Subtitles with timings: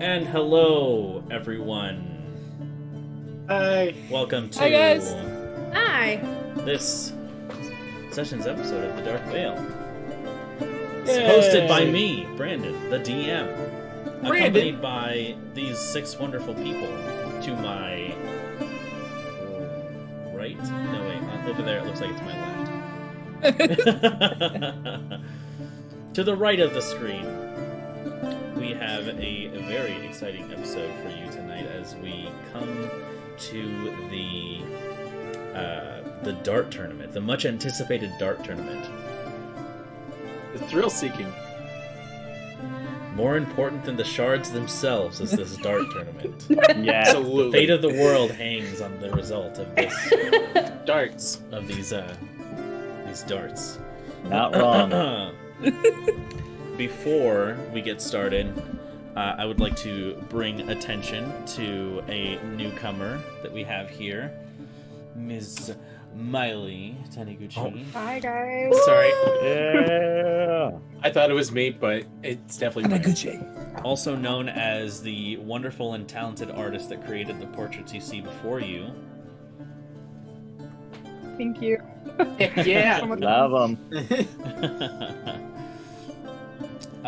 [0.00, 3.44] And hello, everyone.
[3.48, 3.92] Hi.
[4.08, 5.12] Welcome to Hi, guys.
[5.72, 6.20] Hi.
[6.58, 7.12] this
[8.12, 9.54] session's episode of The Dark Veil.
[11.04, 13.52] It's hosted by me, Brandon, the DM.
[14.20, 14.26] Brandon.
[14.26, 16.86] Accompanied by these six wonderful people
[17.42, 18.14] to my
[20.32, 20.56] right?
[20.62, 21.22] No, wait.
[21.50, 22.38] Over there, it looks like it's my
[23.40, 23.42] left.
[26.14, 27.26] to the right of the screen,
[28.58, 32.90] we have a very exciting episode for you tonight as we come
[33.38, 34.60] to the
[35.56, 38.88] uh, the dart tournament, the much anticipated dart tournament.
[40.52, 41.32] The thrill seeking.
[43.14, 46.46] More important than the shards themselves is this dart tournament.
[46.48, 46.92] Yeah.
[46.92, 47.52] Absolutely.
[47.52, 49.94] Fate of the world hangs on the result of this
[50.84, 51.40] darts.
[51.52, 52.14] of these uh
[53.06, 53.78] these darts.
[54.24, 55.34] Not wrong.
[56.78, 58.56] Before we get started,
[59.16, 64.32] uh, I would like to bring attention to a newcomer that we have here,
[65.16, 65.74] Ms.
[66.14, 67.84] Miley Taniguchi.
[67.94, 68.72] Hi guys.
[68.84, 69.08] Sorry.
[69.42, 70.70] yeah.
[71.02, 73.02] I thought it was me, but it's definitely Mike.
[73.02, 73.82] Hanaguchi.
[73.84, 78.60] Also known as the wonderful and talented artist that created the portraits you see before
[78.60, 78.86] you.
[81.36, 81.82] Thank you.
[82.64, 83.00] yeah.
[83.18, 85.48] Love them.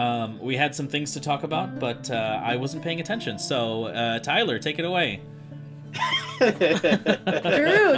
[0.00, 3.38] um, we had some things to talk about, but uh, I wasn't paying attention.
[3.38, 5.20] So, uh, Tyler, take it away.
[6.38, 6.48] Drew,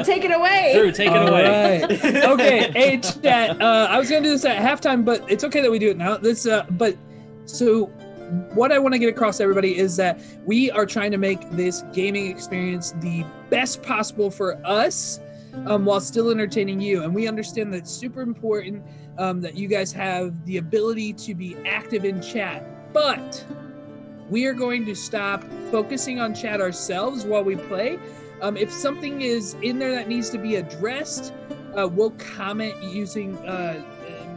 [0.02, 0.72] take it away.
[0.74, 1.80] Drew, take it All away.
[1.80, 2.24] right.
[2.24, 3.62] okay, hey chat.
[3.62, 5.96] Uh, I was gonna do this at halftime, but it's okay that we do it
[5.96, 6.16] now.
[6.16, 6.96] This, uh, but
[7.44, 7.84] so
[8.54, 11.50] what I want to get across to everybody is that we are trying to make
[11.50, 15.20] this gaming experience the best possible for us,
[15.66, 17.04] um, while still entertaining you.
[17.04, 18.82] And we understand that it's super important
[19.18, 23.44] um, that you guys have the ability to be active in chat, but
[24.30, 27.98] we are going to stop focusing on chat ourselves while we play.
[28.40, 31.32] Um, if something is in there that needs to be addressed,
[31.76, 33.82] uh, we'll comment using uh,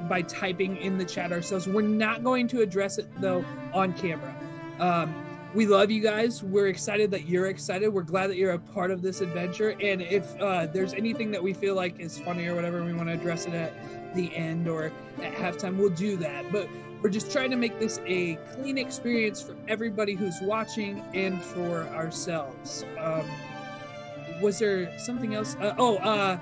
[0.07, 1.67] by typing in the chat ourselves.
[1.67, 3.43] We're not going to address it though
[3.73, 4.35] on camera.
[4.79, 6.43] Um, we love you guys.
[6.43, 7.87] We're excited that you're excited.
[7.87, 9.69] We're glad that you're a part of this adventure.
[9.81, 13.07] And if uh, there's anything that we feel like is funny or whatever, we want
[13.07, 13.73] to address it at
[14.15, 16.51] the end or at halftime, we'll do that.
[16.51, 16.67] But
[17.01, 21.83] we're just trying to make this a clean experience for everybody who's watching and for
[21.89, 22.83] ourselves.
[22.97, 23.25] Um,
[24.41, 25.55] was there something else?
[25.59, 26.39] Uh, oh, uh,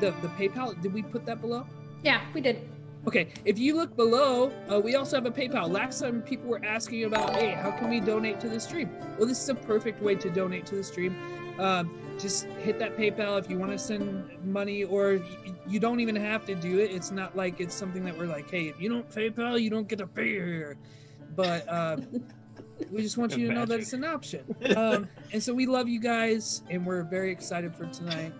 [0.00, 0.80] the the PayPal.
[0.80, 1.66] Did we put that below?
[2.02, 2.68] Yeah, we did.
[3.04, 5.68] Okay, if you look below, uh, we also have a PayPal.
[5.68, 8.90] Last time people were asking about, hey, how can we donate to the stream?
[9.18, 11.16] Well, this is a perfect way to donate to the stream.
[11.58, 11.90] Um,
[12.22, 15.20] just hit that PayPal if you want to send money, or
[15.68, 16.92] you don't even have to do it.
[16.92, 19.88] It's not like it's something that we're like, hey, if you don't PayPal, you don't
[19.88, 20.76] get to a beer.
[21.34, 22.06] But um,
[22.90, 24.44] we just want you to know that it's an option.
[24.76, 28.32] Um, and so we love you guys, and we're very excited for tonight.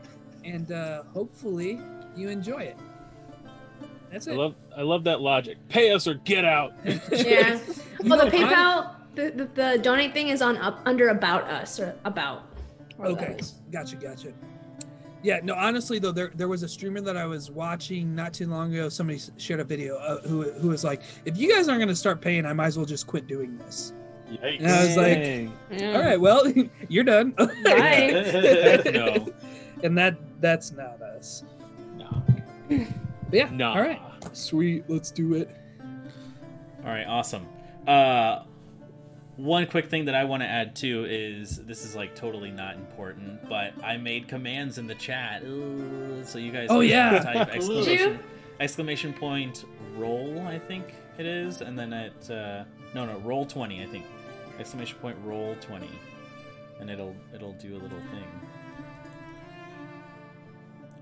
[0.45, 1.81] And uh, hopefully
[2.17, 2.77] you enjoy it.
[4.11, 4.33] That's it.
[4.33, 5.57] I love I love that logic.
[5.69, 6.73] Pay us or get out.
[6.85, 7.59] Yeah.
[8.05, 11.95] Well, the PayPal, the, the, the donate thing is on up under about us or
[12.05, 12.52] about.
[13.03, 13.55] Or Okay, those.
[13.71, 14.33] gotcha, gotcha.
[15.23, 18.47] Yeah, no, honestly though, there there was a streamer that I was watching not too
[18.49, 18.89] long ago.
[18.89, 21.95] Somebody shared a video uh, who who was like, "If you guys aren't going to
[21.95, 23.93] start paying, I might as well just quit doing this."
[24.31, 24.59] Yikes.
[24.61, 25.53] And I was like, Dang.
[25.71, 25.93] Yeah.
[25.97, 26.43] "All right, well,
[26.89, 28.83] you're done." Bye.
[28.93, 29.29] no.
[29.85, 31.45] and that that's not us.
[31.97, 32.23] No.
[32.69, 32.87] But
[33.33, 33.49] yeah.
[33.53, 33.71] No.
[33.71, 34.01] All right.
[34.33, 34.85] Sweet.
[34.89, 35.55] Let's do it.
[36.85, 37.47] All right, awesome.
[37.87, 38.43] Uh,
[39.37, 42.75] one quick thing that I want to add too is this is like totally not
[42.77, 46.69] important, but I made commands in the chat, Ooh, so you guys.
[46.71, 47.19] Oh, can yeah.
[47.21, 48.19] type exclamation
[48.61, 49.65] exclamation point
[49.97, 54.05] roll, I think it is, and then it uh, no no roll twenty, I think
[54.59, 55.91] exclamation point roll twenty,
[56.81, 58.27] and it'll it'll do a little thing,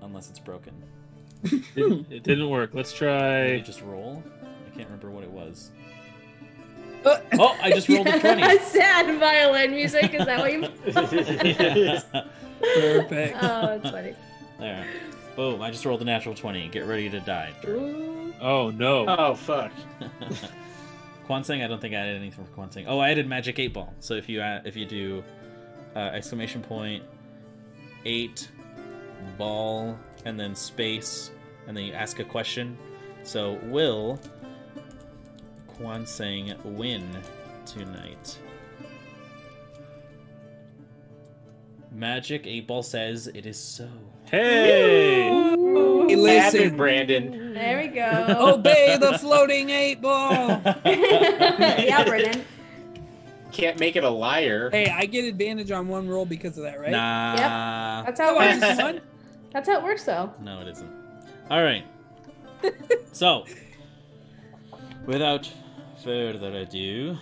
[0.01, 0.73] unless it's broken.
[1.43, 1.63] It,
[2.09, 2.71] it didn't work.
[2.73, 3.59] Let's Did it try.
[3.59, 4.23] just roll?
[4.41, 5.71] I can't remember what it was.
[7.05, 8.59] Uh, Oh, I just rolled a twenty.
[8.59, 10.13] Sad violin music.
[10.13, 10.61] Is that what you?
[12.61, 13.37] Perfect.
[13.41, 14.15] oh, it's funny.
[14.59, 14.85] There.
[15.35, 16.67] Boom, I just rolled a natural 20.
[16.69, 17.51] Get ready to die.
[17.67, 18.33] Ooh.
[18.41, 19.05] Oh no.
[19.07, 19.71] oh fuck.
[21.27, 22.85] Kwansing, I don't think I added anything for Kwansing.
[22.87, 23.93] Oh, I added Magic 8 Ball.
[23.99, 25.23] So if you add, if you do
[25.95, 27.03] uh, exclamation point
[28.05, 28.49] 8
[29.37, 31.31] ball and then space
[31.67, 32.77] and then you ask a question.
[33.23, 34.19] So will
[35.77, 37.07] Kwansing win
[37.65, 38.37] tonight?
[41.91, 43.87] Magic 8 Ball says it is so.
[44.25, 45.27] Hey.
[45.27, 46.77] Hey, Have it, listen.
[46.77, 47.53] Brandon.
[47.53, 48.35] There we go.
[48.55, 50.31] Obey the floating eight ball.
[50.85, 52.45] yeah, Brandon.
[53.51, 54.69] Can't make it a liar.
[54.71, 56.91] Hey, I get advantage on one roll because of that, right?
[56.91, 57.31] Nah.
[57.33, 58.05] Yep.
[58.05, 59.01] That's how Oh, it works.
[59.51, 60.33] That's how it works, though.
[60.41, 60.89] No, it isn't.
[61.49, 61.83] All right.
[63.11, 63.45] so,
[65.05, 65.49] without
[66.03, 67.17] further ado,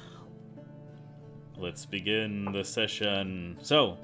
[1.58, 3.58] let's begin the session.
[3.62, 3.98] So,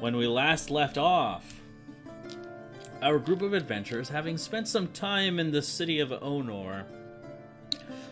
[0.00, 1.60] when we last left off,
[3.00, 6.84] our group of adventurers, having spent some time in the city of Onor,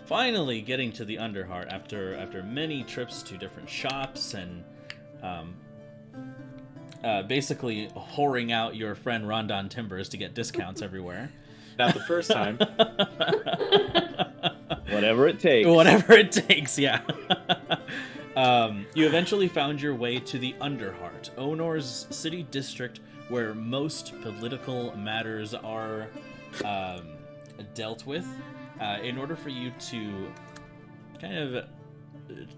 [0.06, 4.64] finally getting to the Underheart after after many trips to different shops and
[5.22, 5.54] um,
[7.04, 11.30] uh, basically whoring out your friend Rondon Timbers to get discounts everywhere.
[11.78, 12.58] Not the first time.
[14.88, 15.68] Whatever it takes.
[15.68, 17.02] Whatever it takes, yeah.
[18.36, 24.96] um, you eventually found your way to the Underheart, Onor's city district where most political
[24.96, 26.08] matters are
[26.64, 27.02] um,
[27.74, 28.26] dealt with.
[28.80, 30.30] Uh, in order for you to
[31.18, 31.62] kind of uh,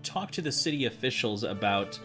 [0.03, 1.97] talk to the city officials about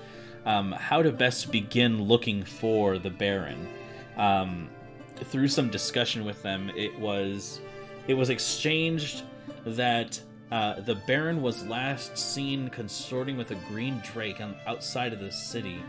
[0.45, 3.67] um, how to best begin looking for the Baron.
[4.15, 4.69] Um,
[5.15, 7.61] through some discussion with them, it was
[8.07, 9.23] it was exchanged
[9.65, 10.19] that
[10.51, 15.31] uh, the Baron was last seen consorting with a green drake on, outside of the
[15.31, 15.81] city,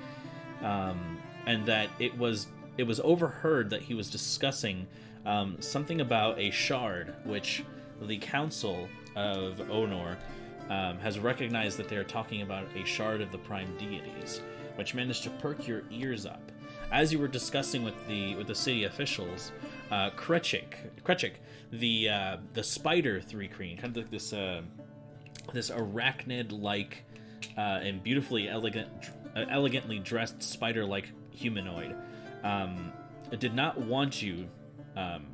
[0.63, 2.47] um, and that it was
[2.79, 4.87] it was overheard that he was discussing
[5.27, 7.65] um, something about a shard, which
[8.03, 10.17] the Council of Onor
[10.69, 14.41] um, has recognized that they are talking about a shard of the Prime Deities,
[14.77, 16.51] which managed to perk your ears up.
[16.95, 19.51] As you were discussing with the with the city officials,
[19.91, 21.33] uh, Krechik, Krechik,
[21.73, 24.63] the uh, the spider three queen, kind of like this uh,
[25.53, 27.05] this arachnid-like
[27.59, 28.89] uh, and beautifully elegant,
[29.35, 31.97] uh, elegantly dressed spider-like humanoid,
[32.45, 32.93] um,
[33.41, 34.49] did not want you
[34.97, 35.27] um,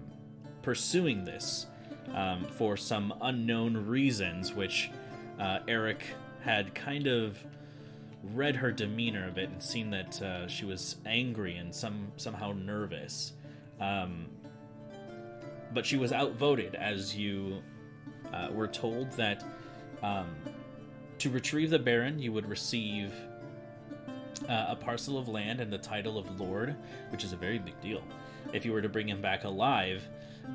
[0.63, 1.67] pursuing this
[2.15, 4.91] um, for some unknown reasons, which
[5.39, 6.05] uh, Eric
[6.43, 7.45] had kind of
[8.23, 12.53] read her demeanor a bit and seen that uh, she was angry and some somehow
[12.53, 13.33] nervous.
[13.81, 14.27] Um,
[15.73, 17.63] but she was outvoted as you
[18.33, 19.45] uh, were told that
[20.03, 20.29] um,
[21.19, 23.13] to retrieve the Baron, you would receive
[24.49, 26.77] uh, a parcel of land and the title of Lord,
[27.11, 28.03] which is a very big deal.
[28.53, 30.03] If you were to bring him back alive,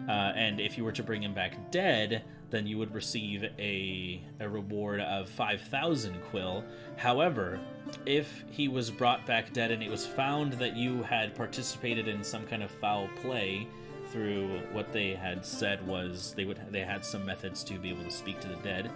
[0.09, 2.23] uh, and if you were to bring him back dead,
[2.55, 6.63] then you would receive a, a reward of 5,000 quill.
[6.95, 7.59] However,
[8.05, 12.23] if he was brought back dead and it was found that you had participated in
[12.23, 13.67] some kind of foul play
[14.07, 18.03] through what they had said was they would they had some methods to be able
[18.03, 18.89] to speak to the dead,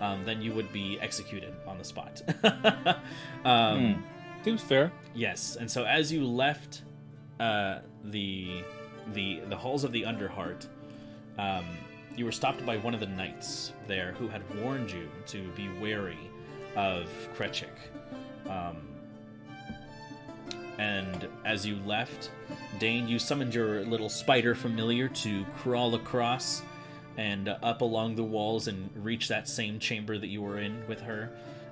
[0.00, 2.20] um, then you would be executed on the spot.
[3.44, 4.04] um,
[4.42, 4.90] Seems fair.
[5.14, 6.82] Yes, and so as you left
[7.38, 8.64] uh, the
[9.12, 10.66] the the halls of the Underheart,
[11.38, 11.64] um,
[12.16, 15.68] you were stopped by one of the knights there who had warned you to be
[15.80, 16.30] wary
[16.76, 17.68] of Krechik.
[18.48, 18.88] Um,
[20.78, 22.30] and as you left,
[22.78, 26.62] Dane, you summoned your little spider familiar to crawl across
[27.16, 31.00] and up along the walls and reach that same chamber that you were in with
[31.00, 31.30] her.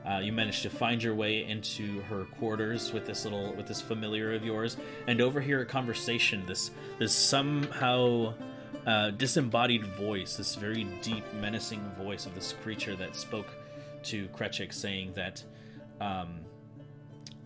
[0.09, 3.81] Uh, you managed to find your way into her quarters with this little with this
[3.81, 8.35] familiar of yours and overhear a conversation this this somehow
[8.87, 13.47] uh, disembodied voice this very deep menacing voice of this creature that spoke
[14.05, 15.43] to Krechik saying that
[16.01, 16.41] um,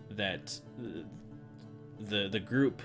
[0.09, 1.03] that uh,
[1.99, 2.81] the the group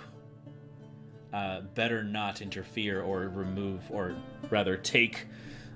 [1.32, 4.14] uh, better not interfere or remove or
[4.50, 5.26] rather take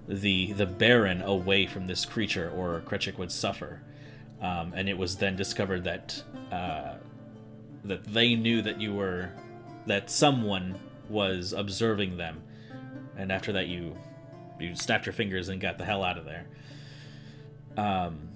[0.09, 3.81] the the Baron away from this creature, or Krechik would suffer.
[4.41, 6.23] Um, and it was then discovered that
[6.53, 6.95] uh,
[7.85, 9.31] that they knew that you were
[9.87, 12.43] that someone was observing them,
[13.17, 13.97] and after that you
[14.59, 16.47] you snapped your fingers and got the hell out of there.
[17.77, 18.29] Um,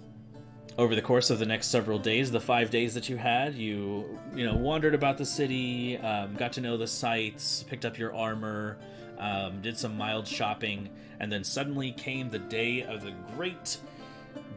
[0.76, 4.18] over the course of the next several days, the five days that you had, you
[4.34, 8.14] you know wandered about the city, um, got to know the sights, picked up your
[8.14, 8.78] armor,
[9.18, 13.78] um, did some mild shopping, and then suddenly came the day of the great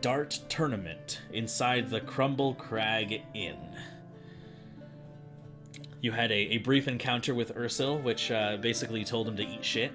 [0.01, 3.57] dart tournament inside the Crumble Crag Inn.
[6.01, 9.63] You had a, a brief encounter with Ursil, which uh, basically told him to eat
[9.63, 9.93] shit.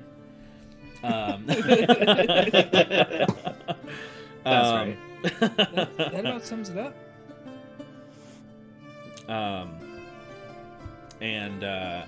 [1.02, 1.60] Um, That's
[4.46, 6.94] um, That, that about sums it up.
[9.28, 9.70] um,
[11.20, 12.02] and uh,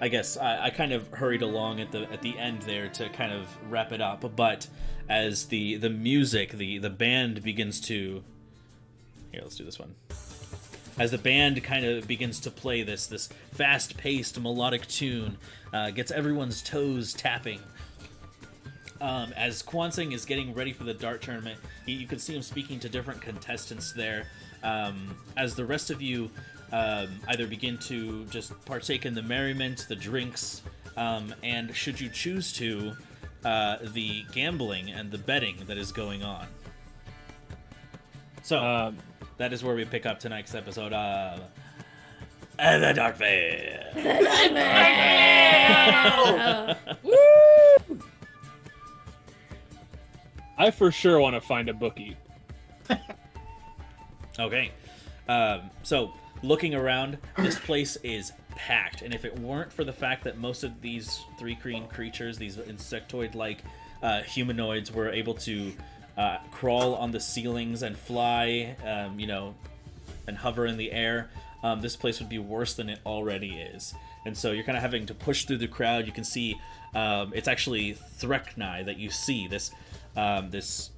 [0.00, 3.08] I guess I, I kind of hurried along at the at the end there to
[3.10, 4.24] kind of wrap it up.
[4.36, 4.66] But
[5.08, 8.22] as the the music, the the band begins to
[9.32, 9.94] here, let's do this one.
[10.98, 15.36] As the band kind of begins to play this this fast paced melodic tune,
[15.72, 17.60] uh, gets everyone's toes tapping.
[19.00, 22.42] Um, as Kwansing is getting ready for the dart tournament, he, you can see him
[22.42, 24.26] speaking to different contestants there.
[24.62, 26.30] Um, as the rest of you
[26.72, 30.62] um, either begin to just partake in the merriment, the drinks,
[30.96, 32.92] um, and should you choose to,
[33.44, 36.46] uh, the gambling and the betting that is going on.
[38.42, 38.98] So Um,
[39.36, 41.40] that is where we pick up tonight's episode of
[42.58, 43.84] uh, the Dark Veil.
[50.58, 52.16] I for sure want to find a bookie.
[54.38, 54.70] Okay.
[55.28, 56.12] Um, so,
[56.42, 59.02] looking around, this place is packed.
[59.02, 63.34] And if it weren't for the fact that most of these thri-kreen creatures, these insectoid
[63.34, 63.64] like
[64.02, 65.72] uh, humanoids, were able to
[66.16, 69.54] uh, crawl on the ceilings and fly, um, you know,
[70.26, 71.30] and hover in the air,
[71.62, 73.94] um, this place would be worse than it already is.
[74.24, 76.06] And so you're kind of having to push through the crowd.
[76.06, 76.60] You can see
[76.94, 79.72] um, it's actually Threknai that you see this
[80.18, 80.90] um, this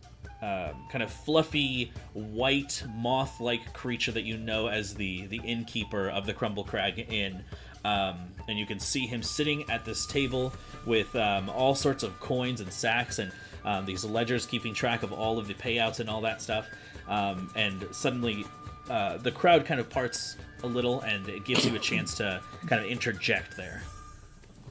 [0.43, 6.25] um, kind of fluffy white moth-like creature that you know as the the innkeeper of
[6.25, 7.45] the Crumble Crag Inn.
[7.85, 10.53] Um, and you can see him sitting at this table
[10.85, 13.33] with um, all sorts of coins and sacks and
[13.65, 16.69] um, these ledgers keeping track of all of the payouts and all that stuff.
[17.09, 18.45] Um, and suddenly,
[18.89, 22.41] uh, the crowd kind of parts a little, and it gives you a chance to
[22.67, 23.83] kind of interject there.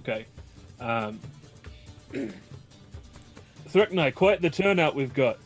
[0.02, 0.26] Okay.
[3.76, 5.38] Um, quite the turnout we've got.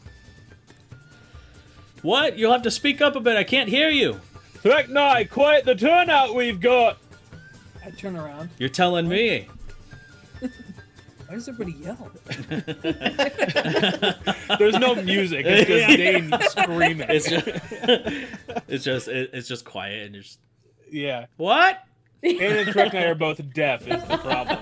[2.02, 2.38] What?
[2.38, 3.38] You'll have to speak up a bit.
[3.38, 4.20] I can't hear you.
[4.64, 6.98] Threknai, quite the turnout we've got.
[7.86, 8.50] I turn around.
[8.58, 9.48] You're telling me.
[10.40, 10.50] Why
[11.36, 12.12] does everybody yell?
[14.60, 15.46] There's no music.
[15.48, 17.08] It's just Dane screaming.
[17.10, 17.48] It's just,
[18.68, 20.40] it's just, it- it's just quiet, and you're just
[20.92, 21.26] yeah.
[21.38, 21.84] what?
[22.22, 23.88] Dane and Threknai are both deaf.
[23.88, 24.60] Is the problem.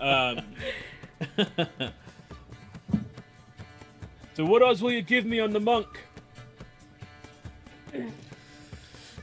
[0.00, 0.42] Um,
[4.38, 5.88] so what odds will you give me on the monk?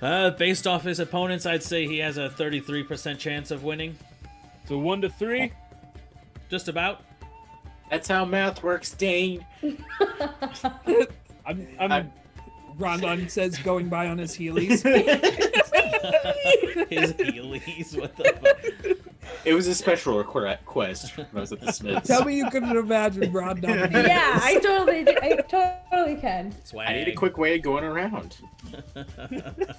[0.01, 3.97] Uh, based off his opponents, I'd say he has a 33% chance of winning.
[4.67, 5.53] So one to three.
[6.49, 7.01] Just about.
[7.89, 9.45] That's how math works, Dane.
[11.45, 11.65] I'm.
[11.79, 12.11] I'm, I'm-
[12.77, 14.83] Rondon says, going by on his heelys.
[16.89, 17.97] His heelys.
[17.97, 18.33] What the
[18.83, 18.94] fuck?
[19.45, 22.07] It was a special requ- request when I was at the Smiths.
[22.07, 23.69] Tell me you couldn't imagine Rondon.
[23.69, 24.07] in heelys.
[24.07, 25.35] yeah, I totally, do- I
[25.91, 26.51] totally can.
[26.65, 26.89] Swag.
[26.89, 28.37] I need a quick way of going around.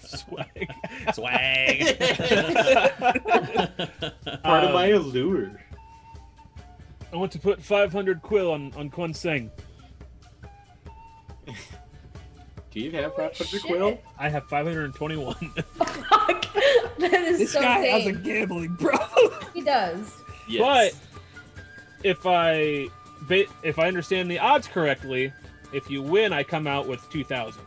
[0.04, 0.70] swag.
[1.12, 1.99] swag.
[4.42, 5.61] Part of my allure.
[7.12, 9.50] I want to put 500 quill on on Quan Seng.
[12.76, 13.62] Do you have Rock Paper shit.
[13.62, 13.99] Quill?
[14.18, 15.35] I have 521.
[15.75, 16.47] Fuck.
[16.99, 19.33] That is This so guy has a gambling problem.
[19.54, 20.12] He does.
[20.59, 20.92] But
[22.04, 22.88] if I
[23.62, 25.33] if I understand the odds correctly,
[25.73, 27.62] if you win, I come out with 2,000.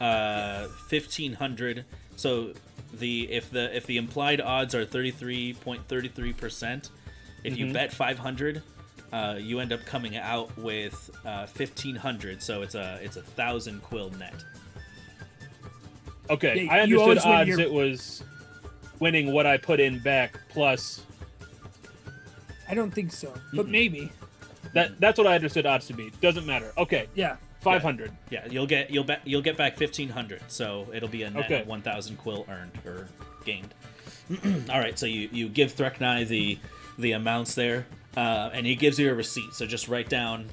[0.00, 1.84] uh, 1500.
[2.14, 2.52] So
[2.92, 6.90] the if the if the implied odds are 33.33%,
[7.42, 7.72] if you Mhm.
[7.72, 8.62] bet 500,
[9.12, 12.42] uh, you end up coming out with uh, 1500.
[12.42, 14.34] So it's a it's a thousand quill net.
[16.28, 17.48] Okay, Yeah, I you understood odds.
[17.48, 18.22] your- It was
[18.98, 21.02] winning what I put in back plus
[22.68, 23.70] I don't think so, but Mm-mm.
[23.70, 24.10] maybe.
[24.72, 24.98] that.
[24.98, 26.10] That's what I understood odds to be.
[26.20, 26.72] Doesn't matter.
[26.76, 27.36] Okay, Yeah.
[27.60, 28.10] 500.
[28.30, 30.42] Yeah, you'll get you'll bet you'll get back 1500.
[30.48, 31.60] So it'll be a net Okay.
[31.60, 33.06] of 1000 quill earned or
[33.44, 33.72] gained.
[34.70, 36.58] All right, so you you give Threknai the
[36.98, 39.52] the amounts there, uh, and he gives you a receipt.
[39.54, 40.48] So just write down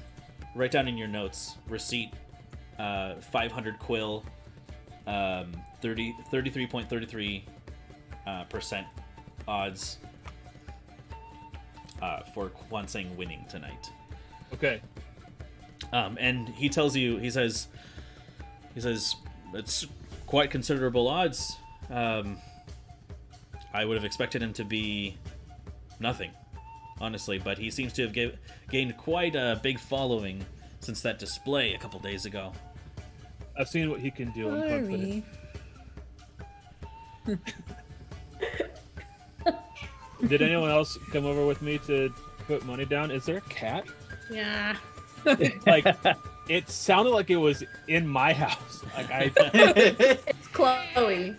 [0.54, 2.10] write down in your notes receipt
[2.78, 4.24] uh, 500 quill,
[5.06, 7.42] um, 30 33.33
[8.26, 8.86] uh, percent
[9.46, 9.98] odds
[12.02, 13.90] uh, for Kwanseng winning tonight.
[14.52, 14.80] Okay.
[15.92, 17.68] Um, and he tells you, he says,
[18.74, 19.16] he says
[19.52, 19.86] it's
[20.26, 21.56] quite considerable odds.
[21.90, 22.38] Um,
[23.72, 25.16] I would have expected him to be
[26.00, 26.30] nothing,
[27.00, 28.34] honestly, but he seems to have ga-
[28.70, 30.44] gained quite a big following
[30.80, 32.52] since that display a couple days ago.
[33.58, 34.50] I've seen what he can do.
[34.50, 35.24] I'm confident.
[40.28, 42.12] Did anyone else come over with me to
[42.46, 43.10] put money down?
[43.10, 43.84] Is there a cat?
[44.30, 44.76] Yeah.
[45.66, 45.86] Like,
[46.48, 48.82] it sounded like it was in my house.
[48.96, 49.28] Like I,
[50.52, 51.34] Chloe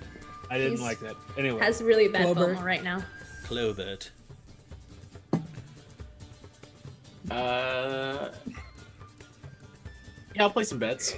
[0.50, 1.16] I didn't He's- like that.
[1.38, 2.56] Anyway, has really bad Clover.
[2.56, 3.04] FOMO right now.
[3.46, 4.10] Clobert.
[7.32, 8.30] Uh,
[10.36, 11.16] yeah, I'll play some bets.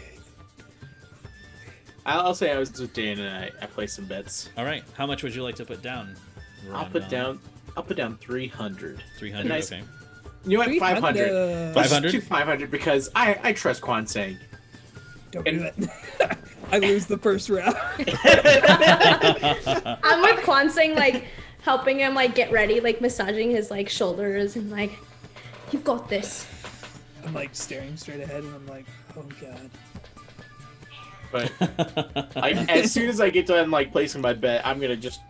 [2.05, 4.49] I'll, I'll say I was with Dan and I, I play some bets.
[4.57, 6.15] All right, how much would you like to put down?
[6.73, 7.39] I'll put down.
[7.75, 9.03] I'll put down three hundred.
[9.17, 9.47] 300.
[9.47, 9.71] Nice.
[9.71, 9.83] Okay.
[10.45, 10.79] You know what?
[10.79, 11.75] 500.
[11.75, 12.11] Let's 500?
[12.11, 14.37] do 500 because I, I trust Quan Sang.
[15.31, 15.75] Don't do it.
[16.71, 17.75] I lose the first round.
[20.03, 21.25] I'm with Quan saying like
[21.61, 24.91] helping him like get ready, like massaging his like shoulders and like,
[25.71, 26.47] you've got this.
[27.25, 28.86] I'm like staring straight ahead, and I'm like,
[29.17, 29.69] oh god.
[31.31, 35.21] But like, as soon as I get done like placing my bet, I'm gonna just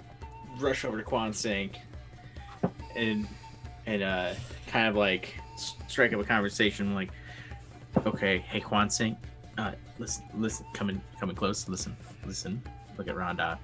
[0.59, 1.71] rush over to Quan Sang
[2.95, 3.27] and
[3.85, 4.33] and uh
[4.67, 5.35] kind of like
[5.87, 7.09] strike up a conversation like,
[8.05, 9.17] okay, hey Quan Sang,
[9.57, 12.61] uh, listen, listen, coming coming close, listen, listen,
[12.97, 13.57] look at Rondon.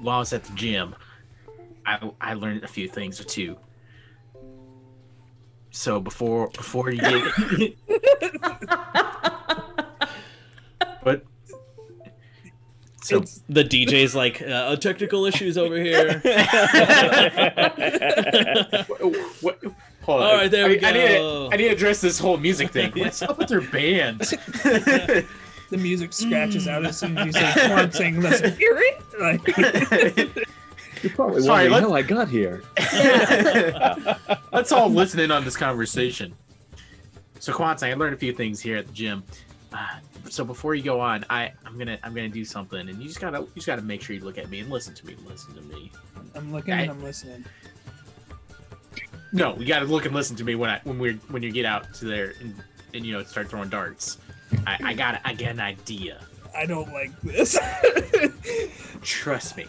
[0.00, 0.94] While I was at the gym,
[1.86, 3.56] I I learned a few things or two.
[5.76, 7.74] So before before you get
[11.02, 11.24] What?
[13.02, 16.20] So It's- the DJ's like, uh, technical issues over here.
[16.22, 16.24] what,
[19.42, 19.58] what,
[20.02, 20.26] hold on.
[20.26, 21.48] All right, there I, we I need, go.
[21.50, 22.92] to, I need to address this whole music thing.
[22.96, 24.20] What's up with their band?
[24.20, 25.26] The
[25.76, 28.20] music scratches out as soon as you say one thing.
[28.22, 29.02] Let's hear it.
[29.20, 29.44] Like,
[31.04, 32.62] You're probably Sorry, wondering let- how I got here.
[34.52, 36.34] Let's all listen in on this conversation.
[37.40, 39.22] So Kwanzaa, I learned a few things here at the gym.
[39.70, 39.98] Uh,
[40.30, 43.20] so before you go on, I I'm gonna I'm gonna do something, and you just
[43.20, 45.14] gotta you just gotta make sure you look at me and listen to me.
[45.28, 45.92] Listen to me.
[46.34, 47.44] I'm looking and I'm listening.
[49.32, 51.52] No, you gotta look and listen to me when I when we are when you
[51.52, 52.54] get out to there and,
[52.94, 54.16] and you know start throwing darts.
[54.66, 56.24] I, I got I get an idea.
[56.56, 57.58] I don't like this.
[59.02, 59.66] Trust me.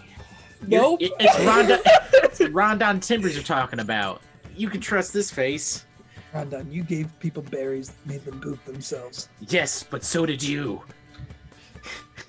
[0.67, 1.01] Nope.
[1.01, 1.79] It- it's Rondon,
[2.13, 4.21] it's Rondon Timbers you're talking about.
[4.55, 5.85] You can trust this face.
[6.33, 9.29] Rondon, you gave people berries that made them poop themselves.
[9.47, 10.81] Yes, but so did you.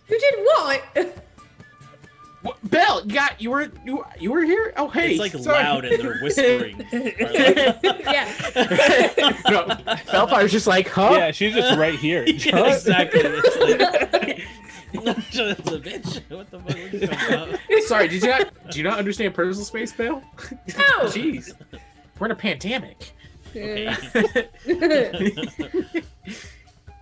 [0.09, 1.23] You did what?
[2.43, 4.73] What, Bell, you got you were you you were here.
[4.77, 5.45] Oh hey, it's like sorry.
[5.65, 6.81] loud and they're whispering.
[6.93, 9.33] Or like- yeah.
[9.51, 9.67] no,
[10.13, 11.11] Bellfire's just like, huh?
[11.19, 12.25] Yeah, she's just right here.
[12.25, 13.21] Yeah, exactly.
[13.25, 14.47] It's like,
[14.93, 16.21] It's a bitch.
[16.31, 16.77] What the fuck?
[16.77, 17.83] Are you talking about?
[17.85, 20.23] Sorry, did you not do you not understand personal space, Bell?
[20.51, 20.55] No.
[21.05, 21.53] Jeez,
[22.19, 23.13] we're in a pandemic.
[23.51, 23.95] Okay.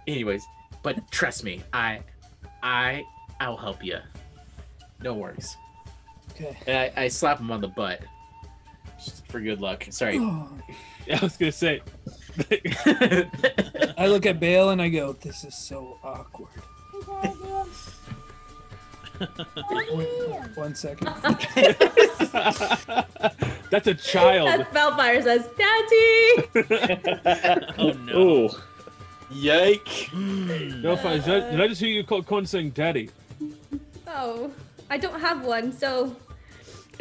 [0.07, 0.45] Anyways,
[0.83, 2.01] but trust me, I,
[2.63, 3.05] I,
[3.41, 3.99] I'll help you.
[5.03, 5.57] No worries.
[6.31, 6.57] Okay.
[6.67, 8.03] And I, I slap him on the butt
[9.03, 9.87] just for good luck.
[9.91, 10.19] Sorry.
[10.19, 10.49] Oh.
[11.13, 11.83] I was gonna say.
[13.99, 16.49] I look at Bale and I go, "This is so awkward."
[19.93, 20.09] Wait,
[20.57, 21.07] one second.
[23.71, 24.67] That's a child.
[24.73, 26.49] Bellfire says, Daddy!
[27.79, 28.19] Oh no.
[28.19, 28.49] Ooh,
[29.31, 30.09] Yike!
[30.11, 30.83] Hmm.
[30.83, 31.21] No, fine.
[31.23, 33.11] Did I, did I just hear you call Con saying daddy?
[34.07, 34.51] Oh,
[34.91, 36.15] I don't have one, so.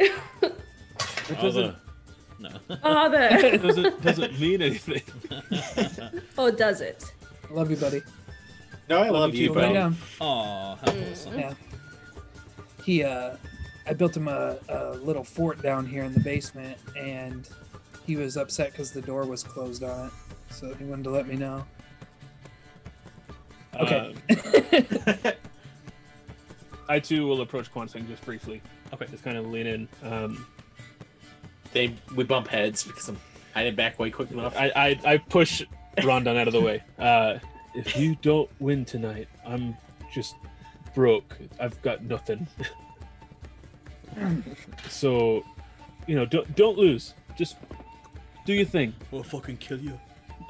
[0.00, 1.74] It Oh, doesn't,
[2.38, 2.76] the- no.
[2.82, 3.58] Father!
[3.58, 5.00] doesn't, doesn't mean anything.
[6.36, 7.12] oh, does it?
[7.50, 8.02] Love you, buddy.
[8.88, 9.74] No, I love you, Go lay buddy.
[9.74, 9.96] down.
[10.20, 11.38] Aw, how awesome.
[11.38, 11.54] Yeah.
[12.84, 13.36] He, uh,
[13.86, 17.48] I built him a, a little fort down here in the basement, and
[18.06, 20.12] he was upset because the door was closed on it.
[20.50, 21.64] So he wanted to let me know.
[23.80, 24.14] Okay.
[24.30, 25.32] Uh,
[26.88, 28.60] I too will approach Quansang just briefly.
[28.92, 29.06] Okay.
[29.10, 29.88] Just kind of lean in.
[30.02, 30.46] Um,
[31.72, 33.18] They we bump heads because I'm,
[33.54, 34.54] I didn't back way quick enough.
[34.56, 35.64] I, I, I push
[36.04, 36.82] Rondon out of the way.
[36.98, 37.38] Uh,
[37.74, 39.76] if you don't win tonight, I'm
[40.12, 40.36] just
[40.94, 41.36] broke.
[41.60, 42.46] I've got nothing.
[44.88, 45.44] so,
[46.06, 47.14] you know, don't don't lose.
[47.36, 47.56] Just
[48.46, 48.94] do your thing.
[49.10, 49.98] We'll fucking kill you.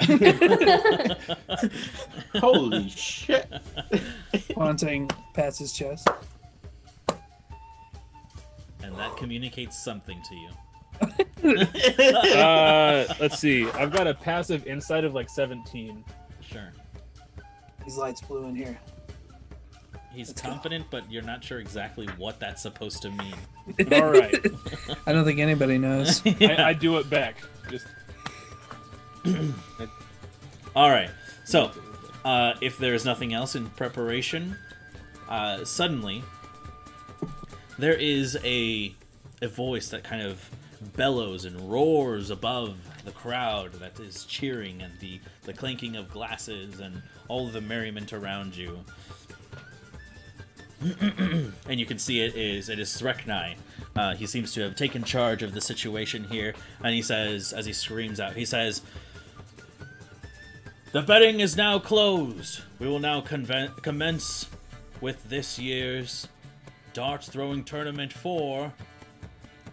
[2.41, 3.47] Holy shit!
[4.57, 6.09] Haunting pats his chest.
[8.83, 10.51] And that communicates something to you.
[11.45, 13.69] Uh, let's see.
[13.73, 16.03] I've got a passive insight of like 17.
[16.41, 16.73] Sure.
[17.85, 18.79] These lights blue in here.
[20.13, 23.35] He's confident, but you're not sure exactly what that's supposed to mean.
[23.93, 24.47] All right,
[25.07, 26.23] I don't think anybody knows.
[26.41, 27.37] I, I do it back.
[27.69, 27.87] Just
[30.77, 31.11] All right.
[31.45, 31.73] So,
[32.25, 34.57] uh, if there is nothing else in preparation,
[35.29, 36.23] uh, suddenly
[37.79, 38.95] there is a
[39.43, 40.49] a voice that kind of
[40.97, 46.81] bellows and roars above the crowd that is cheering and the the clanking of glasses
[46.81, 48.81] and all the merriment around you.
[51.01, 53.57] and you can see it is it is Threknai.
[53.97, 57.65] Uh, he seems to have taken charge of the situation here, and he says, as
[57.65, 58.83] he screams out, he says,
[60.91, 62.63] the betting is now closed.
[62.81, 64.49] We will now conven- commence
[65.01, 66.29] with this year's
[66.93, 68.73] dart throwing tournament for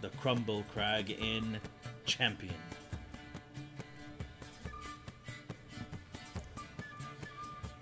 [0.02, 1.60] the Crumble Crag Inn
[2.06, 2.56] champion.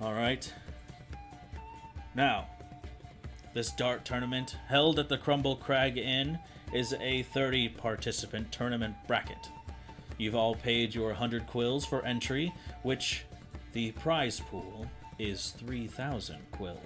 [0.01, 0.51] All right.
[2.15, 2.47] Now,
[3.53, 6.39] this dart tournament held at the Crumble Crag Inn
[6.73, 9.49] is a 30 participant tournament bracket.
[10.17, 13.25] You've all paid your 100 quills for entry, which
[13.73, 16.79] the prize pool is 3,000 quill.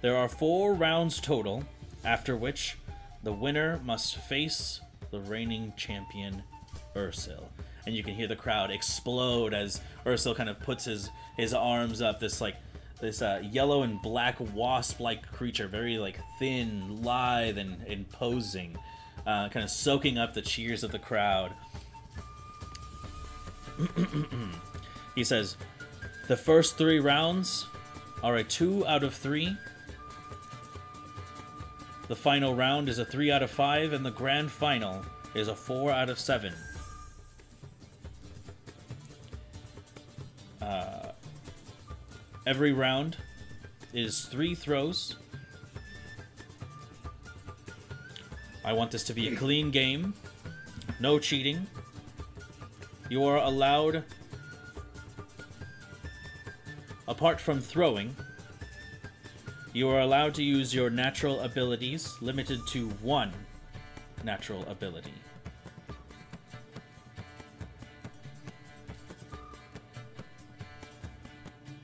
[0.00, 1.64] There are four rounds total,
[2.04, 2.78] after which
[3.22, 4.80] the winner must face
[5.10, 6.42] the reigning champion,
[6.96, 7.44] Ursil.
[7.86, 12.02] And you can hear the crowd explode as Ursil kind of puts his, his arms
[12.02, 12.56] up, this like
[13.00, 18.76] this uh, yellow and black wasp-like creature, very like thin, lithe, and imposing,
[19.26, 21.52] uh, kind of soaking up the cheers of the crowd.
[25.14, 25.56] he says,
[26.28, 27.66] "The first three rounds
[28.22, 29.56] are a two out of three.
[32.08, 35.02] The final round is a three out of five, and the grand final
[35.34, 36.52] is a four out of seven."
[42.50, 43.16] Every round
[43.94, 45.14] is three throws.
[48.64, 50.14] I want this to be a clean game.
[50.98, 51.68] No cheating.
[53.08, 54.02] You are allowed,
[57.06, 58.16] apart from throwing,
[59.72, 63.32] you are allowed to use your natural abilities, limited to one
[64.24, 65.14] natural ability.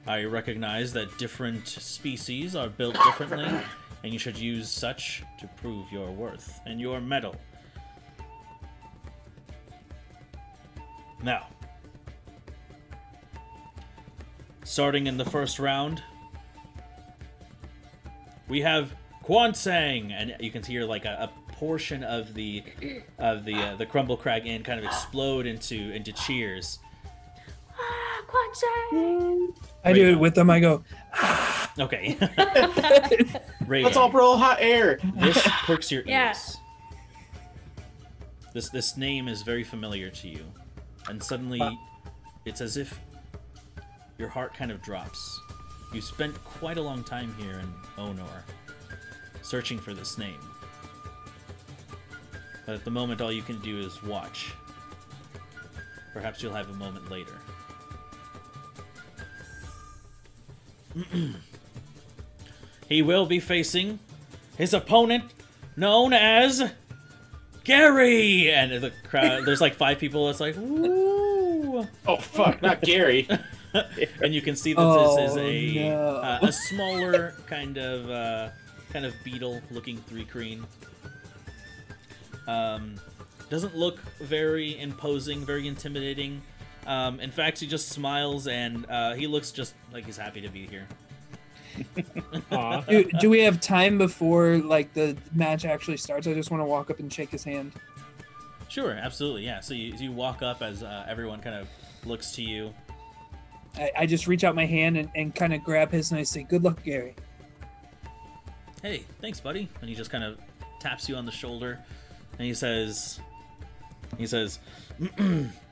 [0.06, 3.60] I recognize that different species are built differently,
[4.04, 7.34] and you should use such to prove your worth and your mettle.
[11.24, 11.48] Now,
[14.62, 16.02] starting in the first round,
[18.48, 22.62] we have Kwansang, and you can hear like a, a portion of the
[23.18, 26.78] of the uh, the Crumble Crag Inn kind of explode into into cheers.
[28.32, 29.46] Ah,
[29.84, 30.50] I do it with them.
[30.50, 30.82] I go,
[31.78, 32.16] Okay,
[33.66, 33.84] Raven.
[33.84, 34.98] Let's all blow hot air.
[35.16, 36.08] This perks your ears.
[36.08, 36.34] Yeah.
[38.54, 40.44] This this name is very familiar to you,
[41.08, 41.60] and suddenly,
[42.46, 42.98] it's as if
[44.16, 45.38] your heart kind of drops.
[45.92, 48.42] You spent quite a long time here in Onor,
[49.42, 50.40] searching for this name.
[52.64, 54.52] But at the moment, all you can do is watch.
[56.14, 57.34] Perhaps you'll have a moment later.
[62.88, 63.98] he will be facing
[64.56, 65.24] his opponent
[65.76, 66.72] known as
[67.64, 73.28] Gary and the crowd there's like five people that's like woo Oh fuck, not Gary.
[74.22, 76.16] and you can see that this is Oh, a no.
[76.16, 78.48] uh, a smaller kind of uh,
[78.90, 80.64] kind of beetle looking thri-kreen
[82.48, 82.94] um,
[83.50, 86.40] doesn't look very imposing very intimidating
[86.86, 90.48] um, in fact he just smiles and uh, he looks just like he's happy to
[90.48, 90.86] be here
[92.88, 96.26] do, do we have time before like the match actually starts?
[96.26, 97.72] I just want to walk up and shake his hand.
[98.68, 99.60] Sure, absolutely, yeah.
[99.60, 101.68] So you, you walk up as uh, everyone kind of
[102.04, 102.74] looks to you.
[103.76, 106.24] I, I just reach out my hand and, and kind of grab his and I
[106.24, 107.14] say, "Good luck, Gary."
[108.82, 109.68] Hey, thanks, buddy.
[109.80, 110.38] And he just kind of
[110.80, 111.80] taps you on the shoulder,
[112.38, 113.20] and he says,
[114.18, 114.58] he says,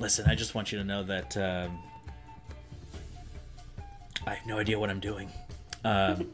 [0.00, 1.78] listen, I just want you to know that um,
[4.26, 5.30] I have no idea what I'm doing.
[5.84, 6.28] Um,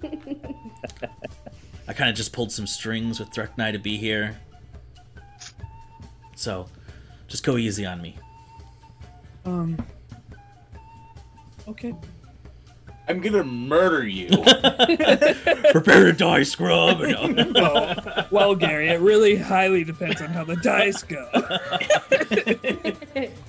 [1.87, 4.39] I kind of just pulled some strings with Dreknai to be here.
[6.35, 6.67] So,
[7.29, 8.17] just go easy on me.
[9.45, 9.77] Um.
[11.69, 11.95] Okay.
[13.07, 14.29] I'm gonna murder you.
[15.73, 17.01] Prepare to die, scrub.
[17.01, 17.35] No.
[17.53, 21.29] Well, well, Gary, it really highly depends on how the dice go.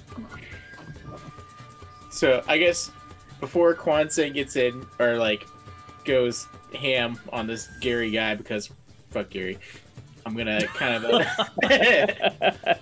[2.16, 2.92] so I guess
[3.42, 5.46] before Kwanzaa gets in or like
[6.06, 8.70] goes ham on this Gary guy because
[9.10, 9.60] fuck Gary,
[10.26, 11.26] I'm gonna kind of
[11.64, 12.76] uh,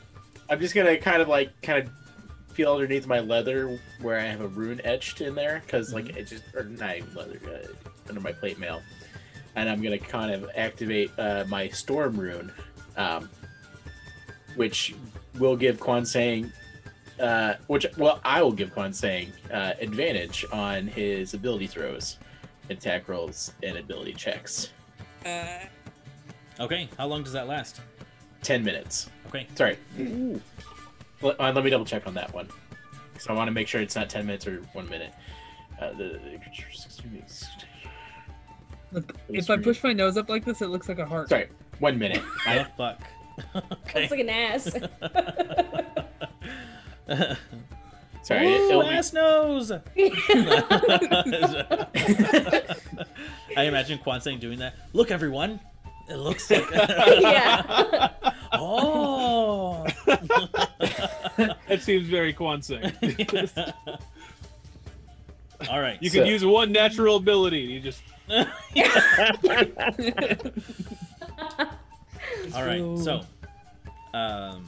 [0.50, 1.92] I'm just gonna kind of like kind of
[2.52, 6.26] feel underneath my leather where I have a rune etched in there because like it
[6.26, 8.82] just or not even leather uh, under my plate mail,
[9.54, 12.52] and I'm gonna kind of activate uh, my storm rune,
[12.96, 13.30] um,
[14.56, 14.96] which
[15.38, 16.50] will give Kwansang
[17.20, 22.18] uh, which well, I will give Quan saying uh, advantage on his ability throws,
[22.68, 24.70] attack rolls, and ability checks.
[25.24, 25.58] Uh,
[26.58, 27.80] okay, how long does that last?
[28.42, 29.10] Ten minutes.
[29.28, 29.46] Okay.
[29.54, 29.76] Sorry.
[31.22, 32.48] Let, uh, let me double check on that one.
[33.18, 35.12] So I want to make sure it's not ten minutes or one minute.
[35.80, 36.20] Uh, the,
[38.92, 41.28] look, if I push my nose up like this, it looks like a heart.
[41.28, 42.22] sorry, one minute.
[42.46, 43.00] Oh, I, fuck.
[43.56, 44.00] okay.
[44.00, 44.74] Looks like an ass.
[48.22, 49.72] Sorry, Ooh, it'll be- ass nose.
[53.56, 54.74] I imagine Kwanseng doing that.
[54.92, 55.58] Look, everyone.
[56.08, 56.68] It looks like.
[56.72, 58.08] yeah.
[58.52, 59.86] oh.
[60.06, 62.92] That seems very Kwansing.
[65.70, 65.98] All right.
[66.02, 67.60] You So- can use one natural ability.
[67.60, 68.02] You just
[72.54, 72.98] All right.
[72.98, 73.22] So,
[74.14, 74.66] um,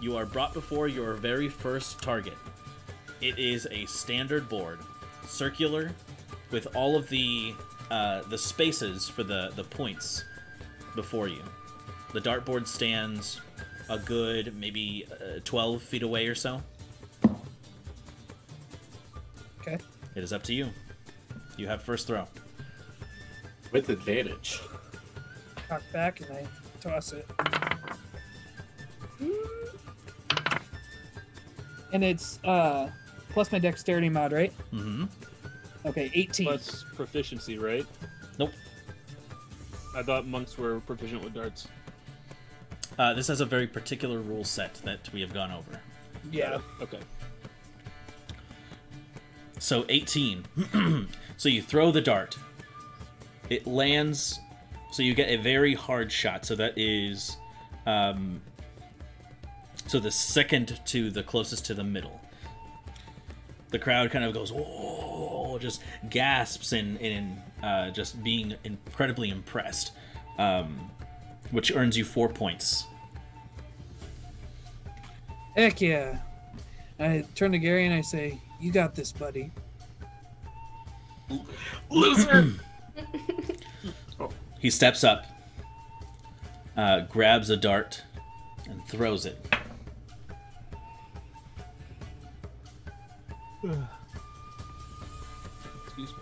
[0.00, 2.36] you are brought before your very first target.
[3.20, 4.78] It is a standard board,
[5.26, 5.92] circular,
[6.50, 7.54] with all of the
[7.90, 10.24] uh, the spaces for the the points
[10.94, 11.42] before you.
[12.12, 13.40] The dartboard stands
[13.88, 16.62] a good maybe uh, 12 feet away or so.
[19.60, 19.78] Okay.
[20.14, 20.70] It is up to you.
[21.56, 22.26] You have first throw.
[23.72, 24.60] with advantage.
[25.68, 26.46] Cock back and I
[26.80, 27.26] toss it.
[31.94, 32.90] And it's uh
[33.30, 34.52] plus my dexterity mod, right?
[34.72, 35.04] Mm-hmm.
[35.86, 36.46] Okay, 18.
[36.46, 37.86] plus proficiency, right?
[38.38, 38.50] Nope.
[39.96, 41.68] I thought monks were proficient with darts.
[42.98, 45.80] Uh, this has a very particular rule set that we have gone over.
[46.30, 46.58] yeah.
[46.80, 46.98] Okay.
[49.58, 51.08] So 18.
[51.36, 52.36] so you throw the dart.
[53.50, 54.38] It lands.
[54.92, 56.44] So you get a very hard shot.
[56.44, 57.36] So that is.
[57.86, 58.40] Um,
[59.86, 62.20] so the second to the closest to the middle.
[63.70, 69.92] The crowd kind of goes, oh, just gasps in, in uh, just being incredibly impressed,
[70.38, 70.90] um,
[71.50, 72.86] which earns you four points.
[75.56, 76.18] Heck yeah.
[76.98, 79.50] I turn to Gary and I say, "You got this, buddy."
[81.90, 82.52] Loser.
[84.60, 85.26] He steps up,
[86.74, 88.02] uh, grabs a dart,
[88.66, 89.46] and throws it.
[95.84, 96.16] Excuse me.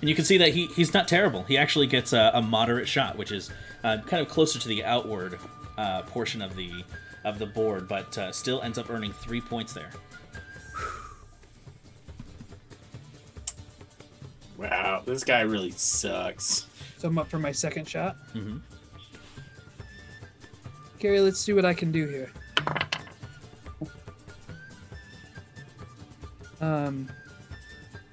[0.00, 1.42] And you can see that he, he's not terrible.
[1.44, 3.50] He actually gets a, a moderate shot, which is
[3.84, 5.38] uh, kind of closer to the outward
[5.76, 6.84] uh, portion of the
[7.24, 9.90] of the board, but uh, still ends up earning three points there.
[14.56, 16.66] wow, this guy really sucks.
[16.96, 18.16] So I'm up for my second shot.
[18.32, 18.58] hmm
[20.98, 22.30] Gary, let's see what I can do here.
[26.60, 27.08] Um,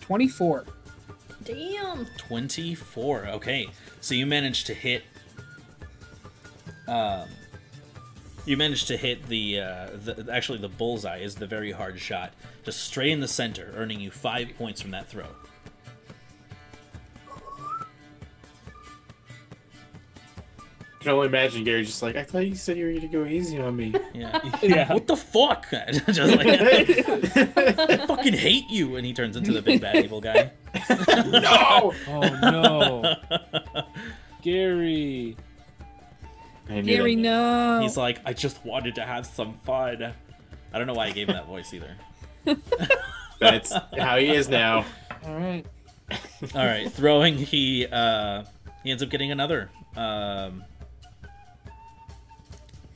[0.01, 0.65] 24.
[1.43, 2.05] Damn.
[2.17, 3.27] 24.
[3.27, 3.69] Okay.
[4.01, 5.03] So you managed to hit.
[6.87, 7.27] Um,
[8.45, 10.27] you managed to hit the, uh, the.
[10.31, 12.33] Actually, the bullseye is the very hard shot.
[12.63, 15.27] Just straight in the center, earning you five points from that throw.
[21.07, 23.59] Can only imagine Gary just like, I thought you said you were gonna go easy
[23.59, 23.93] on me.
[24.13, 24.39] Yeah.
[24.61, 24.93] Yeah.
[24.93, 25.67] what the fuck?
[26.11, 26.47] Just like,
[27.97, 28.97] I fucking hate you.
[28.97, 30.51] And he turns into the big bad evil guy.
[30.89, 31.93] no!
[32.07, 33.15] Oh no,
[34.41, 35.37] Gary.
[36.67, 37.21] Gary, that.
[37.21, 37.79] no.
[37.81, 40.13] He's like, I just wanted to have some fun.
[40.73, 41.95] I don't know why I gave him that voice either.
[43.39, 44.85] That's how he is now.
[45.23, 45.65] All right.
[46.55, 47.37] All right, throwing.
[47.37, 48.43] He uh,
[48.83, 50.63] he ends up getting another um,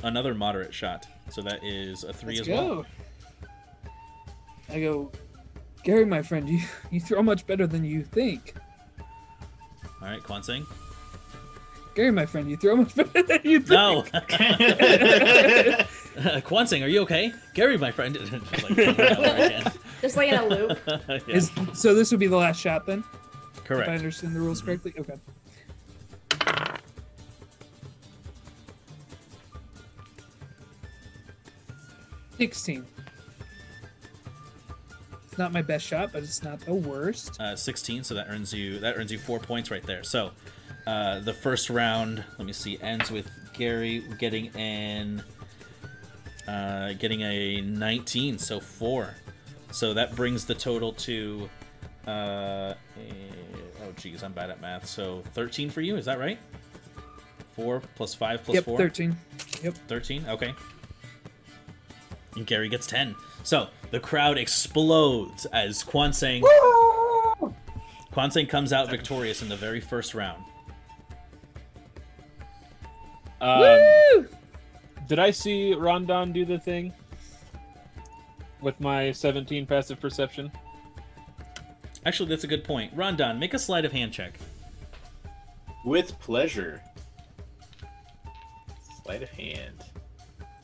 [0.03, 1.07] another moderate shot.
[1.29, 2.85] So that is a 3 Let's as well.
[4.69, 5.11] I go,
[5.83, 6.59] Gary, my friend, you,
[6.91, 8.55] you throw much better than you think.
[10.01, 10.65] All right, Kwansing.
[11.93, 14.09] Gary, my friend, you throw much better than you think.
[16.13, 17.31] No, Kwansing, are you okay?
[17.53, 18.15] Gary, my friend.
[18.15, 19.71] Just like, whatever I can.
[20.01, 20.77] Just like in a loop.
[20.85, 23.01] Yeah, Is, so this would be the last shot then,
[23.63, 23.87] Correct.
[23.87, 24.93] if I understand the rules correctly.
[24.99, 25.13] Okay.
[32.41, 32.87] Sixteen.
[35.27, 37.39] It's not my best shot, but it's not the worst.
[37.39, 40.03] Uh, 16, so that earns you that earns you four points right there.
[40.03, 40.31] So
[40.87, 45.23] uh, the first round, let me see, ends with Gary getting an
[46.47, 49.13] uh, getting a 19, so four.
[49.71, 51.47] So that brings the total to
[52.07, 52.73] uh,
[53.83, 54.87] oh geez, I'm bad at math.
[54.87, 56.39] So 13 for you, is that right?
[57.55, 58.79] Four plus five plus yep, four.
[58.79, 59.15] thirteen.
[59.61, 59.75] Yep.
[59.87, 60.55] 13 okay
[62.35, 66.41] and gary gets 10 so the crowd explodes as kwansang
[68.11, 70.43] kwansang comes out victorious in the very first round
[73.41, 74.27] Um, Woo!
[75.07, 76.93] did I see Rondon do the thing
[78.61, 80.51] with my 17 passive perception?
[82.05, 84.37] actually that's a good point rondon make a sleight of hand check
[85.83, 86.81] With pleasure.
[89.03, 89.83] Sleight of hand.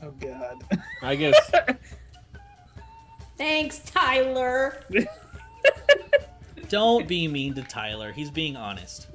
[0.02, 0.64] Oh God.
[1.02, 1.36] I guess
[3.38, 4.82] Thanks, Tyler.
[6.68, 8.12] Don't be mean to Tyler.
[8.12, 9.08] He's being honest.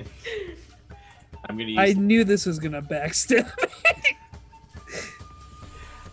[1.48, 1.80] I'm gonna use.
[1.80, 3.46] I knew this was gonna backstab.
[3.58, 4.17] me.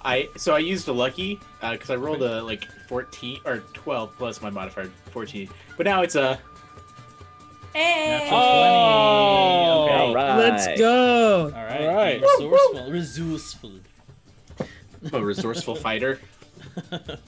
[0.02, 4.16] I so I used a lucky uh, because I rolled a like 14 or 12
[4.16, 6.40] plus my modifier 14, but now it's a
[7.72, 8.28] Hey.
[8.33, 9.85] Oh.
[9.85, 10.14] Okay.
[10.14, 10.37] right.
[10.37, 11.44] Let's go.
[11.44, 11.80] All right.
[11.83, 12.20] All right.
[12.20, 12.90] Resourceful.
[12.90, 13.72] Resourceful.
[15.04, 16.20] I'm a resourceful fighter.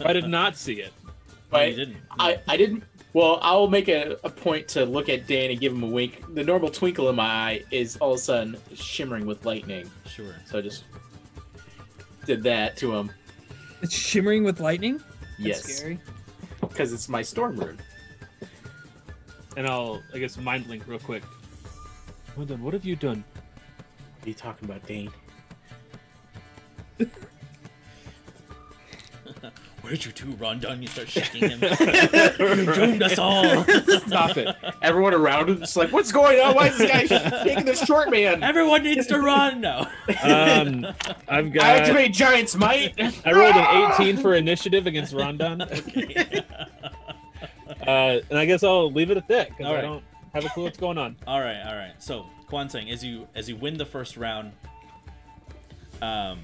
[0.04, 0.92] I did not see it.
[1.04, 1.12] No,
[1.50, 1.96] But you didn't.
[2.18, 2.84] I, I didn't.
[3.12, 6.22] Well, I'll make a, a point to look at Dan and give him a wink.
[6.34, 9.90] The normal twinkle in my eye is all of a sudden shimmering with lightning.
[10.06, 10.34] Sure.
[10.46, 10.84] So I just
[12.24, 13.10] did that to him.
[13.82, 14.98] It's shimmering with lightning.
[14.98, 15.98] That's yes, scary.
[16.60, 17.78] because it's my storm rune.
[19.56, 21.22] And I'll, I guess, mind blink real quick.
[22.36, 22.62] Well done.
[22.62, 23.22] What have you done?
[24.18, 25.10] What are you talking about, Dane?
[29.82, 30.80] What did you two run Rondon?
[30.82, 31.60] You start shaking him.
[31.60, 33.64] you doomed us all.
[34.06, 34.54] Stop it.
[34.80, 36.54] Everyone around him is like, "What's going on?
[36.54, 37.06] Why is this guy
[37.44, 39.60] shaking this short man?" Everyone needs to run.
[39.60, 39.86] No.
[40.22, 40.86] Um,
[41.28, 41.64] I've got.
[41.64, 42.94] I activate Giant's Might.
[43.26, 45.62] I rolled an 18 for initiative against Rondon.
[45.72, 46.44] Okay.
[47.86, 49.82] Uh, and I guess I'll leave it at that because I right.
[49.82, 51.16] don't have a clue what's going on.
[51.26, 51.60] all right.
[51.66, 51.94] All right.
[51.98, 54.52] So Kwansang, as you as you win the first round,
[56.00, 56.40] um,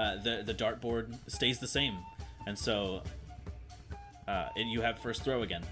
[0.00, 1.96] uh, the the dartboard stays the same,
[2.46, 3.02] and so
[4.26, 5.62] uh, and you have first throw again.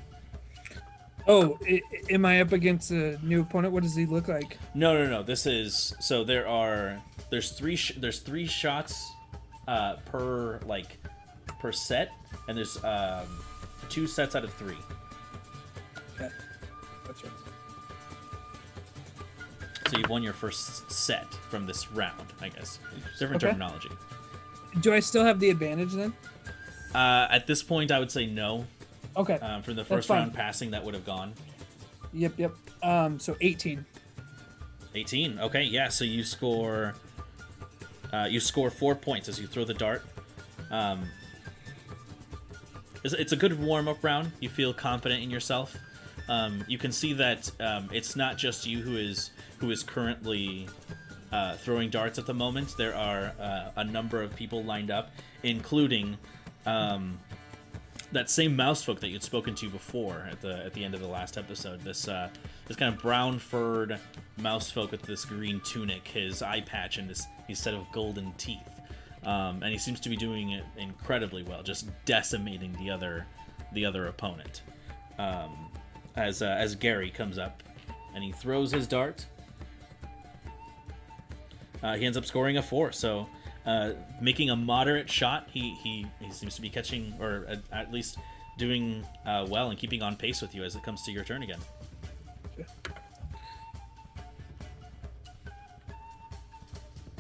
[1.26, 3.72] Oh, i- i- am I up against a new opponent?
[3.74, 4.58] What does he look like?
[4.74, 5.22] No, no, no.
[5.22, 9.10] This is so there are there's three sh- there's three shots
[9.66, 10.98] uh, per like
[11.60, 12.10] per set,
[12.48, 13.26] and there's um,
[13.88, 14.78] two sets out of three.
[16.14, 16.30] Okay.
[17.06, 17.28] Gotcha.
[19.90, 22.78] So you've won your first set from this round, I guess.
[23.18, 23.52] Different Okay.
[23.52, 23.88] terminology.
[24.80, 26.12] Do I still have the advantage then?
[26.94, 28.66] Uh, at this point, I would say no.
[29.16, 29.34] Okay.
[29.34, 31.34] Um, from the first round passing, that would have gone.
[32.12, 32.52] Yep, yep.
[32.82, 33.84] Um, so 18.
[34.94, 35.38] 18.
[35.40, 35.88] Okay, yeah.
[35.88, 36.94] So you score.
[38.12, 40.02] Uh, you score four points as you throw the dart.
[40.70, 41.06] Um,
[43.04, 44.32] it's, it's a good warm up round.
[44.40, 45.76] You feel confident in yourself.
[46.28, 50.68] Um, you can see that um, it's not just you who is who is currently
[51.32, 52.76] uh, throwing darts at the moment.
[52.76, 55.10] There are uh, a number of people lined up,
[55.42, 56.18] including
[56.66, 57.18] um,
[58.12, 61.00] that same mouse folk that you'd spoken to before at the at the end of
[61.00, 61.80] the last episode.
[61.80, 62.30] This uh,
[62.66, 63.98] this kind of brown furred
[64.36, 68.32] mouse folk with this green tunic, his eye patch, and this his set of golden
[68.38, 68.80] teeth.
[69.24, 73.26] Um, and he seems to be doing it incredibly well, just decimating the other
[73.72, 74.62] the other opponent.
[75.18, 75.68] Um,
[76.16, 77.62] as uh, as Gary comes up
[78.14, 79.26] and he throws his dart,
[81.82, 82.92] uh, he ends up scoring a four.
[82.92, 83.28] So
[83.66, 87.92] uh, making a moderate shot, he, he he seems to be catching or at, at
[87.92, 88.18] least
[88.56, 91.42] doing uh, well and keeping on pace with you as it comes to your turn
[91.42, 91.60] again.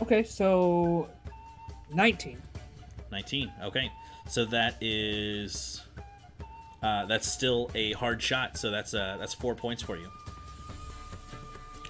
[0.00, 1.08] Okay, so
[1.92, 2.40] 19.
[3.10, 3.52] 19.
[3.64, 3.92] Okay,
[4.28, 5.82] so that is
[6.82, 8.56] uh, that's still a hard shot.
[8.56, 10.08] So that's uh, that's four points for you.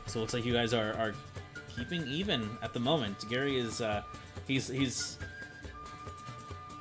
[0.06, 1.14] So it looks like you guys are, are
[1.78, 3.16] keeping even at the moment.
[3.30, 4.02] Gary is uh,
[4.46, 5.18] he's he's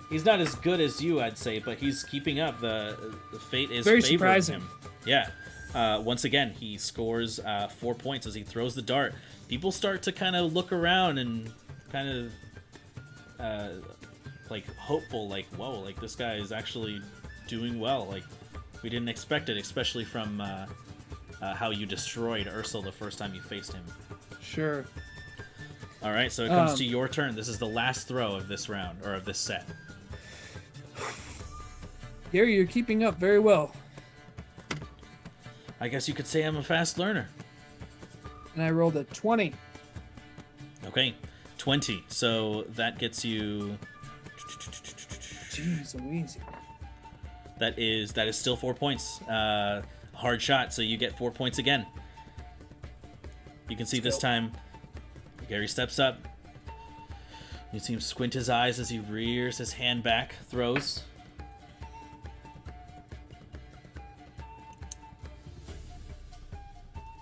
[0.10, 2.60] he's not as good as you, I'd say, but he's keeping up.
[2.60, 4.56] The, the fate is Very favoring surprising.
[4.56, 4.70] him.
[5.06, 5.30] Yeah.
[5.76, 9.14] Uh, once again, he scores uh, four points as he throws the dart.
[9.48, 11.52] People start to kind of look around and
[11.92, 12.32] kind of
[13.40, 13.70] uh,
[14.50, 17.02] like hopeful, like whoa, like this guy is actually
[17.48, 18.08] doing well.
[18.10, 18.24] Like
[18.82, 20.66] we didn't expect it, especially from uh,
[21.42, 23.84] uh, how you destroyed Ursel the first time you faced him.
[24.48, 24.86] Sure.
[26.04, 27.36] All right, so it comes Um, to your turn.
[27.36, 29.66] This is the last throw of this round or of this set.
[32.32, 33.74] Gary, you're keeping up very well.
[35.80, 37.30] I guess you could say I'm a fast learner.
[38.56, 39.54] And I rolled a 20.
[40.88, 41.14] Okay,
[41.58, 42.04] twenty.
[42.08, 43.78] So that gets you.
[45.52, 46.38] Jeez Louise.
[47.60, 49.22] That is that is still four points.
[49.24, 49.82] Uh,
[50.14, 51.86] hard shot, so you get four points again.
[53.70, 54.52] You can see this time,
[55.50, 56.18] Gary steps up.
[57.74, 61.04] You see him squint his eyes as he rears his hand back, throws.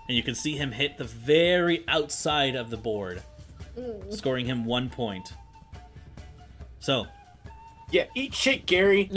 [0.08, 3.24] And you can see him hit the very outside of the board,
[3.76, 4.14] mm.
[4.14, 5.34] scoring him one point.
[6.80, 7.08] So,
[7.90, 9.10] Yeah, eat shit, Gary.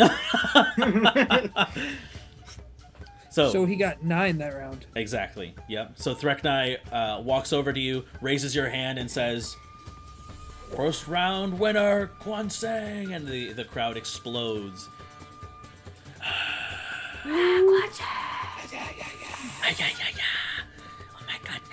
[3.47, 4.87] so, So he got nine that round.
[4.97, 5.55] Exactly.
[5.69, 5.93] Yep.
[5.97, 9.57] So Threknai uh, walks over to you, raises your hand, and says,
[10.77, 14.89] First round winner, Quan Sang, and the the crowd explodes.
[17.25, 17.61] Ay,
[19.65, 20.23] ay, ay, ay.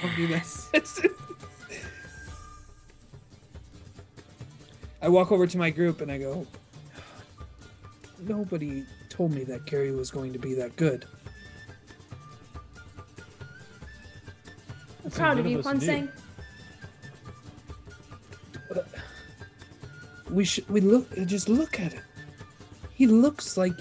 [0.04, 0.70] Oh my goodness.
[5.02, 6.48] I walk over to my group and I go,
[8.20, 11.06] Nobody told me that Gary was going to be that good.
[15.16, 15.80] Proud of you, of Quan.
[15.82, 16.10] Sang.
[20.30, 22.02] We should we look just look at it.
[22.94, 23.74] He looks like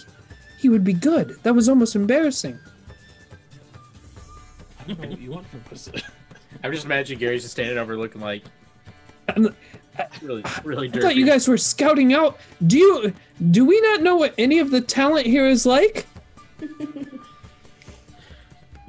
[0.59, 1.37] he would be good.
[1.43, 2.59] That was almost embarrassing.
[4.81, 5.89] I don't know what you want from us.
[6.63, 8.43] I'm just imagining Gary's just standing over looking like
[9.29, 9.55] I'm-
[10.23, 12.39] really, really I thought you guys were scouting out.
[12.67, 13.13] Do you
[13.51, 16.07] do we not know what any of the talent here is like?
[16.61, 17.21] You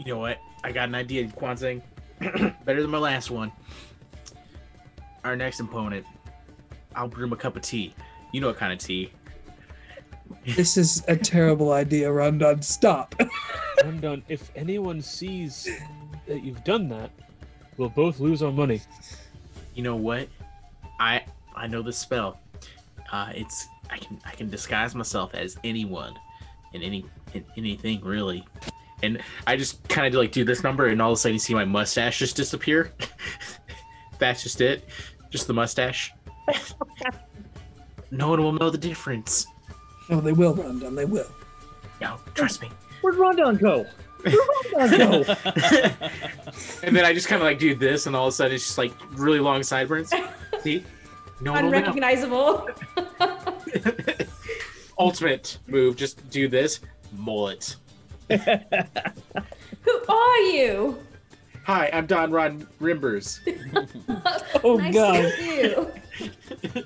[0.05, 0.39] know what?
[0.63, 1.81] I got an idea, Kwanzaa.
[2.66, 3.51] Better than my last one.
[5.24, 6.05] Our next opponent,
[6.95, 7.93] I'll brew him a cup of tea.
[8.32, 9.11] You know what kind of tea?
[10.45, 12.61] This is a terrible idea, Rondon.
[12.61, 13.16] Stop.
[13.84, 14.24] I'm.
[14.28, 15.68] If anyone sees
[16.28, 17.11] that you've done that,
[17.78, 18.82] we'll both lose our money.
[19.74, 20.28] You know what?
[20.99, 21.24] I
[21.55, 22.39] I know the spell.
[23.11, 26.13] Uh, it's I can I can disguise myself as anyone,
[26.74, 28.45] and any in anything really.
[29.03, 31.33] And I just kind of do like do this number, and all of a sudden
[31.33, 32.91] you see my mustache just disappear.
[34.19, 34.87] That's just it,
[35.29, 36.13] just the mustache.
[38.11, 39.45] no one will know the difference.
[40.09, 40.95] No, they will, Rondon.
[40.95, 41.27] They will.
[41.99, 42.69] No, trust me.
[43.01, 43.85] Where'd Rondon go?
[44.21, 45.35] Where'd Rondon go?
[46.83, 48.65] and then I just kind of like do this, and all of a sudden it's
[48.65, 50.11] just like really long sideburns.
[50.61, 50.83] See?
[51.41, 51.77] No one will know.
[51.77, 52.69] Unrecognizable.
[54.97, 56.79] Ultimate move, just do this.
[57.17, 57.75] Mullet.
[58.30, 60.99] Who are you?
[61.65, 63.39] Hi, I'm Don Ron Rimbers.
[64.63, 65.32] Oh nice God.
[65.32, 65.93] to
[66.73, 66.86] meet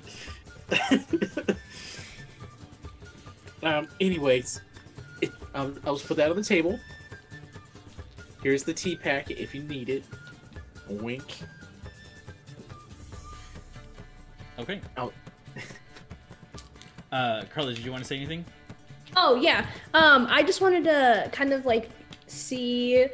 [3.62, 4.60] um, anyways,
[5.22, 6.78] it, um, I'll just put that on the table.
[8.42, 10.04] Here's the tea packet if you need it.
[10.88, 11.38] Wink.
[14.58, 14.80] Okay.
[14.96, 15.12] Oh.
[17.12, 18.44] Uh, Carla, did you want to say anything?
[19.16, 19.66] Oh yeah.
[19.94, 21.90] Um, I just wanted to kind of like
[22.26, 23.06] see,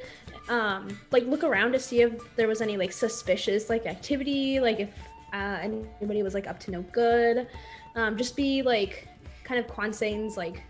[0.49, 4.81] um, like look around to see if there was any like suspicious like activity, like
[4.81, 4.91] if
[5.33, 7.49] uh, anybody was like up to no good.
[7.95, 9.09] Um, just be like
[9.45, 10.63] kind of Quansang's like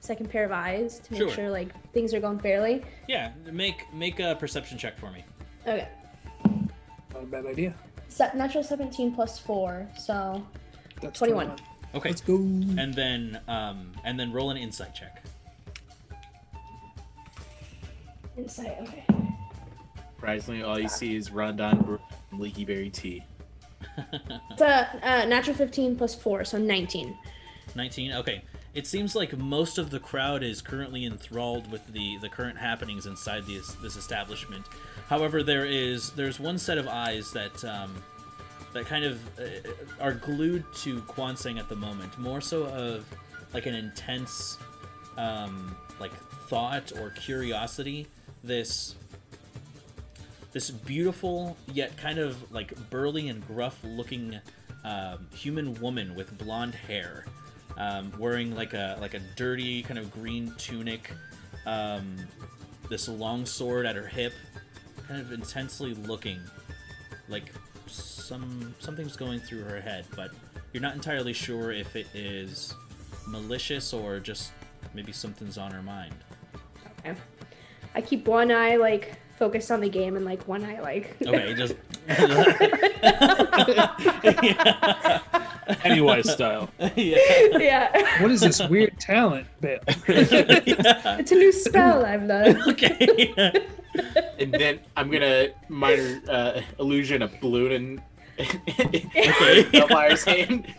[0.00, 1.30] second pair of eyes to make Sure.
[1.30, 2.82] sure like things are going fairly.
[3.08, 5.24] Yeah, make make a perception check for me.
[5.66, 5.88] Okay.
[7.12, 7.74] Not a bad idea.
[8.08, 10.42] Se- natural 17 plus 4, so
[11.02, 11.56] That's 21.
[11.94, 12.10] Okay.
[12.10, 12.36] Let's go.
[12.36, 15.22] And then um and then roll an insight check.
[18.36, 18.76] insight.
[18.82, 19.04] Okay.
[20.14, 21.98] Surprisingly, all you see is Rondon
[22.32, 23.24] Leaky Berry tea.
[24.50, 27.16] It's a uh, natural 15 plus 4, so 19.
[27.74, 28.42] 19 okay
[28.74, 33.06] it seems like most of the crowd is currently enthralled with the the current happenings
[33.06, 34.64] inside this this establishment
[35.08, 37.94] however there is there's one set of eyes that um
[38.78, 39.42] that kind of uh,
[40.00, 43.04] are glued to Kwansang at the moment more so of
[43.52, 44.56] like an intense
[45.16, 46.12] um like
[46.46, 48.06] thought or curiosity
[48.44, 48.94] this
[50.52, 54.38] this beautiful yet kind of like burly and gruff looking
[54.84, 57.24] um, human woman with blonde hair
[57.78, 61.10] um, wearing like a like a dirty kind of green tunic
[61.66, 62.16] um,
[62.88, 64.34] this long sword at her hip
[65.08, 66.40] kind of intensely looking
[67.28, 67.52] like
[67.88, 70.30] some something's going through her head but
[70.72, 72.74] you're not entirely sure if it is
[73.26, 74.52] malicious or just
[74.94, 76.14] maybe something's on her mind
[77.00, 77.18] Okay.
[77.94, 81.54] I keep one eye like focused on the game and like one eye like okay
[81.54, 81.74] just
[85.80, 86.70] Pennywise style.
[86.96, 87.18] yeah.
[87.58, 88.22] yeah.
[88.22, 89.78] What is this weird talent, Bill?
[89.86, 92.58] It's a new spell I've learned.
[92.68, 93.52] okay
[94.38, 98.02] And then I'm gonna minor uh, illusion a balloon in,
[98.38, 99.60] Okay.
[99.60, 100.72] in Elvire's hand.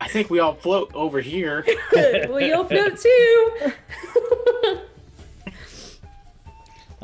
[0.00, 1.64] I think we all float over here.
[1.92, 3.72] well, you'll float too.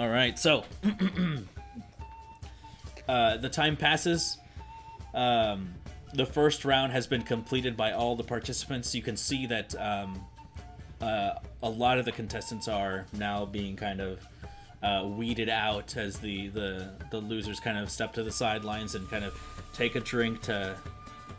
[0.03, 0.65] All right, so
[3.09, 4.37] uh, the time passes.
[5.15, 5.75] Um,
[6.13, 8.97] the first round has been completed by all the participants.
[8.97, 10.21] You can see that um,
[11.01, 14.19] uh, a lot of the contestants are now being kind of
[14.83, 19.09] uh, weeded out as the, the the losers kind of step to the sidelines and
[19.09, 19.41] kind of
[19.73, 20.77] take a drink to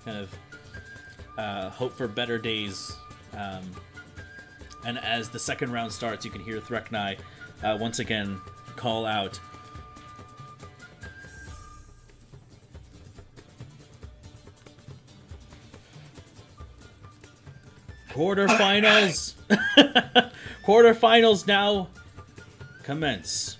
[0.05, 0.33] kind of
[1.37, 2.95] uh, hope for better days.
[3.33, 3.69] Um,
[4.85, 7.17] and as the second round starts, you can hear Threknai
[7.63, 8.39] uh, once again
[8.75, 9.39] call out.
[18.09, 19.33] Quarterfinals!
[20.63, 21.87] Quarterfinals now
[22.83, 23.57] commence.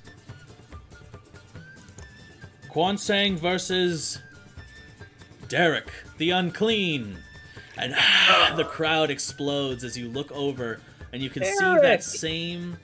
[2.69, 4.19] Kwansang versus
[5.47, 7.17] Derek, the unclean.
[7.77, 10.79] And ah, the crowd explodes as you look over
[11.11, 11.57] and you can Derek.
[11.57, 12.77] see that same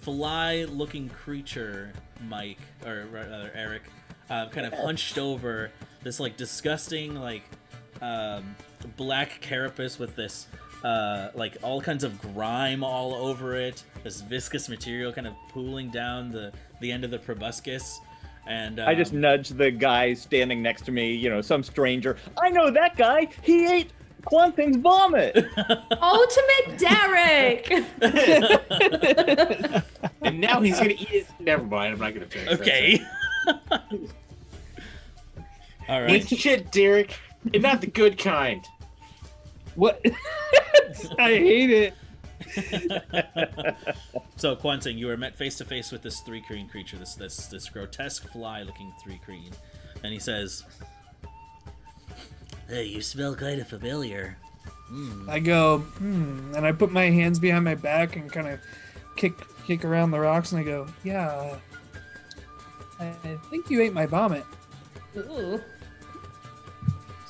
[0.00, 1.92] fly looking creature,
[2.28, 3.82] Mike, or rather Eric,
[4.28, 5.70] uh, kind of hunched over
[6.02, 7.42] this like disgusting, like
[8.00, 8.54] um,
[8.96, 10.46] black carapace with this
[10.84, 15.90] uh, like all kinds of grime all over it, this viscous material kind of pooling
[15.90, 18.00] down the, the end of the proboscis.
[18.46, 22.16] And um, I just nudged the guy standing next to me, you know, some stranger.
[22.40, 23.28] I know that guy.
[23.42, 23.90] He ate
[24.24, 25.36] Quanting's vomit.
[26.00, 27.72] Ultimate Derek.
[30.22, 31.26] And now he's gonna eat his.
[31.38, 31.94] Never mind.
[31.94, 32.50] I'm not gonna finish.
[32.50, 33.00] that okay.
[35.88, 36.10] All right.
[36.10, 36.32] sentence.
[36.32, 37.18] Eat shit, Derek,
[37.54, 38.64] and not the good kind.
[39.76, 40.04] What?
[41.18, 41.94] I hate it.
[44.36, 47.68] So Quanting, you are met face to face with this thri-kreen creature, this this this
[47.68, 49.52] grotesque fly-looking thri-kreen,
[50.02, 50.64] and he says,
[52.70, 54.38] "Hey, you smell kind of familiar."
[54.88, 55.28] Hmm.
[55.28, 58.58] I go, hmm, and I put my hands behind my back and kind of
[59.16, 59.34] kick
[59.66, 61.56] kick around the rocks, and I go, yeah,
[62.98, 64.44] I I think you ate my vomit.
[65.16, 65.60] Ooh.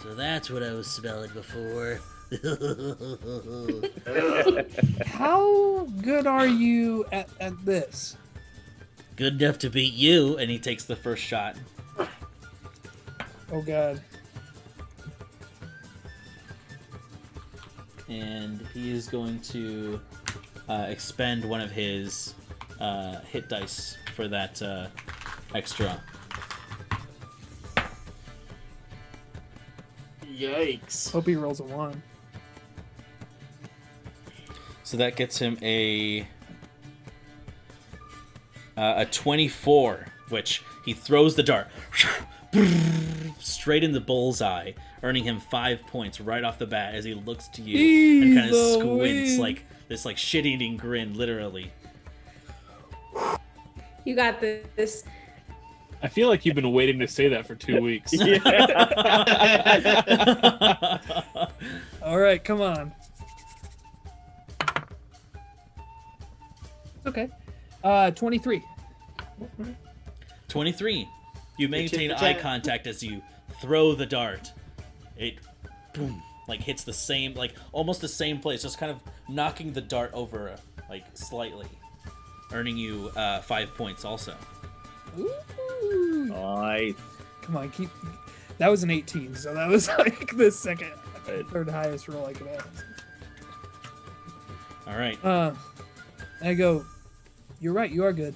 [0.03, 2.01] So that's what I was smelling before.
[5.05, 8.17] How good are you at, at this?
[9.17, 11.57] Good enough to beat you, and he takes the first shot.
[13.53, 14.01] Oh God.
[18.11, 20.01] And he is going to
[20.69, 22.35] uh, expend one of his
[22.81, 24.89] uh, hit dice for that uh,
[25.55, 26.01] extra.
[30.25, 31.11] Yikes.
[31.11, 32.03] Hope he rolls a one.
[34.83, 36.27] So that gets him a
[38.77, 41.69] uh, a 24, which he throws the dart
[43.39, 47.49] straight in the bullseye, earning him five points right off the bat as he looks
[47.49, 49.39] to you and kind of squints Louise.
[49.39, 51.73] like this, like shit-eating grin, literally.
[54.05, 55.05] You got this.
[56.03, 58.13] I feel like you've been waiting to say that for two weeks.
[62.03, 62.93] All right, come on.
[67.07, 67.29] Okay.
[67.83, 68.63] Uh, 23.
[70.49, 71.09] 23.
[71.59, 73.23] You maintain eye contact as you
[73.61, 74.53] throw the dart.
[75.21, 75.37] It
[75.93, 79.83] boom like hits the same like almost the same place, just kind of knocking the
[79.83, 80.57] dart over
[80.89, 81.69] like slightly,
[82.53, 84.35] earning you uh, five points also.
[85.19, 86.25] Ooh.
[86.25, 86.95] nice.
[87.43, 87.91] Come on, keep.
[88.59, 90.93] That was an 18, so that was like the second,
[91.51, 92.67] third highest roll I could have.
[94.87, 95.23] All right.
[95.25, 95.53] Uh,
[96.43, 96.85] I go.
[97.61, 97.91] You're right.
[97.91, 98.35] You are good.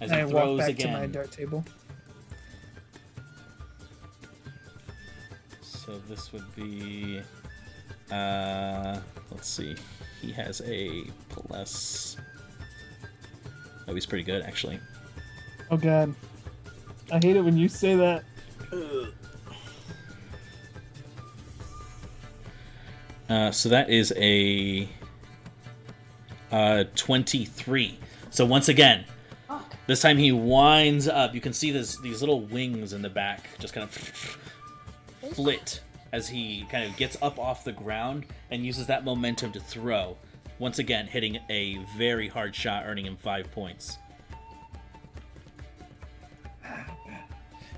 [0.00, 1.64] As And I walk throws back to my dart table.
[5.86, 7.22] So this would be.
[8.10, 8.98] Uh,
[9.30, 9.76] let's see.
[10.20, 12.16] He has a plus.
[13.86, 14.80] Oh, he's pretty good actually.
[15.70, 16.12] Oh God.
[17.12, 18.24] I hate it when you say that.
[23.28, 24.88] Uh, so that is a
[26.50, 27.98] uh, 23.
[28.30, 29.04] So once again,
[29.86, 31.34] this time he winds up.
[31.34, 34.38] You can see this, these little wings in the back just kind of
[35.34, 35.80] flit
[36.12, 40.16] as he kind of gets up off the ground and uses that momentum to throw.
[40.58, 43.98] Once again, hitting a very hard shot, earning him five points.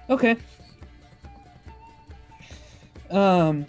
[0.08, 0.36] Okay.
[3.10, 3.66] Um.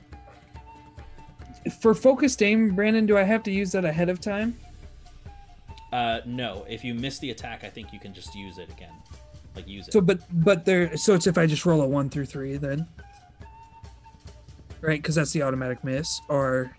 [1.82, 4.58] For focused aim, Brandon, do I have to use that ahead of time?
[5.92, 8.94] Uh, no, if you miss the attack, I think you can just use it again.
[9.56, 9.94] Like use it.
[9.94, 10.96] So, but but there.
[10.96, 12.88] So it's if I just roll a one through three, then.
[14.82, 16.72] Right, because that's the automatic miss, or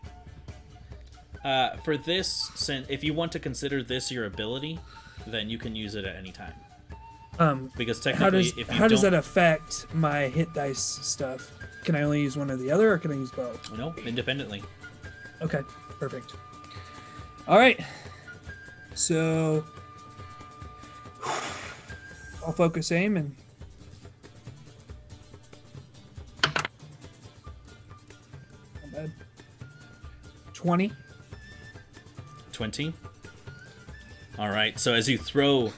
[1.44, 2.50] Uh, for this,
[2.88, 4.78] if you want to consider this your ability,
[5.26, 6.52] then you can use it at any time.
[7.38, 11.50] um, Because how technically, does if you how does that affect my hit dice stuff?
[11.84, 13.72] Can I only use one or the other, or can I use both?
[13.78, 14.62] no, independently.
[15.40, 15.62] Okay,
[15.98, 16.34] perfect.
[17.48, 17.80] All right.
[18.94, 19.64] So
[22.46, 23.34] I'll focus aim and
[30.60, 30.92] 20.
[32.52, 32.92] 20.
[34.38, 34.78] All right.
[34.78, 35.72] So as you throw,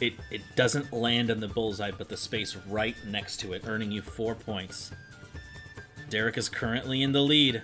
[0.00, 3.92] it it doesn't land in the bullseye, but the space right next to it, earning
[3.92, 4.90] you four points.
[6.10, 7.62] Derek is currently in the lead.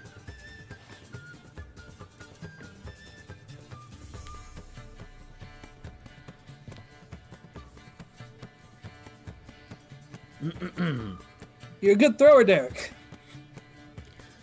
[11.81, 12.93] You're a good thrower, Derek.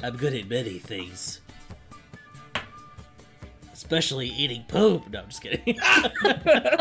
[0.03, 1.39] I'm good at many things.
[3.87, 5.09] Especially eating poop.
[5.09, 5.79] No, I'm just kidding.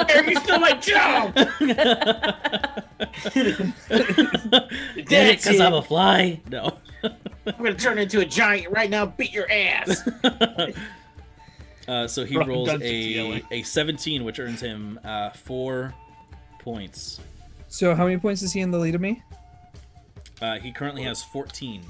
[0.08, 1.34] Eric, you stole my job.
[1.36, 1.46] Did
[5.12, 6.40] it because I'm a fly?
[6.50, 6.78] No.
[7.04, 7.12] I'm
[7.58, 9.06] gonna turn into a giant right now.
[9.06, 10.04] Beat your ass.
[11.86, 15.94] uh, so he Run, rolls a, a 17, which earns him uh, four
[16.58, 17.20] points.
[17.68, 19.22] So how many points is he in the lead of me?
[20.42, 21.84] Uh, he currently has 14.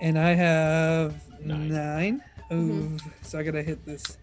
[0.00, 1.68] And I have Nine.
[1.72, 2.22] nine.
[2.52, 3.00] Ooh, Mhm.
[3.22, 4.18] so I gotta hit this.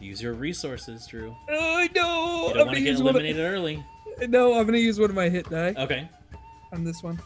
[0.00, 1.34] Use your resources, Drew.
[1.48, 2.42] Oh no!
[2.44, 3.84] You I'm don't want gonna get use one of- eliminated early.
[4.28, 6.08] No, I'm gonna use one of my hit die Okay,
[6.72, 7.20] on this one.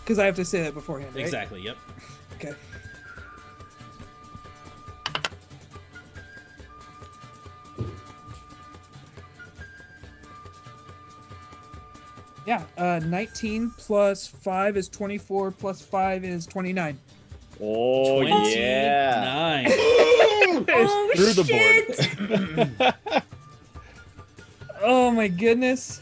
[0.00, 1.24] Because I have to say that beforehand, right?
[1.24, 1.62] exactly.
[1.62, 1.76] Yep.
[2.34, 2.52] Okay.
[12.46, 16.98] Yeah, uh, 19 plus 5 is 24, plus 5 is 29.
[17.64, 19.64] Oh yeah.
[20.68, 22.94] Oh Through the board.
[24.84, 26.00] Oh my goodness.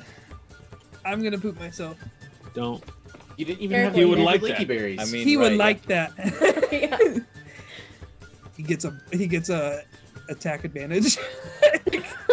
[1.05, 1.99] I'm gonna poop myself.
[2.55, 2.83] Don't.
[3.37, 4.69] You didn't even Eric, have you any would like licky that.
[4.69, 4.99] berries.
[5.01, 6.13] I mean, he would right, like that.
[6.73, 7.19] yeah.
[8.57, 9.83] he gets a he gets a
[10.31, 11.19] attack advantage.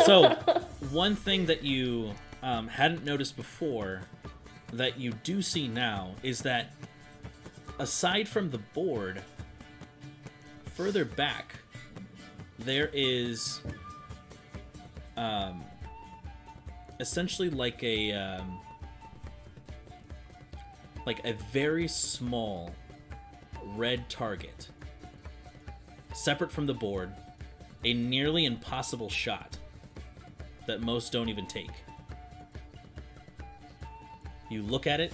[0.06, 0.36] So,
[0.92, 2.14] one thing that you
[2.44, 4.02] um, hadn't noticed before
[4.72, 6.72] that you do see now is that
[7.80, 9.22] aside from the board,
[10.76, 11.56] further back,
[12.60, 13.62] there is
[15.16, 15.64] um,
[17.00, 18.60] essentially like a um,
[21.06, 22.72] like a very small
[23.76, 24.70] red target
[26.14, 27.14] separate from the board
[27.84, 29.58] a nearly impossible shot
[30.66, 31.72] that most don't even take.
[34.50, 35.14] You look at it,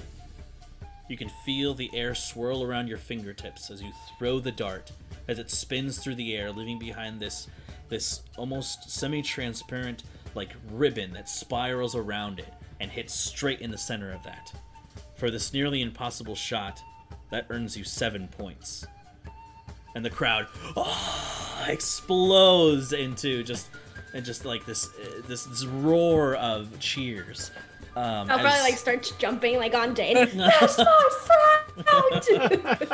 [1.14, 4.92] you can feel the air swirl around your fingertips as you throw the dart
[5.28, 7.48] as it spins through the air, leaving behind this
[7.88, 14.12] this almost semi-transparent like ribbon that spirals around it and hits straight in the center
[14.12, 14.52] of that.
[15.14, 16.82] For this nearly impossible shot,
[17.30, 18.84] that earns you 7 points.
[19.94, 23.70] And the crowd ah, explodes into just
[24.16, 24.90] and just like this
[25.28, 27.52] this, this roar of cheers.
[27.96, 30.16] Um, I'll probably like start jumping like on Dane.
[30.36, 32.92] That's my friend.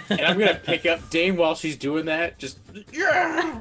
[0.10, 2.38] and I'm gonna pick up Dane while she's doing that.
[2.38, 2.58] Just
[2.92, 3.60] yeah.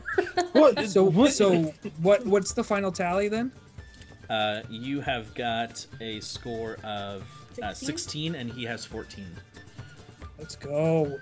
[0.54, 0.86] What?
[0.90, 3.52] so so what what's the final tally then?
[4.32, 7.24] uh, you have got a score of
[7.62, 8.34] uh, 16?
[8.34, 9.26] 16 and he has 14.
[10.40, 11.20] Let's go.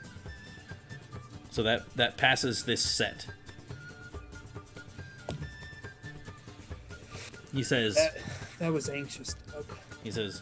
[1.49, 3.25] So that that passes this set.
[7.51, 8.17] He says That,
[8.59, 9.35] that was anxious.
[9.55, 9.79] Okay.
[10.03, 10.41] he says,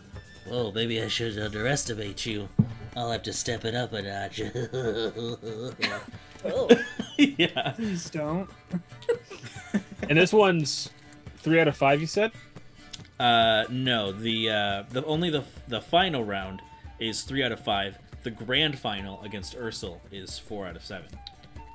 [0.49, 2.49] "Well, maybe I should underestimate you.
[2.95, 4.41] I'll have to step it up a notch."
[6.45, 6.69] Oh.
[7.17, 7.71] yeah.
[7.75, 8.49] Please don't.
[10.09, 10.89] And this one's
[11.39, 11.99] three out of five.
[11.99, 12.31] You said.
[13.19, 16.61] Uh, no, the uh, the only the the final round
[16.99, 17.97] is three out of five.
[18.23, 21.09] The grand final against Ursul is four out of seven.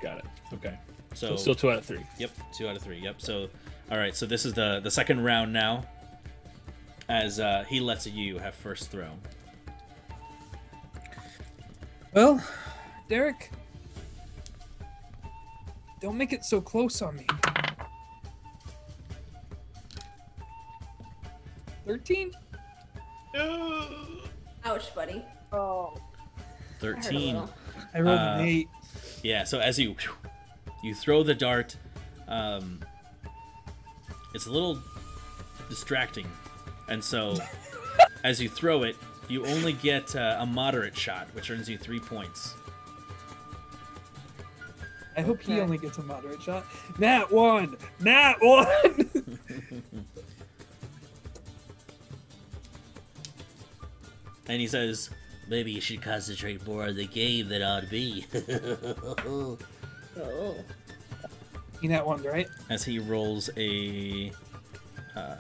[0.03, 0.25] Got it.
[0.55, 0.79] Okay.
[1.15, 2.07] So, So still two out of three.
[2.19, 2.99] yep, two out of three.
[3.01, 3.21] Yep.
[3.21, 3.49] So,
[3.91, 4.17] all right.
[4.17, 5.85] So this is the the second round now.
[7.09, 9.11] As uh, he lets you have first throw.
[12.15, 12.43] Well,
[13.09, 13.51] Derek,
[16.01, 17.27] don't make it so close on me.
[21.87, 22.33] Thirteen.
[24.65, 25.25] Ouch, buddy.
[25.53, 25.95] Oh.
[25.97, 27.35] I hurt a Thirteen.
[27.35, 27.55] little.
[27.95, 28.69] I rolled Uh, an eight.
[29.23, 29.45] Yeah.
[29.45, 29.97] So as you
[30.83, 31.77] you throw the dart,
[32.29, 32.81] um,
[34.35, 34.79] it's a little
[35.69, 36.27] distracting,
[36.93, 37.37] and so
[38.25, 38.97] as you throw it,
[39.29, 42.55] you only get uh, a moderate shot, which earns you three points.
[45.17, 46.65] I hope he only gets a moderate shot.
[46.99, 47.77] Nat one.
[48.01, 49.11] Nat one.
[54.49, 55.09] And he says,
[55.49, 58.27] Maybe you should concentrate more on the game than on me.
[60.15, 60.57] Oh.
[61.81, 62.47] he nat one, right?
[62.69, 64.31] As he rolls a
[65.17, 65.37] uh,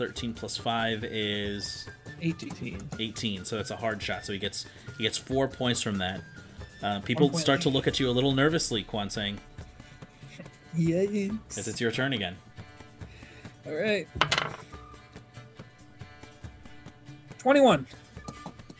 [0.00, 1.86] 13 plus 5 is
[2.22, 2.88] 18.
[2.98, 3.44] 18.
[3.44, 4.24] So that's a hard shot.
[4.24, 4.64] So he gets
[4.96, 6.22] he gets four points from that.
[6.82, 9.38] Uh, people start to look at you a little nervously, Quan saying.
[10.74, 11.38] Yikes.
[11.48, 12.34] Because it's your turn again.
[13.66, 14.08] All right.
[17.40, 17.86] 21.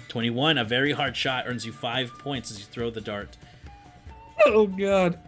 [0.09, 3.37] 21, a very hard shot, earns you five points as you throw the dart.
[4.47, 5.19] Oh, God.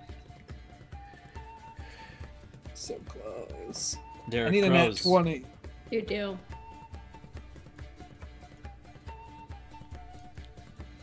[2.72, 3.98] So close.
[4.30, 5.44] Derek I need a net 20.
[5.92, 6.38] You do.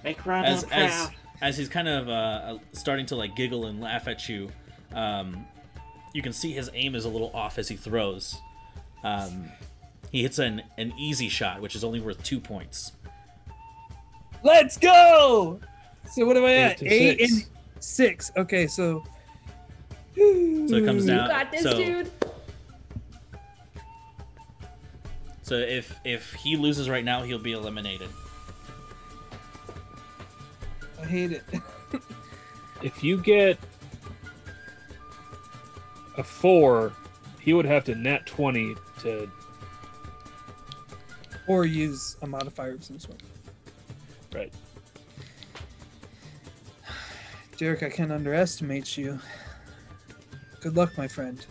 [0.04, 0.82] Make Ron as proud.
[0.82, 1.10] as
[1.42, 4.52] as he's kind of uh, starting to like giggle and laugh at you,
[4.94, 5.46] um,
[6.14, 8.38] you can see his aim is a little off as he throws.
[9.04, 9.50] Um,
[10.12, 12.94] he hits an an easy shot, which is only worth two points.
[14.44, 15.60] Let's go.
[16.12, 16.78] So what am I Eight at?
[16.80, 17.32] to Eight six.
[17.32, 17.48] and
[17.80, 18.32] six.
[18.38, 19.04] Okay, so.
[20.16, 20.22] So
[20.76, 21.30] it comes You down.
[21.30, 22.12] got this, so, dude.
[25.50, 28.10] So if if he loses right now, he'll be eliminated.
[31.02, 31.44] I hate it.
[32.82, 33.60] If you get
[36.16, 36.94] a four,
[37.42, 39.30] he would have to net twenty to.
[41.46, 43.22] or use a modifier of some sort.
[44.34, 44.54] Right.
[47.58, 49.20] Derek, I can't underestimate you.
[50.62, 51.46] Good luck, my friend.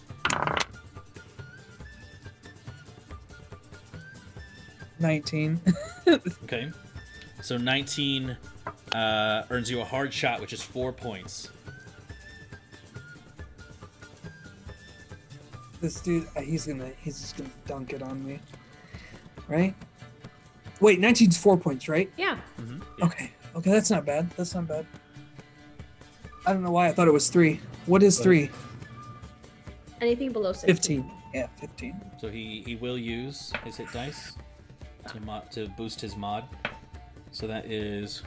[5.00, 5.60] Nineteen.
[6.44, 6.70] Okay.
[7.42, 8.36] So 19
[8.94, 11.50] uh, earns you a hard shot, which is four points.
[15.80, 18.40] this dude, uh, he's gonna, he's just gonna dunk it on me,
[19.46, 19.74] right?
[20.80, 22.10] Wait, 19's four points, right?
[22.16, 22.38] Yeah.
[23.02, 24.28] Okay, okay, that's not bad.
[24.30, 24.86] That's not bad.
[26.46, 27.60] I don't know why I thought it was three.
[27.86, 28.50] What is three?
[30.00, 30.64] Anything below six.
[30.64, 31.10] Fifteen.
[31.32, 32.00] Yeah, fifteen.
[32.20, 34.32] So he, he will use his hit dice
[35.08, 36.44] to, mo- to boost his mod.
[37.30, 38.22] So that is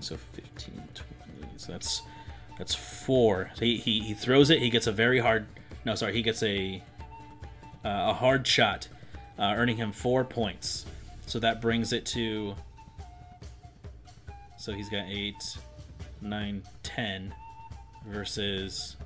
[0.00, 1.48] so 15, 20.
[1.56, 2.02] So that's
[2.58, 3.50] that's four.
[3.54, 4.60] So he, he, he throws it.
[4.60, 5.46] He gets a very hard.
[5.84, 6.14] No, sorry.
[6.14, 6.82] He gets a
[7.84, 8.88] uh, a hard shot,
[9.38, 10.84] uh, earning him four points.
[11.26, 12.54] So that brings it to.
[14.58, 15.42] So he's got eight,
[16.20, 17.34] nine, ten,
[18.06, 18.96] versus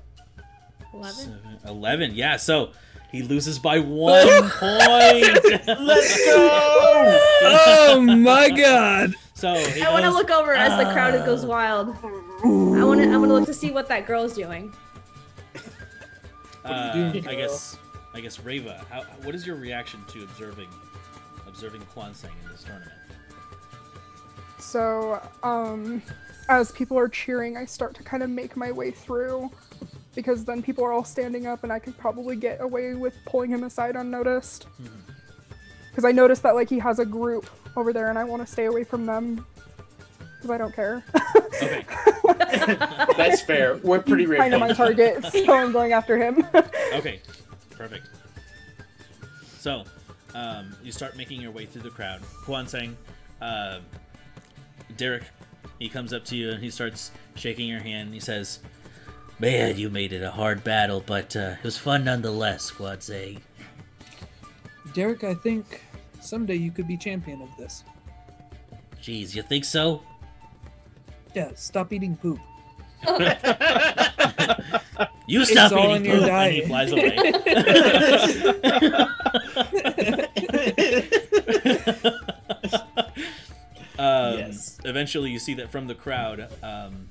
[0.93, 1.13] Eleven.
[1.13, 2.15] Seven, 11.
[2.15, 2.71] Yeah, so
[3.15, 5.67] he loses by one point.
[5.67, 7.19] Let's go!
[7.41, 9.13] oh my god!
[9.33, 11.89] so he I want to look over as the crowd goes wild.
[11.89, 13.11] I want to.
[13.11, 14.73] I want to look to see what that girl's doing.
[16.63, 17.77] Uh, doing, I guess.
[18.13, 18.83] I guess Rava.
[18.89, 20.69] How, what is your reaction to observing,
[21.47, 22.91] observing Kwansang in this tournament?
[24.57, 26.01] So, um,
[26.49, 29.51] as people are cheering, I start to kind of make my way through
[30.15, 33.49] because then people are all standing up and I could probably get away with pulling
[33.49, 34.67] him aside unnoticed.
[35.89, 38.51] Because I noticed that, like, he has a group over there and I want to
[38.51, 39.45] stay away from them
[40.35, 41.03] because I don't care.
[41.61, 41.85] Okay.
[43.17, 43.77] That's fair.
[43.77, 46.45] We're pretty He's kind of my target, so I'm going after him.
[46.93, 47.19] Okay.
[47.71, 48.07] Perfect.
[49.59, 49.83] So,
[50.33, 52.21] um, you start making your way through the crowd.
[52.45, 52.93] Kwansang,
[53.41, 53.79] uh,
[54.95, 55.23] Derek,
[55.79, 58.13] he comes up to you and he starts shaking your hand.
[58.13, 58.59] He says,
[59.39, 63.39] "Man, you made it a hard battle, but uh, it was fun nonetheless." Squad Kwansang.
[64.93, 65.81] Derek, I think
[66.21, 67.83] someday you could be champion of this.
[69.01, 70.01] Jeez, you think so?
[71.33, 72.39] Yeah, stop eating poop.
[75.27, 77.17] You stop all eating in your poop, and he flies away.
[83.97, 84.77] um, Yes.
[84.85, 87.09] Eventually, you see that from the crowd, um,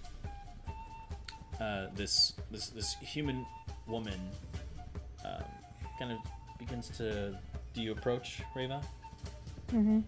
[1.60, 3.46] uh, this this this human
[3.86, 4.18] woman
[5.24, 5.44] um,
[5.98, 6.18] kind of
[6.58, 7.38] begins to.
[7.72, 8.80] Do you approach Reva?
[9.70, 10.00] hmm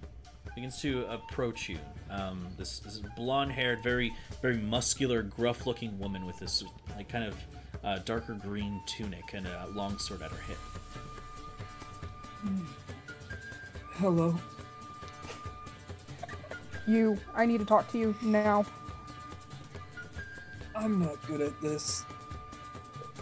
[0.55, 1.79] begins to approach you.
[2.09, 6.65] Um, this, this blonde-haired, very very muscular, gruff-looking woman with this
[6.97, 7.37] like kind of
[7.85, 10.59] uh, darker green tunic and a long sword at her hip.
[13.95, 14.35] Hello.
[16.87, 18.65] You, I need to talk to you now.
[20.77, 22.05] I'm not good at this.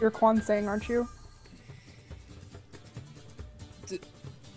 [0.01, 1.09] You're Kwan saying, aren't you?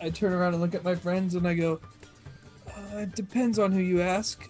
[0.02, 1.80] I turn around and look at my friends and I go,
[2.68, 4.50] uh, it depends on who you ask.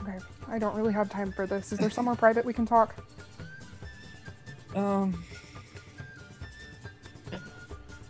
[0.00, 0.18] Okay,
[0.48, 1.72] I don't really have time for this.
[1.72, 2.94] Is there somewhere private we can talk?
[4.74, 5.22] Um,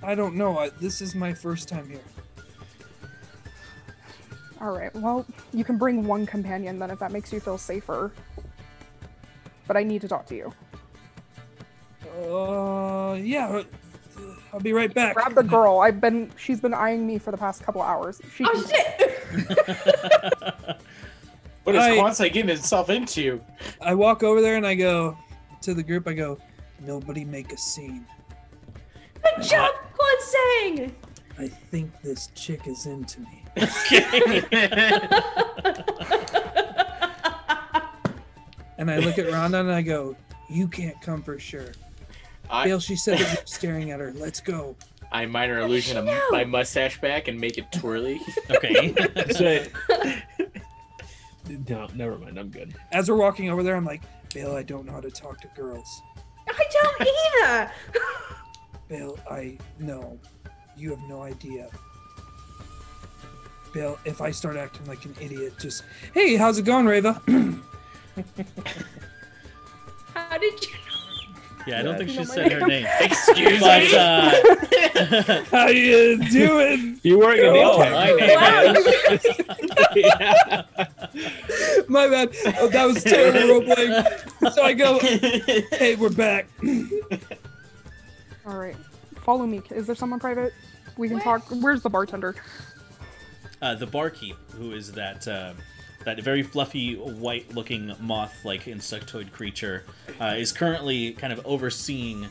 [0.00, 0.58] I don't know.
[0.60, 1.98] I, this is my first time here.
[4.62, 4.94] All right.
[4.94, 8.12] Well, you can bring one companion then if that makes you feel safer.
[9.66, 10.52] But I need to talk to you.
[12.16, 13.48] Uh, yeah.
[13.48, 13.64] uh,
[14.52, 15.14] I'll be right back.
[15.14, 15.80] Grab the girl.
[15.80, 18.20] I've been she's been eyeing me for the past couple hours.
[18.34, 20.78] She Oh shit!
[21.64, 23.40] What is I- Kwansai getting himself into?
[23.80, 25.16] I walk over there and I go
[25.60, 26.08] to the group.
[26.08, 26.38] I go,
[26.80, 28.04] nobody make a scene.
[29.22, 30.96] Good job, Quan Sang.
[31.38, 33.41] I think this chick is into me.
[38.82, 40.16] And I look at Rhonda and I go,
[40.50, 41.70] you can't come for sure.
[42.50, 44.12] I, Dale, she said that you're staring at her.
[44.12, 44.74] Let's go.
[45.12, 46.28] I minor illusion a, she know?
[46.32, 48.20] my mustache back and make it twirly.
[48.50, 48.92] Okay.
[49.30, 49.70] Say,
[51.68, 52.38] no, never mind.
[52.38, 52.74] I'm good.
[52.90, 54.02] As we're walking over there, I'm like,
[54.34, 56.02] Bale, I don't know how to talk to girls.
[56.48, 57.08] I don't
[57.44, 57.72] either.
[58.88, 60.18] Bale, I no,
[60.76, 61.68] you have no idea.
[63.72, 67.20] Bale, if I start acting like an idiot, just hey, how's it going, Rava?
[70.14, 70.68] How did you?
[71.66, 72.82] yeah, I don't think she know my said her name.
[72.84, 72.86] name.
[73.00, 73.96] Excuse But me.
[73.96, 77.00] uh, how you doing?
[77.02, 80.02] You weren't gonna Oh, my me.
[80.02, 80.64] yeah.
[81.88, 82.34] My bad.
[82.60, 84.50] Oh, that was terrible role.
[84.52, 86.46] So I go, hey, we're back.
[88.46, 88.76] All right,
[89.24, 89.62] follow me.
[89.70, 90.52] Is there someone private?
[90.98, 91.24] We can Where?
[91.24, 91.46] talk.
[91.50, 92.34] Where's the bartender?
[93.62, 95.54] Uh, the barkeep, who is that uh,
[96.04, 99.84] that very fluffy, white-looking moth-like insectoid creature,
[100.20, 102.26] uh, is currently kind of overseeing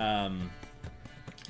[0.00, 0.50] um,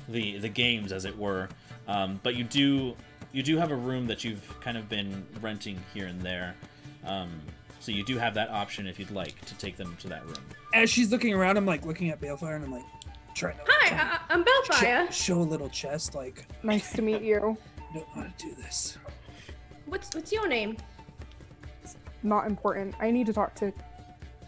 [0.07, 1.49] the the games, as it were.
[1.87, 2.95] Um, but you do
[3.33, 6.55] you do have a room that you've kind of been renting here and there.
[7.05, 7.29] Um,
[7.79, 10.37] so you do have that option if you'd like to take them to that room.
[10.73, 12.85] As she's looking around, I'm like looking at Balefire and I'm like
[13.35, 15.11] trying to Hi, trying I, I'm Bellfire.
[15.11, 17.35] sh- show a little chest, like Nice to meet you.
[17.37, 17.57] I don't
[17.93, 18.97] know how to do this.
[19.85, 20.77] What's what's your name?
[22.23, 22.95] Not important.
[22.99, 23.71] I need to talk to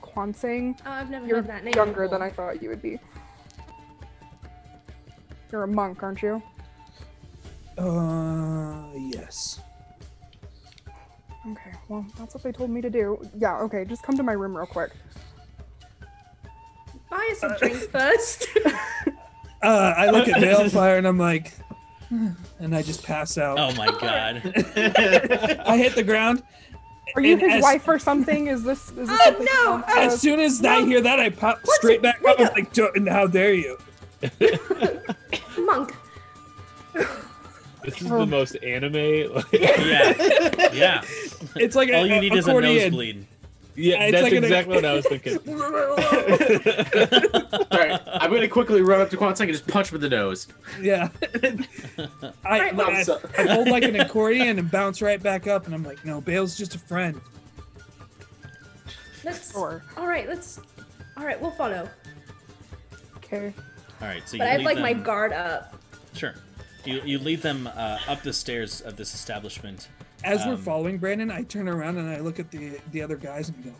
[0.02, 0.80] Kwansing.
[0.86, 1.74] Oh, I've never You're heard that name.
[1.76, 2.22] younger than.
[2.22, 3.00] I thought you would be.
[5.52, 6.42] You're a monk, aren't you?
[7.78, 9.60] Uh, yes.
[11.52, 13.22] Okay, well, that's what they told me to do.
[13.38, 14.92] Yeah, okay, just come to my room real quick.
[17.10, 18.48] Buy us a drink first.
[19.60, 21.52] Uh, I look at Balefire and I'm like,
[22.10, 23.60] and I just pass out.
[23.60, 24.41] Oh my god!
[25.66, 26.43] I hit the ground.
[27.16, 28.47] Are you his as, wife or something?
[28.47, 31.78] Is this is this Oh, no, As soon as I hear that, I pop What's
[31.78, 32.01] straight it?
[32.03, 32.39] back Wake up.
[32.39, 32.53] I'm up.
[32.55, 33.78] like, "Don't- how dare you?
[35.60, 35.95] Monk.
[37.84, 38.26] This is the oh.
[38.26, 39.34] most anime.
[39.34, 40.14] Like, Yeah,
[40.74, 41.01] yeah.
[41.55, 42.76] It's like All a, you need a is a accordion.
[42.76, 43.28] nosebleed.
[43.78, 45.38] Yeah, It's that's like an- exactly what I was thinking.
[47.72, 50.48] Alright, I'm gonna quickly run up to Kwansang and just punch him in the nose.
[50.82, 51.10] Yeah.
[52.44, 55.76] I, Right, I, so- I hold like an accordion and bounce right back up, and
[55.76, 57.22] I'm like, no, Bale's just a friend.
[59.24, 59.52] Let's.
[59.52, 59.84] Sure.
[59.96, 60.60] All right, let's.
[61.16, 61.90] All right, we'll follow.
[63.18, 63.54] Okay.
[64.02, 65.76] All right, so you But I have lead like my guard up.
[66.14, 66.34] Sure.
[66.86, 69.90] You you lead them uh, up the stairs of this establishment.
[70.24, 73.15] As we're Um, following Brandon, I turn around and I look at the the other
[73.18, 73.74] guys and go,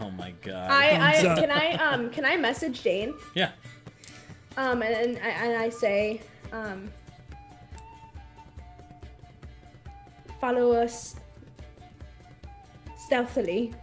[0.00, 0.70] Oh my god.
[0.70, 3.14] I, I can I um can I message Dane?
[3.34, 3.50] Yeah.
[4.56, 6.20] Um and, and I and I say
[6.52, 6.90] um
[10.40, 11.16] follow us
[12.96, 13.74] stealthily.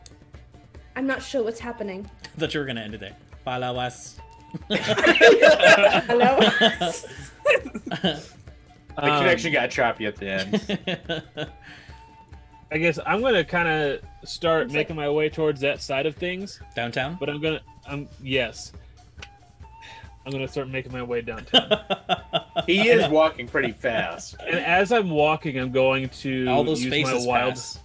[0.96, 2.10] I'm not sure what's happening.
[2.36, 3.16] I thought you were gonna end it there.
[3.46, 4.18] Follow us.
[4.70, 6.40] Hello.
[9.02, 11.50] The Um, connection got choppy at the end.
[12.72, 16.16] I guess I'm gonna kind of start It's making my way towards that side of
[16.16, 17.18] things, Downtown.
[17.20, 18.72] but I'm gonna, I'm yes,
[20.26, 21.70] I'm gonna start making my way downtown.
[22.68, 24.36] He is walking pretty fast.
[24.46, 27.80] and as I'm walking, I'm going to All those use faces my wild, pass.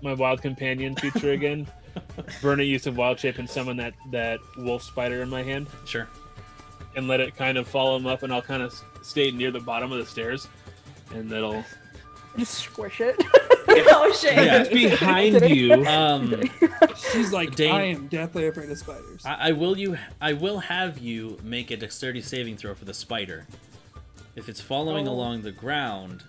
[0.00, 1.66] my wild companion feature again.
[2.40, 5.66] Burn a use of wild shape and summon that that wolf spider in my hand,
[5.84, 6.08] Sure.
[6.96, 8.72] and let it kind of follow him up, and I'll kind of
[9.02, 10.48] stay near the bottom of the stairs,
[11.14, 11.64] and that'll
[12.36, 13.16] Just squish it.
[13.68, 14.34] oh shit.
[14.34, 14.62] Yeah.
[14.62, 15.84] it's behind you.
[15.86, 16.42] Um,
[17.12, 19.24] she's like, Dane- I am deathly afraid of spiders.
[19.24, 19.96] I, I will you.
[20.20, 23.46] I will have you make a dexterity saving throw for the spider.
[24.36, 25.12] If it's following Oh.
[25.12, 26.22] along the ground.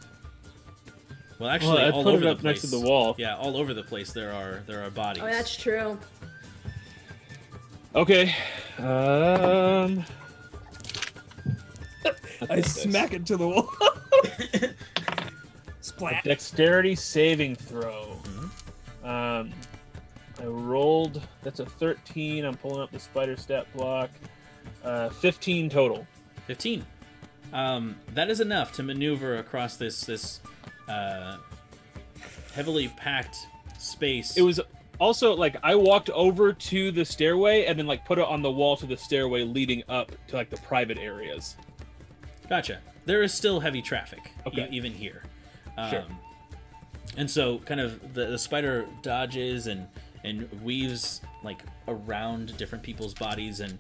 [1.40, 2.62] Well, actually, Well, I all put over it the up place.
[2.64, 3.16] next to the wall.
[3.18, 5.24] Yeah, all over the place there are there are bodies.
[5.24, 5.98] Oh, that's true.
[7.96, 8.36] Okay.
[8.78, 10.04] Um.
[12.50, 13.70] I smack it to the wall.
[15.82, 16.24] Splat.
[16.24, 18.18] Dexterity saving throw.
[18.24, 18.50] Mhm.
[19.06, 19.52] Um,
[20.40, 21.22] I rolled.
[21.42, 22.46] That's a 13.
[22.46, 24.10] I'm pulling up the spider stat block.
[24.84, 26.08] Uh, 15 total.
[26.48, 26.86] Fifteen.
[27.54, 30.40] Um, that is enough to maneuver across this this
[30.90, 31.38] uh,
[32.54, 33.48] heavily packed
[33.78, 34.36] space.
[34.36, 34.60] It was
[35.00, 38.52] also like I walked over to the stairway and then like put it on the
[38.52, 41.56] wall to the stairway leading up to like the private areas.
[42.50, 42.80] Gotcha.
[43.06, 45.24] There is still heavy traffic, e- even here.
[45.78, 46.06] Um, Sure.
[47.18, 49.88] And so, kind of, the, the spider dodges and
[50.24, 53.78] and weaves like around different people's bodies, and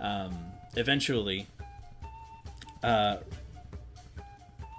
[0.00, 0.36] um,
[0.76, 1.46] eventually,
[2.82, 3.16] uh,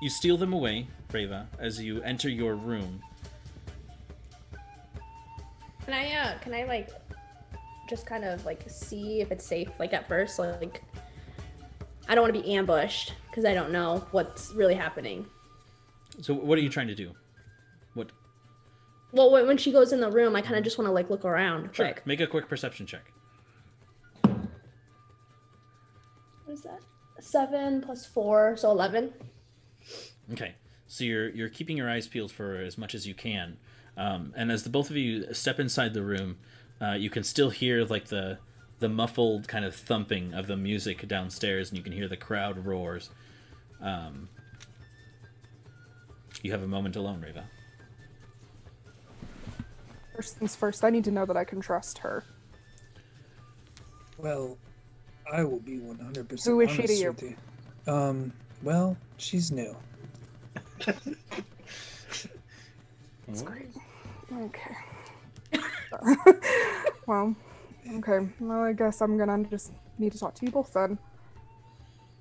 [0.02, 3.02] you steal them away, Reva, as you enter your room.
[5.84, 6.90] Can I uh can I like
[7.90, 10.84] just kind of like see if it's safe like at first like
[12.10, 15.28] I don't want to be ambushed because I don't know what's really happening.
[16.22, 17.12] So what are you trying to do?
[17.94, 18.10] What?
[19.12, 21.10] Well, when when she goes in the room, I kind of just want to like
[21.12, 21.86] look around Sure.
[21.86, 22.06] quick.
[22.08, 23.12] Make a quick perception check.
[26.46, 26.80] What is that?
[27.20, 29.14] Seven plus four, so eleven.
[30.34, 30.56] Okay,
[30.88, 33.58] so you're you're keeping your eyes peeled for as much as you can,
[33.98, 36.38] um, and as the both of you step inside the room,
[36.82, 38.40] uh, you can still hear like the
[38.80, 42.66] the muffled kind of thumping of the music downstairs, and you can hear the crowd
[42.66, 43.10] roars.
[43.82, 44.30] Um,
[46.42, 47.46] you have a moment alone, Reva.
[50.16, 52.24] First things first, I need to know that I can trust her.
[54.18, 54.58] Well,
[55.32, 57.36] I will be 100% Who is she to honest you?
[57.88, 57.94] you.
[57.94, 59.76] Um, well, she's new.
[63.28, 63.70] That's great.
[64.34, 64.76] Okay.
[67.06, 67.36] well,
[67.98, 68.28] okay.
[68.40, 70.98] Well, I guess I'm gonna just need to talk to you both then.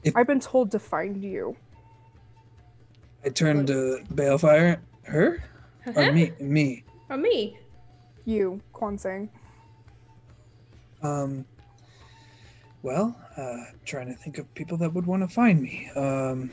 [0.04, 1.56] If- I've been told to find you.
[3.24, 4.78] I turned to Balefire.
[5.02, 5.42] Her?
[5.96, 6.32] Or me?
[6.40, 6.84] Me.
[7.08, 7.58] Or me?
[8.24, 9.28] You, Quan Sang.
[11.02, 11.44] Um,
[12.82, 15.90] well, uh, trying to think of people that would want to find me.
[15.96, 16.50] Um,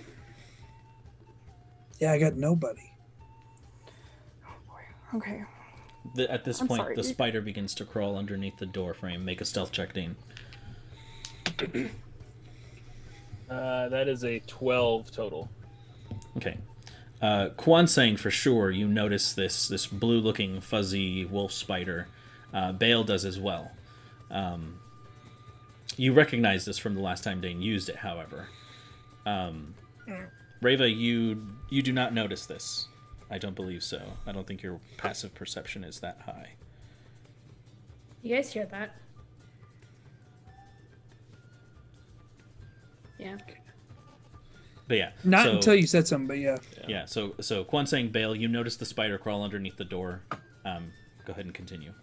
[2.00, 2.92] yeah, I got nobody.
[4.48, 5.18] Oh boy.
[5.18, 5.44] Okay.
[6.14, 6.96] The, at this I'm point, sorry.
[6.96, 9.26] the spider begins to crawl underneath the door frame.
[9.26, 10.16] Make a stealth check, Dean.
[13.50, 15.48] Uh, that is a 12 total.
[16.36, 16.58] Okay.
[17.22, 22.08] Uh, Quan saying for sure you notice this this blue looking fuzzy wolf spider.
[22.54, 23.72] Uh, Bale does as well.
[24.32, 24.80] Um,
[25.98, 28.48] you recognize this from the last time Dane used it, however.
[29.26, 29.76] Um,
[30.62, 32.88] Reva, you you do not notice this.
[33.30, 34.02] I don't believe so.
[34.28, 36.54] I don't think your passive perception is that high.
[38.22, 38.96] You guys hear that?
[43.18, 43.38] Yeah.
[44.88, 46.58] But yeah, Not so- until you said something, but yeah.
[46.88, 50.22] Yeah, so so Quan saying Bale, you notice the spider crawl underneath the door.
[50.64, 50.92] Um,
[51.26, 51.94] go ahead and continue.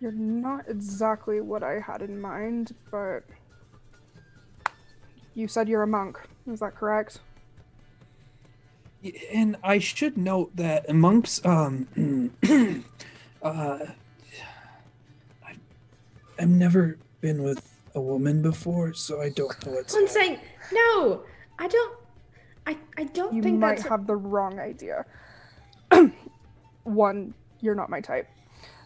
[0.00, 3.24] You're not exactly what I had in mind, but
[5.34, 6.18] you said you're a monk.
[6.50, 7.20] Is that correct?
[9.32, 12.30] And I should note that monks, um,
[13.42, 13.78] uh,
[15.44, 15.54] I,
[16.38, 19.94] I've never been with a woman before, so I don't know what's.
[19.94, 20.38] I'm saying
[20.72, 21.22] no.
[21.58, 21.98] I don't.
[22.66, 23.88] I I don't You think might that's.
[23.88, 25.04] have the wrong idea.
[26.84, 28.28] One, you're not my type.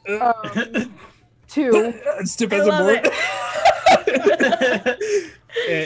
[0.08, 0.94] Uh, Um,
[1.48, 1.92] two,
[2.24, 3.12] Stiff I as a love board.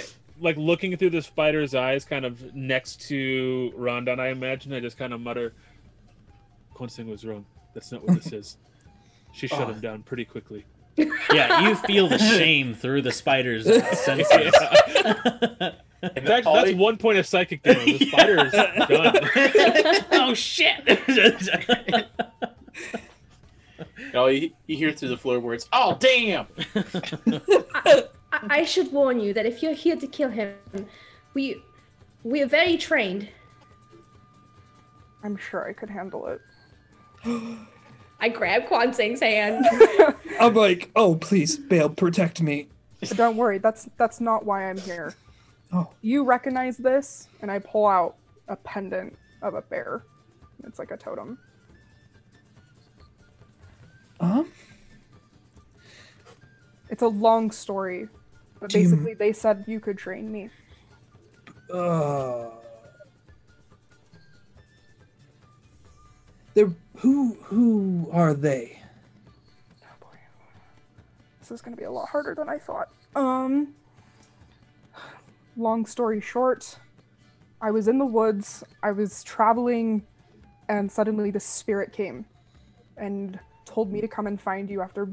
[0.37, 0.43] it.
[0.43, 4.73] Like looking through the spider's eyes, kind of next to Rondon, I imagine.
[4.73, 5.53] I just kind of mutter,
[6.75, 7.47] Quonsing was wrong.
[7.73, 8.57] That's not what this is.
[9.33, 9.67] She shut Oh.
[9.67, 9.81] him ah.
[9.81, 10.65] down pretty quickly.
[10.97, 13.65] Yeah, you feel the shame through the spider's
[13.99, 14.31] senses.
[16.15, 17.99] In fact, that's one point of psychic damage.
[17.99, 20.05] The spider is done.
[20.13, 20.85] oh shit!
[24.15, 25.69] Oh, you, you hear through the floorboards.
[25.73, 26.47] Oh, damn!
[26.77, 28.05] I,
[28.49, 30.55] I should warn you that if you're here to kill him,
[31.35, 31.63] we
[32.23, 33.29] we are very trained.
[35.23, 36.41] I'm sure I could handle it.
[38.21, 39.67] I grab Quan Sing's hand.
[40.41, 42.69] I'm like, oh please, Bale, protect me.
[43.01, 45.15] But don't worry, that's that's not why I'm here.
[45.73, 45.91] Oh.
[46.03, 48.17] You recognize this, and I pull out
[48.49, 50.05] a pendant of a bear.
[50.67, 51.39] It's like a totem.
[54.21, 54.51] Um,
[56.91, 58.09] It's a long story,
[58.65, 60.49] but Do you- basically they said you could train me.
[61.71, 62.49] uh,
[66.55, 67.35] they're who?
[67.43, 68.81] Who are they?
[69.83, 70.17] Oh boy.
[71.41, 72.89] This is gonna be a lot harder than I thought.
[73.15, 73.75] Um
[75.59, 76.79] long story short,
[77.61, 80.07] I was in the woods, I was traveling,
[80.71, 82.25] and suddenly the spirit came
[82.97, 85.07] and told me to come and find you after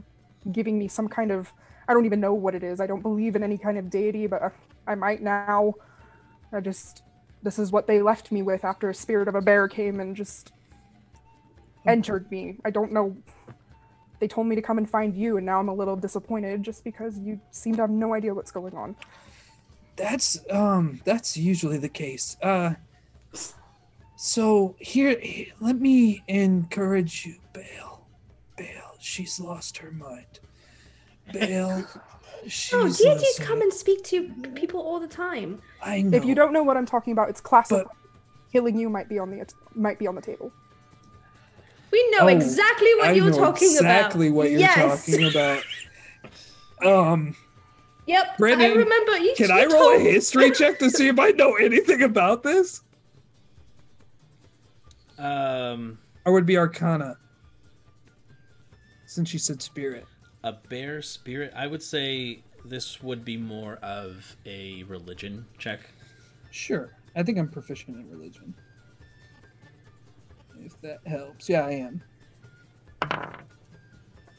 [0.53, 1.51] giving me some kind of
[1.87, 2.79] I don't even know what it is.
[2.79, 4.51] I don't believe in any kind of deity, but I,
[4.87, 5.75] I might now.
[6.53, 7.03] I just
[7.43, 10.15] this is what they left me with after a spirit of a bear came and
[10.15, 10.51] just
[11.87, 12.57] entered me.
[12.63, 13.17] I don't know
[14.19, 16.83] they told me to come and find you and now i'm a little disappointed just
[16.83, 18.95] because you seem to have no idea what's going on
[19.95, 22.37] That's um, that's usually the case.
[22.41, 22.73] Uh,
[24.15, 28.05] so here, here let me encourage you, Bale.
[28.57, 30.39] Bale, she's lost her mind.
[31.33, 31.85] Bale,
[32.47, 32.73] she's.
[32.73, 35.61] oh, lost deities her- come and speak to people all the time.
[35.81, 36.17] I know.
[36.17, 37.95] if you don't know what i'm talking about it's classic But-
[38.51, 39.45] killing you might be on the
[39.75, 40.51] might be on the table
[41.91, 43.97] We know Oh, exactly what I you're know talking exactly about.
[43.97, 45.05] Exactly what you're yes.
[45.05, 45.63] talking about.
[46.83, 47.35] Um,
[48.07, 48.27] Yep.
[48.41, 49.17] I remember.
[49.17, 52.41] You, Can you I roll a history check to see if I know anything about
[52.41, 52.81] this?
[55.19, 57.17] Um, Or would it be Arcana?
[59.05, 60.05] Since you said spirit.
[60.43, 61.53] A bear spirit.
[61.55, 65.79] I would say this would be more of a religion check.
[66.51, 66.95] Sure.
[67.15, 68.53] I think I'm proficient in religion.
[70.63, 71.49] If that helps.
[71.49, 72.03] Yeah, I am.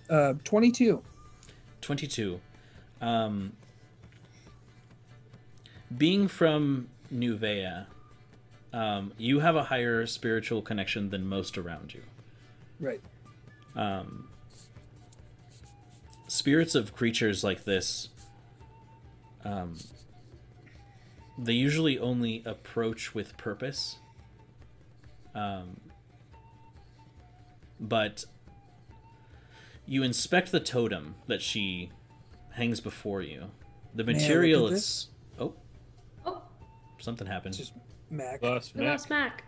[0.09, 1.03] Uh, 22.
[1.81, 2.41] 22.
[3.01, 3.53] Um,
[5.97, 7.87] being from Nuvea,
[8.73, 12.03] um, you have a higher spiritual connection than most around you.
[12.79, 13.01] Right.
[13.75, 14.29] Um,
[16.33, 18.09] spirits of creatures like this,
[19.45, 19.77] um,
[21.37, 23.97] they usually only approach with purpose.
[25.35, 25.79] Um,
[27.79, 28.25] but
[29.87, 31.91] you inspect the totem that she
[32.53, 33.51] hangs before you.
[33.95, 35.09] The May I look material at it's
[35.39, 35.55] oh
[36.25, 36.43] Oh,
[36.99, 37.57] something happened.
[37.57, 37.75] Just
[38.11, 38.43] Mac.
[38.43, 38.91] Lost we Mac.
[38.91, 39.45] lost Mac.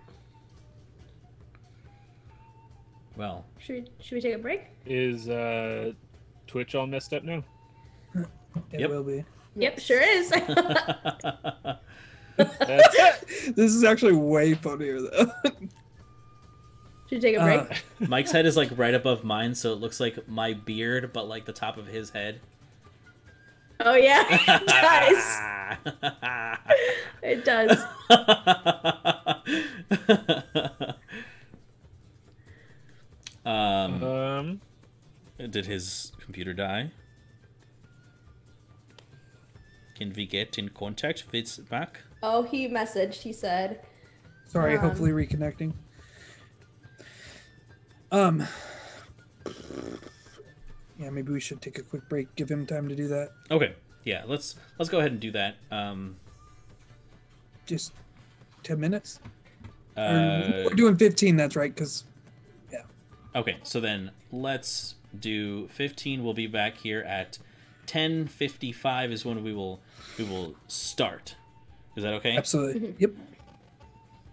[3.16, 4.64] Well, Should we, should we take a break?
[4.86, 5.92] Is uh,
[6.54, 7.42] Twitch all messed up now?
[8.70, 8.90] It Yep.
[8.90, 9.24] will be.
[9.56, 10.30] Yep, sure is.
[12.36, 15.32] This is actually way funnier though.
[15.44, 17.60] should we take a break?
[17.60, 17.74] Uh,
[18.06, 21.44] Mike's head is like right above mine, so it looks like my beard, but like
[21.44, 22.40] the top of his head.
[23.80, 24.24] oh yeah,
[27.22, 27.78] it does.
[28.10, 28.44] It
[30.08, 30.94] does.
[33.44, 34.60] um, um,
[35.50, 36.90] did his computer die?
[39.94, 42.00] Can we get in contact with Mac?
[42.22, 43.22] Oh, he messaged.
[43.22, 43.80] He said,
[44.46, 45.72] Sorry, Um, hopefully reconnecting.
[48.10, 48.46] Um.
[50.98, 52.34] Yeah, maybe we should take a quick break.
[52.36, 53.30] Give him time to do that.
[53.50, 53.74] Okay,
[54.04, 55.56] yeah, let's let's go ahead and do that.
[55.70, 56.16] Um,
[57.66, 57.92] Just
[58.62, 59.18] ten minutes.
[59.96, 61.36] Uh, we're doing fifteen.
[61.36, 61.74] That's right.
[61.74, 62.04] Because
[62.72, 62.82] Yeah.
[63.34, 66.24] okay, so then let's do fifteen.
[66.24, 67.38] We'll be back here at
[67.86, 69.12] ten fifty-five.
[69.12, 69.80] Is when we will
[70.18, 71.36] we will start.
[71.96, 72.36] Is that okay?
[72.36, 72.80] absolutely.
[72.80, 73.02] Mm-hmm.
[73.02, 73.10] Yep.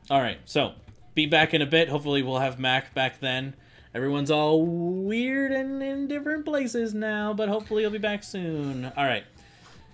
[0.09, 0.73] All right, so
[1.13, 1.89] be back in a bit.
[1.89, 3.53] Hopefully, we'll have Mac back then.
[3.93, 8.91] Everyone's all weird and in different places now, but hopefully, he'll be back soon.
[8.97, 9.23] All right,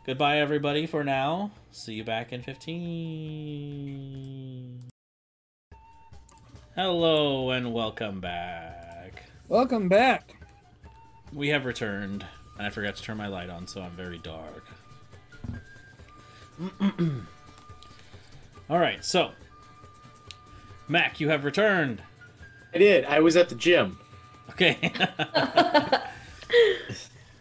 [0.06, 1.52] goodbye, everybody, for now.
[1.72, 4.84] See you back in 15.
[6.76, 9.24] Hello, and welcome back.
[9.48, 10.37] Welcome back.
[11.34, 12.26] We have returned,
[12.58, 14.66] and I forgot to turn my light on, so I'm very dark.
[18.70, 19.32] all right, so.
[20.88, 22.02] Mac, you have returned.
[22.74, 23.06] I did.
[23.06, 23.98] I was at the gym.
[24.52, 24.92] Okay.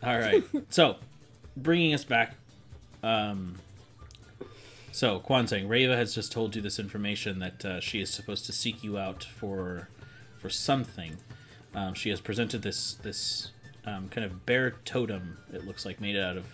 [0.03, 0.43] All right.
[0.71, 0.97] So,
[1.57, 2.35] bringing us back.
[3.03, 3.57] Um,
[4.93, 8.53] so, Kwanseng, Reva has just told you this information that uh, she is supposed to
[8.53, 9.89] seek you out for
[10.39, 11.17] for something.
[11.75, 13.51] Um, she has presented this this
[13.87, 15.39] um, kind of bear totem.
[15.53, 16.47] It looks like made out of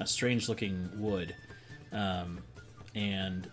[0.00, 1.34] a strange-looking wood,
[1.92, 2.40] um,
[2.94, 3.50] and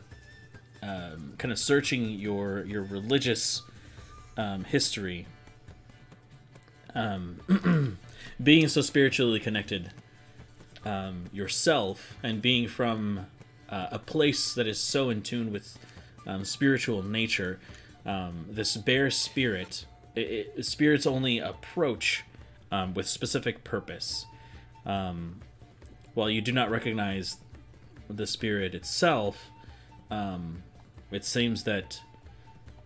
[0.84, 3.64] um, kind of searching your your religious
[4.38, 5.26] um, history
[6.93, 7.97] um,
[8.43, 9.91] being so spiritually connected
[10.85, 13.26] um, yourself and being from
[13.69, 15.77] uh, a place that is so in tune with
[16.43, 17.60] spiritual nature,
[18.49, 19.85] this bear spirit,
[20.15, 22.23] it, it, spirits only approach
[22.76, 24.26] um, with specific purpose.
[24.85, 25.41] Um,
[26.14, 27.38] while you do not recognize
[28.10, 29.49] the spirit itself,
[30.11, 30.64] um,
[31.11, 32.02] it seems that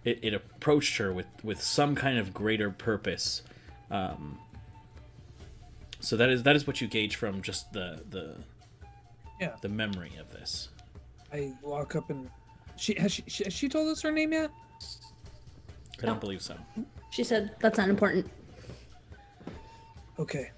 [0.06, 3.42] it, it approached her with, with some kind of greater purpose.
[3.92, 4.38] Um,
[6.00, 8.36] so that is that is what you gauge from just the the
[9.42, 9.56] Yeah.
[9.62, 10.70] the memory of this.
[11.34, 12.30] I walk up and
[12.78, 14.52] she has she, she has she told us her name yet?
[16.02, 16.56] I don't believe so.
[17.12, 18.30] she said, that's not important.
[20.20, 20.52] Okay.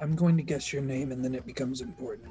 [0.00, 2.28] I'm going to guess your name and then it becomes important.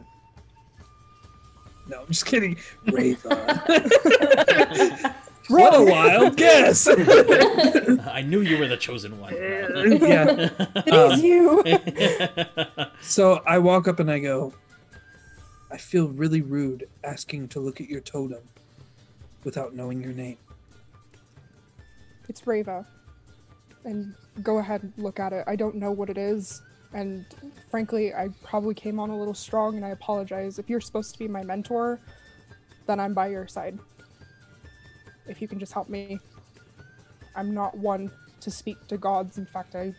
[1.87, 2.57] No, I'm just kidding.
[2.91, 3.63] Rava.
[5.49, 6.87] what a wild guess.
[6.87, 9.33] I knew you were the chosen one.
[9.35, 10.49] yeah.
[10.85, 11.63] It Um, is you.
[13.01, 14.51] So I walk up and I go,
[15.71, 18.41] I feel really rude asking to look at your totem
[19.43, 20.37] without knowing your name.
[22.27, 22.87] It's Rava.
[23.85, 24.13] And
[24.43, 25.43] go ahead and look at it.
[25.47, 26.61] I don't know what it is.
[26.93, 27.25] And
[27.69, 30.59] frankly, I probably came on a little strong and I apologize.
[30.59, 31.99] If you're supposed to be my mentor,
[32.87, 33.77] then I'm by your side.
[35.27, 36.19] If you can just help me.
[37.35, 39.37] I'm not one to speak to gods.
[39.37, 39.93] In fact, I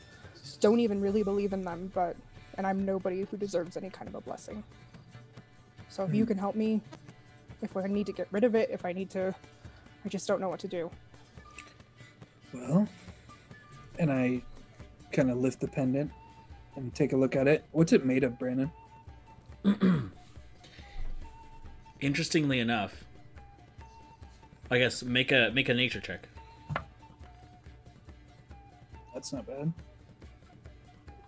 [0.60, 2.16] don't even really believe in them, but
[2.58, 4.64] and I'm nobody who deserves any kind of a blessing.
[5.90, 6.28] So if you Hmm.
[6.28, 6.80] can help me,
[7.62, 9.34] if I need to get rid of it, if I need to,
[10.04, 10.90] I just don't know what to do.
[12.54, 12.88] Well,
[13.98, 14.42] and I
[15.12, 16.10] kind of lift the pendant
[16.76, 17.64] and take a look at it.
[17.72, 18.70] What's it made of, Brandon?
[22.00, 23.04] Interestingly enough,
[24.70, 26.28] I guess make a make a nature check.
[29.14, 29.72] That's not bad.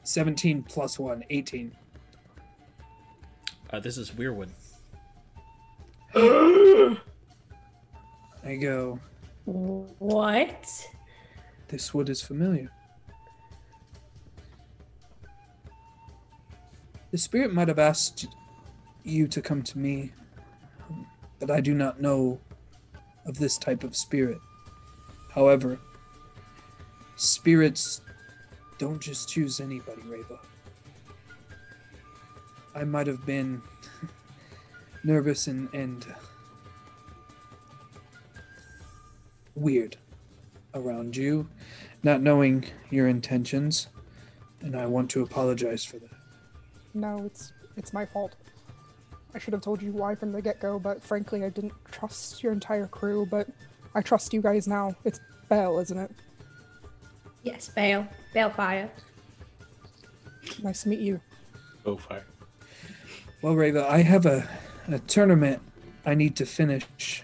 [0.03, 1.73] 17 plus 1, 18.
[3.71, 4.49] Uh, this is weirwood.
[6.15, 6.97] I
[8.61, 8.99] go,
[9.45, 10.89] What?
[11.69, 12.71] This wood is familiar.
[17.11, 18.27] The spirit might have asked
[19.05, 20.13] you to come to me,
[21.39, 22.39] but I do not know
[23.27, 24.39] of this type of spirit.
[25.35, 25.79] However,
[27.17, 28.01] spirits
[28.79, 30.39] don't just choose anybody, Reva.
[32.75, 33.63] I might have been
[35.05, 36.07] nervous and, and
[39.55, 39.97] weird
[40.75, 41.49] around you,
[42.03, 43.89] not knowing your intentions,
[44.61, 46.11] and I want to apologize for that.
[46.95, 48.35] No, it's it's my fault.
[49.35, 52.53] I should have told you why from the get-go, but frankly, I didn't trust your
[52.53, 53.27] entire crew.
[53.31, 53.47] But
[53.95, 54.95] I trust you guys now.
[55.05, 56.11] It's Belle, isn't it?
[57.43, 58.09] Yes, Bale.
[58.35, 58.89] Balefire.
[60.63, 61.21] Nice to meet you.
[61.85, 62.25] Oh, fire.
[63.43, 64.49] Well, Reva, I have a,
[64.89, 65.63] a tournament
[66.05, 67.23] I need to finish.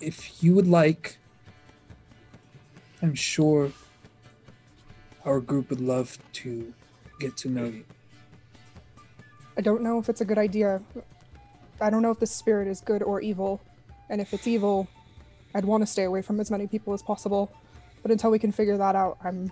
[0.00, 1.18] If you would like,
[3.02, 3.72] I'm sure
[5.24, 6.72] our group would love to
[7.18, 7.84] get to know you.
[9.56, 10.80] I don't know if it's a good idea.
[11.80, 13.60] I don't know if the spirit is good or evil.
[14.08, 14.88] And if it's evil,
[15.54, 17.50] I'd want to stay away from as many people as possible.
[18.02, 19.50] But until we can figure that out, I'm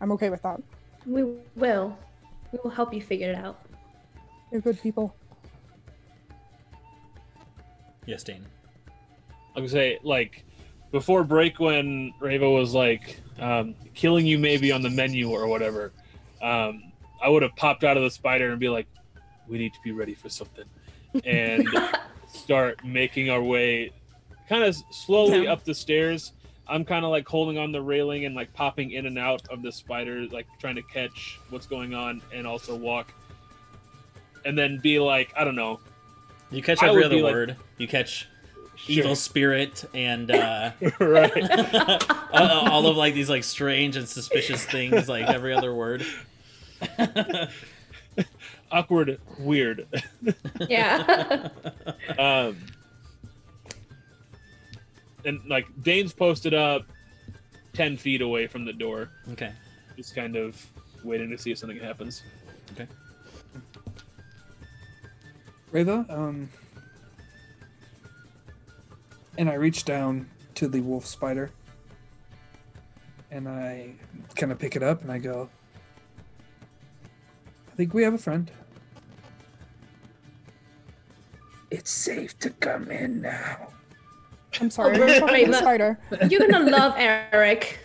[0.00, 0.60] I'm okay with that.
[1.06, 1.22] We
[1.56, 1.96] will.
[2.52, 3.60] We will help you figure it out.
[4.50, 5.14] You're good people.
[8.06, 8.46] Yes, Dane.
[9.56, 10.44] I would say like
[10.94, 15.90] before break when Rava was like um, killing you maybe on the menu or whatever.
[16.40, 18.86] Um, I would have popped out of the spider and be like,
[19.48, 20.66] "We need to be ready for something,"
[21.24, 21.66] and
[22.32, 23.90] start making our way,
[24.48, 25.52] kind of slowly Yeah.
[25.52, 26.32] up the stairs.
[26.68, 29.62] I'm kind of like holding on the railing and like popping in and out of
[29.62, 33.12] the spider, like trying to catch what's going on and also walk.
[34.46, 35.80] And then be like, I don't know,
[36.52, 37.56] You catch every other be like- word.
[37.78, 38.28] You catch
[38.84, 38.94] sure.
[38.94, 41.50] evil spirit and uh, right?
[42.32, 46.06] uh, all of like these like strange and suspicious things, like every other word.
[48.70, 49.86] Awkward, weird.
[50.68, 51.48] yeah.
[52.18, 52.56] um,
[55.24, 56.82] and like Dane's posted up
[57.72, 59.52] ten feet away from the door, okay.
[59.96, 60.64] just kind of
[61.04, 62.22] waiting to see if something happens.
[62.72, 62.86] Okay
[65.74, 66.48] Reva, um,
[69.38, 71.50] and I reach down to the wolf spider,
[73.30, 73.92] and I
[74.36, 75.48] kind of pick it up, and I go,
[77.72, 78.50] "I think we have a friend.
[81.70, 83.68] It's safe to come in now."
[84.60, 85.00] I'm sorry.
[85.00, 85.54] Are you talking to the Reva.
[85.54, 85.98] spider?
[86.30, 87.78] You're gonna love Eric.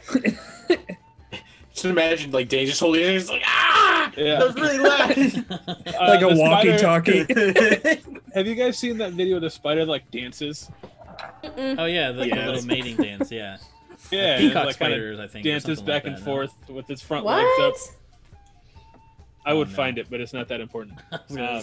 [1.73, 3.15] Just imagine like Dane just holding it.
[3.15, 4.37] It's like ah, Yeah.
[4.39, 5.17] that was really loud.
[5.85, 7.23] like Uh, a walkie-talkie.
[7.23, 7.97] spider-
[8.35, 10.69] Have you guys seen that video of the spider like dances?
[11.43, 11.75] Mm-mm.
[11.79, 13.31] Oh yeah, the, the little mating dance.
[13.31, 13.57] Yeah.
[14.11, 15.45] Yeah, and, Peacock like, spiders, I think.
[15.45, 16.25] or dances back like and that, no?
[16.25, 17.73] forth with its front legs What?
[17.73, 17.75] up.
[19.45, 19.75] I would Oh, no.
[19.75, 20.97] find it, but it's not that important.
[21.11, 21.57] I was gonna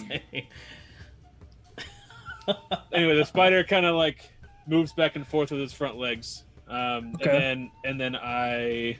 [2.47, 2.55] Um,
[2.93, 4.29] anyway, the spider kind of like
[4.67, 7.29] moves back and forth with its front legs, um, Okay.
[7.31, 8.99] and then and then I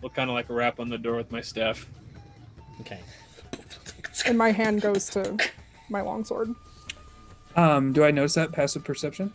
[0.00, 1.86] will kind of like a rap on the door with my staff.
[2.82, 3.00] Okay.
[4.26, 5.36] And my hand goes to
[5.88, 6.54] my longsword.
[7.56, 9.32] Um, do I notice that passive perception?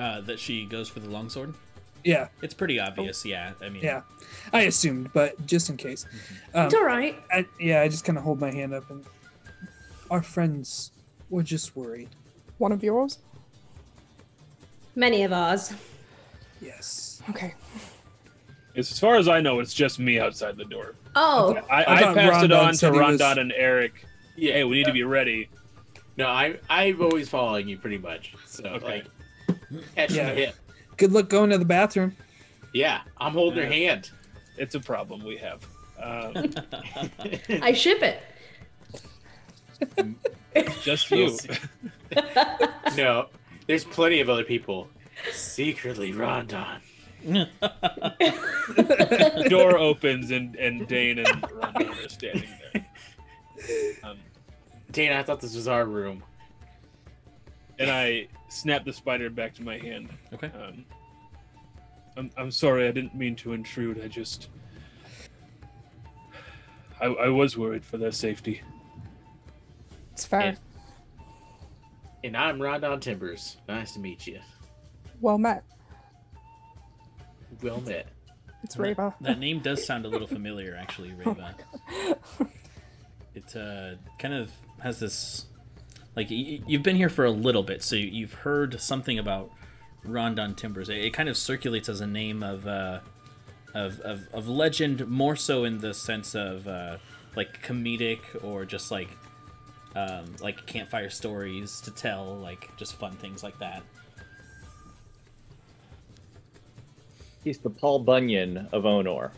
[0.00, 1.52] Uh, that she goes for the longsword.
[2.04, 3.22] Yeah, It's pretty obvious.
[3.26, 3.52] Yeah.
[3.60, 3.82] I mean.
[3.84, 4.00] yeah.
[4.54, 6.06] I assumed, but just in case.
[6.54, 7.14] Um, It's all right.
[7.30, 9.04] I, yeah, I just kind of hold my hand up, and
[10.10, 10.92] our friends
[11.28, 12.08] were just worried.
[12.56, 13.18] One of yours?
[14.96, 15.74] Many of ours.
[16.62, 17.22] Yes.
[17.28, 17.54] Okay.
[18.76, 20.94] As far as I know, it's just me outside the door.
[21.16, 24.06] Oh, I, I I, thought passed it on to said he was- and Eric.
[24.36, 24.54] yeah.
[24.54, 25.50] Hey, we need to be ready.
[26.16, 28.34] No, I I'm always following you pretty much.
[28.46, 28.84] So Okay.
[28.86, 29.04] like,
[29.94, 30.30] catch Yeah.
[30.30, 30.54] the hip.
[30.96, 32.16] Good luck going to the bathroom.
[32.72, 34.10] Yeah, I'm holding her hand.
[34.56, 35.66] It's a problem we have.
[36.02, 36.52] Um,
[37.62, 38.22] I ship it.
[40.82, 41.36] just you.
[42.96, 43.26] no,
[43.66, 44.88] there's plenty of other people.
[45.32, 46.80] Secretly, Rondon.
[49.48, 52.86] Door opens and and Dane and Rondon are standing there.
[54.90, 56.22] Dana, I thought this was our room.
[57.80, 60.10] And I snap the spider back to my hand.
[60.32, 60.48] Okay.
[60.48, 60.84] Um,
[62.16, 64.00] I'm, I'm sorry, I didn't mean to intrude.
[64.04, 64.48] I just.
[67.00, 68.60] I, I was worried for their safety.
[70.12, 70.56] It's fair.
[72.22, 73.56] And I'm Rondon Timbers.
[73.66, 74.40] Nice to meet you.
[75.22, 75.64] Well met.
[77.62, 78.06] Well met.
[78.62, 79.14] It's That- Reva.
[79.22, 81.56] That name does sound a little familiar, actually, Reva.
[83.32, 84.50] It uh, kind of
[84.80, 85.46] has this,
[86.16, 89.50] like y- you've been here for a little bit, so you've heard something about
[90.04, 90.88] Rondon Timbers.
[90.88, 93.00] It, it kind of circulates as a name of, uh,
[93.74, 96.96] of, of of legend, more so in the sense of uh,
[97.36, 99.08] like comedic or just like
[99.94, 103.82] um, like campfire stories to tell, like just fun things like that.
[107.44, 109.30] He's the Paul Bunyan of Onor.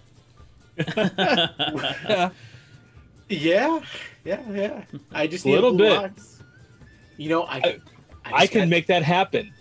[0.76, 2.30] Yeah.
[3.28, 3.80] Yeah,
[4.24, 4.84] yeah, yeah.
[5.10, 5.90] I just A need little bit.
[5.90, 6.31] locks.
[7.16, 7.56] You know, I.
[7.56, 7.78] I-
[8.24, 9.52] I, I can make that happen.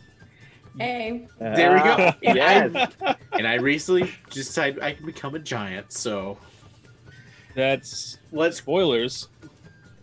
[0.78, 1.96] Hey, There we go.
[1.98, 2.94] Ah, yes.
[3.34, 6.38] And I recently decided I can become a giant, so
[7.56, 8.58] That's let's.
[8.58, 9.30] spoilers.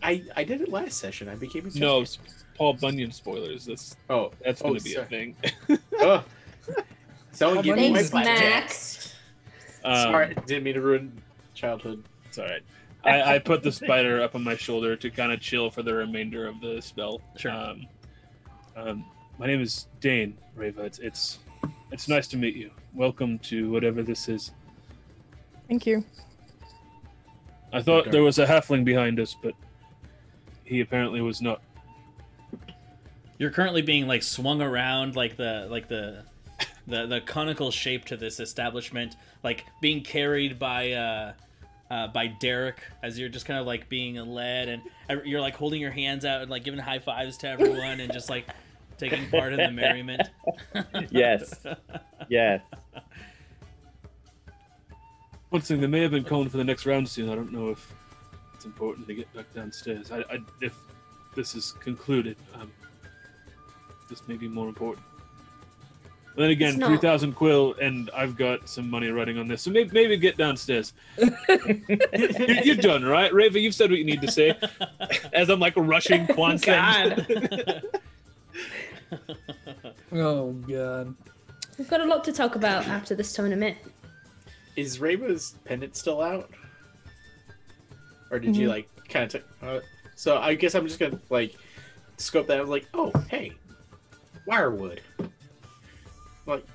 [0.03, 1.29] I I did it last session.
[1.29, 1.79] I became a giant.
[1.79, 2.17] No, s-
[2.55, 3.65] Paul Bunyan spoilers.
[3.65, 5.35] That's Oh, that's oh, going to be a thing.
[6.01, 6.23] Oh.
[7.31, 9.13] Someone give me my Thanks, black Max.
[9.85, 11.21] Um, Sorry, didn't mean to ruin
[11.53, 12.03] childhood.
[12.27, 12.61] It's all right.
[13.03, 15.93] I, I put the spider up on my shoulder to kind of chill for the
[15.93, 17.21] remainder of the spell.
[17.37, 17.51] Sure.
[17.51, 17.87] Um,
[18.75, 19.05] um,
[19.37, 20.83] my name is Dane Reva.
[20.83, 21.39] It's, it's
[21.91, 22.71] it's nice to meet you.
[22.93, 24.51] Welcome to whatever this is.
[25.67, 26.03] Thank you.
[27.71, 28.11] I thought Okay.
[28.11, 29.53] there was a halfling behind us, but
[30.65, 31.61] he apparently was not.
[33.37, 36.25] You're currently being like swung around like the like the
[36.87, 41.33] the the conical shape to this establishment, like being carried by uh,
[41.89, 44.81] uh by Derek as you're just kind of like being led, and
[45.25, 48.29] you're like holding your hands out and like giving high fives to everyone, and just
[48.29, 48.45] like
[48.97, 50.29] taking part in the merriment.
[51.09, 51.65] Yes.
[52.27, 52.61] Yes.
[55.49, 57.29] One thing, they may have been calling for the next round soon.
[57.29, 57.91] I don't know if
[58.53, 60.11] it's important to get back downstairs.
[60.11, 60.77] I, I if
[61.35, 62.71] this is concluded, um,
[64.09, 65.05] this may be more important.
[66.39, 66.87] But then again, not.
[66.87, 70.37] three thousand quill, and I've got some money running on this, so maybe, maybe get
[70.37, 70.93] downstairs.
[71.17, 73.59] you're, you're done, right, Rava?
[73.59, 74.57] You've said what you need to say.
[75.33, 77.83] As I'm like rushing Quan God.
[80.13, 81.13] Oh god.
[81.77, 83.77] We've got a lot to talk about after this tournament.
[84.77, 86.49] Is Raba's pendant still out?
[88.31, 88.71] Or did you Mhm.
[88.71, 89.41] like kind of?
[89.41, 89.79] T- uh,
[90.15, 91.53] so I guess I'm just gonna like
[92.15, 92.57] scope that.
[92.57, 93.51] I was like, oh hey,
[94.47, 94.99] wirewood.
[96.49, 96.65] Like,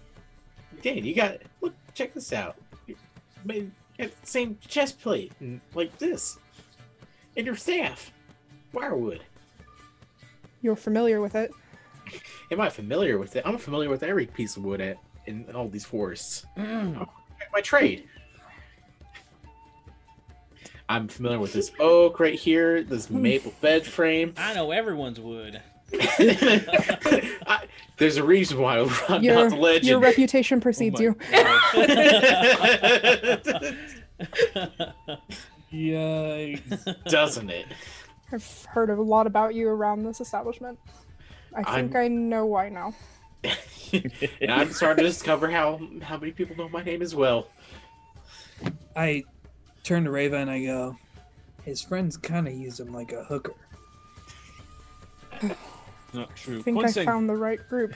[0.82, 1.74] Dan, you got look.
[1.94, 2.56] Check this out.
[2.86, 2.96] You
[3.44, 6.38] made got the same chest plate and like this,
[7.36, 8.12] and your staff,
[8.72, 9.20] wirewood.
[10.62, 11.50] You're familiar with it.
[12.50, 13.42] Am I familiar with it?
[13.44, 16.46] I'm familiar with every piece of wood at in all these forests.
[16.56, 17.00] Mm.
[17.00, 17.12] Oh,
[17.52, 18.08] my trade.
[20.88, 24.34] I'm familiar with this oak right here, this maple bed frame.
[24.36, 25.60] I know everyone's wood.
[27.46, 27.64] I,
[27.98, 29.86] there's a reason why I'm Your, not the legend.
[29.86, 31.14] your reputation oh precedes my you.
[35.72, 37.04] Yikes.
[37.04, 37.66] Doesn't it?
[38.32, 40.78] I've heard a lot about you around this establishment.
[41.54, 42.94] I think I'm- I know why now.
[43.92, 47.48] and I'm starting to discover how how many people know my name as well.
[48.96, 49.24] I
[49.82, 50.96] turn to Rava and I go,
[51.64, 53.54] his friends kind of use him like a hooker.
[56.14, 56.60] Not true.
[56.60, 57.94] I think Quan I Seng, found the right group.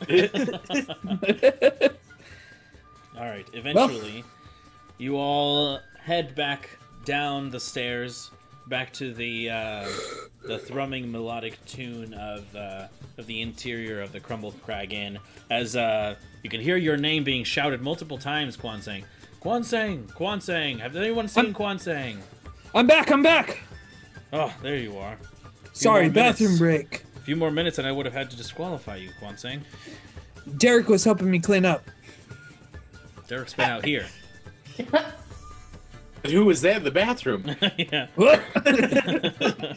[3.16, 3.46] All right.
[3.52, 4.24] Eventually,
[4.98, 6.68] you all head back
[7.04, 8.30] down the stairs,
[8.66, 9.88] back to the uh,
[10.42, 12.88] the thrumming melodic tune of uh,
[13.18, 15.18] of the interior of the Crumbled Crag Inn,
[15.50, 18.56] as uh, you can hear your name being shouted multiple times.
[18.56, 19.04] Quan Sang,
[19.40, 20.78] Quan Sang, Quan Sang.
[20.78, 22.18] Have anyone seen I'm- Quan Sang?
[22.74, 23.60] I'm back, I'm back!
[24.32, 25.16] Oh, there you are.
[25.72, 26.40] Sorry, more minutes.
[26.40, 27.03] bathroom break.
[27.24, 29.64] A few more minutes, and I would have had to disqualify you, Quan Sang.
[30.58, 31.82] Derek was helping me clean up.
[33.26, 34.04] Derek's been out here.
[34.76, 37.46] But who was that in the bathroom?
[37.78, 38.08] yeah.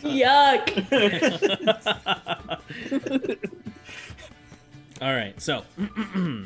[0.04, 0.68] Yuck.
[5.02, 5.64] All right, so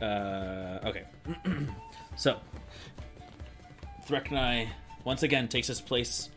[0.00, 1.02] uh, okay,
[2.16, 2.38] so
[4.06, 4.68] Threknai
[5.06, 6.30] once again takes his place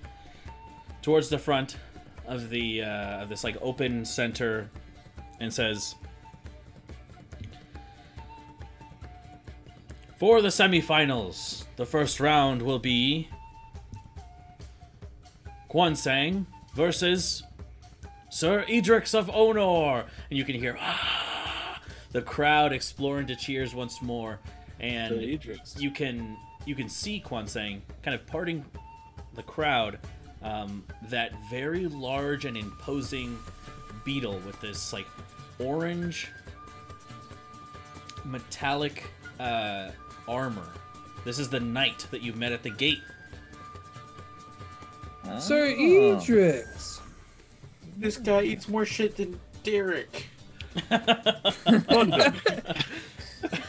[1.01, 1.75] towards the front
[2.27, 4.69] of the uh, of this like open center
[5.39, 5.95] and says,
[10.17, 13.29] For the semifinals, the first round will be
[15.69, 17.41] Kwansang versus
[18.29, 20.05] Sir Edrix of Onor.
[20.29, 21.81] And you can hear ah,
[22.11, 24.39] the crowd explore into cheers once more.
[24.79, 25.21] And
[25.77, 28.65] you can you can see Kwansang kind of parting
[29.35, 29.99] the crowd.
[30.41, 33.37] Um, that very large and imposing
[34.05, 35.05] beetle with this like
[35.59, 36.29] orange
[38.23, 39.03] metallic
[39.39, 39.89] uh,
[40.29, 40.67] armor.
[41.25, 43.01] This is the knight that you met at the gate.
[45.39, 45.81] Sir Ah.
[45.81, 47.01] Edrix.
[47.97, 50.27] This guy eats more shit than Derek.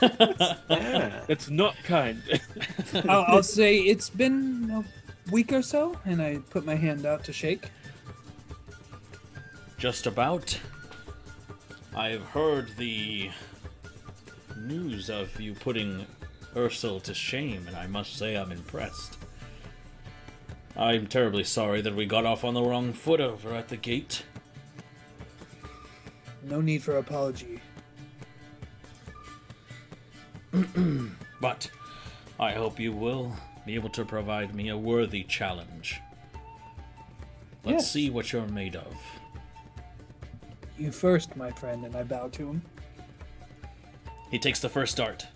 [0.01, 0.57] London.
[0.69, 1.21] Yeah.
[1.27, 2.23] That's not kind.
[3.09, 7.25] I'll, I'll say it's been a week or so, and I put my hand out
[7.25, 7.71] to shake.
[9.79, 10.59] Just about.
[11.95, 13.31] I've heard the
[14.57, 16.07] news of you putting
[16.55, 19.19] Ursel to shame, and I must say I'm impressed.
[20.77, 24.23] I'm terribly sorry that we got off on the wrong foot over at the gate.
[26.43, 27.61] No need for apology.
[31.41, 31.71] But
[32.39, 33.35] I hope you will
[33.67, 36.01] be able to provide me a worthy challenge.
[37.65, 37.91] Let's Yes.
[37.91, 38.95] see what you're made of.
[40.79, 42.63] You first, my friend, and I bow to him.
[44.31, 45.27] He takes the first dart.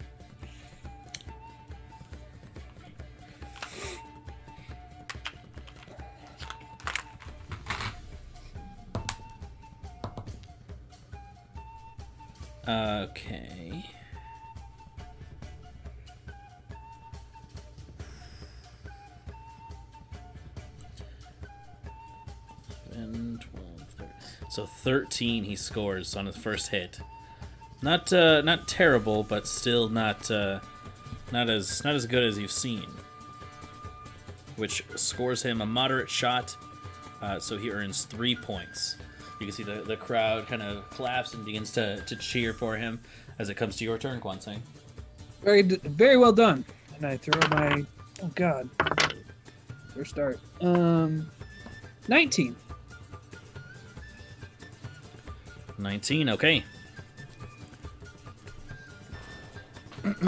[12.66, 13.53] Okay.
[23.14, 24.08] Seven, 12, 13.
[24.50, 26.98] So 13 he scores on his first hit.
[27.82, 30.60] Not uh, not terrible, but still not uh,
[31.32, 32.86] not as not as good as you've seen.
[34.56, 36.56] Which scores him a moderate shot,
[37.20, 38.96] uh, so he earns three points.
[39.40, 42.76] You can see the, the crowd kind of claps and begins to, to cheer for
[42.76, 43.00] him
[43.40, 44.60] as it comes to your turn, Kwansang.
[45.42, 46.64] Very, very well done.
[46.96, 47.84] And I throw my.
[48.22, 48.70] Oh God.
[49.94, 50.38] First start.
[50.60, 51.30] Um,
[52.08, 52.56] nineteen.
[55.78, 56.64] 19, okay.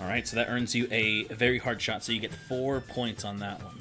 [0.00, 3.24] All right, so that earns you a very hard shot, so you get four points
[3.24, 3.78] on that one.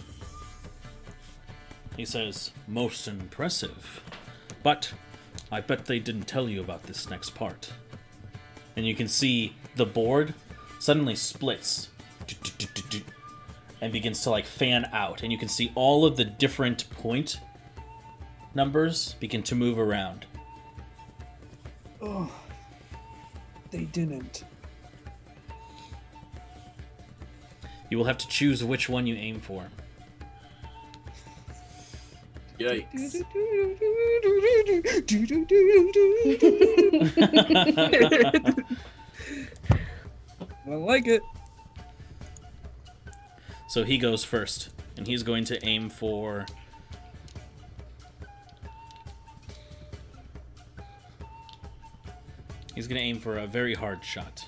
[1.97, 4.03] He says, Most impressive.
[4.63, 4.93] But
[5.51, 7.73] I bet they didn't tell you about this next part.
[8.75, 10.33] And you can see the board
[10.79, 11.89] suddenly splits
[13.81, 15.23] and begins to like fan out.
[15.23, 17.39] And you can see all of the different point
[18.55, 20.25] numbers begin to move around.
[22.01, 22.31] Oh,
[23.71, 24.43] they didn't.
[27.89, 29.67] You will have to choose which one you aim for.
[32.59, 33.23] Yikes.
[40.65, 41.21] I like it.
[43.67, 46.45] So he goes first, and he's going to aim for.
[52.75, 54.43] He's going to aim for a very hard shot.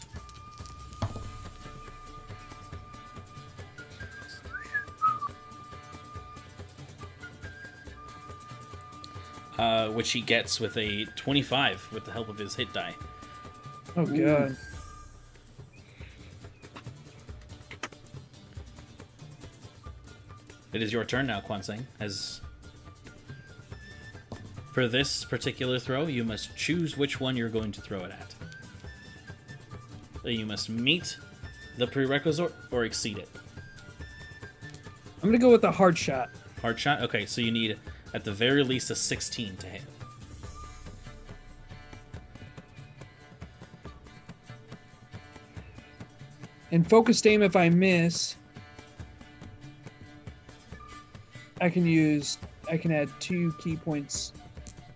[9.57, 12.93] Uh, which he gets with a 25 with the help of his hit die.
[13.95, 14.57] Oh God.
[20.73, 21.85] It is your turn now, Kwansang.
[22.01, 22.41] As
[24.75, 28.35] for this particular throw, you must choose which one you're going to throw it at.
[30.29, 31.17] You must meet
[31.77, 33.29] the prerequisite or exceed it.
[35.23, 36.29] I'm gonna go with the hard shot.
[36.61, 37.01] Hard shot.
[37.03, 37.79] Okay, so you need
[38.13, 39.81] at the very least a 16 to hit.
[46.73, 48.35] And focused aim if I miss.
[51.61, 52.37] I can use
[52.69, 54.33] I can add two key points,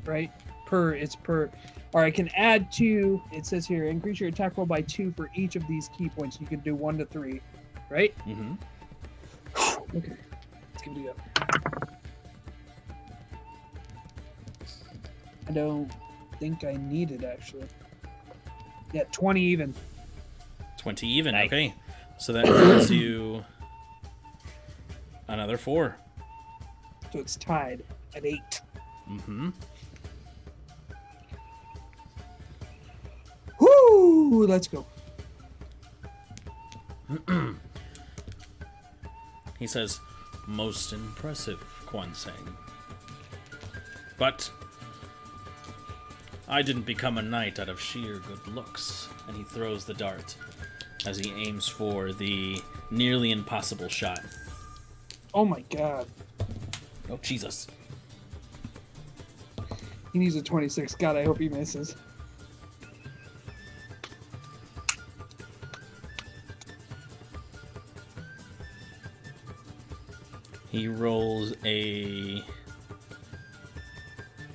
[0.09, 0.31] right?
[0.65, 1.49] Per it's per
[1.93, 5.29] or I can add two, it says here, increase your attack roll by two for
[5.33, 6.39] each of these key points.
[6.39, 7.41] You can do one to three,
[7.89, 8.13] right?
[8.27, 8.53] Mm-hmm.
[9.95, 10.13] Okay.
[10.71, 11.15] Let's give it a go.
[15.47, 15.91] I don't
[16.39, 17.65] think I need it actually.
[18.93, 19.73] Yeah, 20 even.
[20.77, 21.33] 20 even.
[21.33, 21.47] Nice.
[21.47, 21.73] Okay.
[22.19, 23.43] So that gives you
[25.27, 25.97] another four.
[27.11, 27.83] So it's tied
[28.15, 28.61] at eight.
[29.09, 29.49] Mm-hmm.
[33.89, 34.45] Woo!
[34.45, 34.85] Let's go.
[39.59, 39.99] He says,
[40.47, 42.33] Most impressive, Quan Sang.
[44.17, 44.49] But
[46.47, 49.09] I didn't become a knight out of sheer good looks.
[49.27, 50.35] And he throws the dart
[51.05, 54.21] as he aims for the nearly impossible shot.
[55.33, 56.07] Oh my god.
[57.09, 57.67] Oh, Jesus.
[60.13, 60.95] He needs a 26.
[60.95, 61.95] God, I hope he misses.
[70.69, 72.43] He rolls a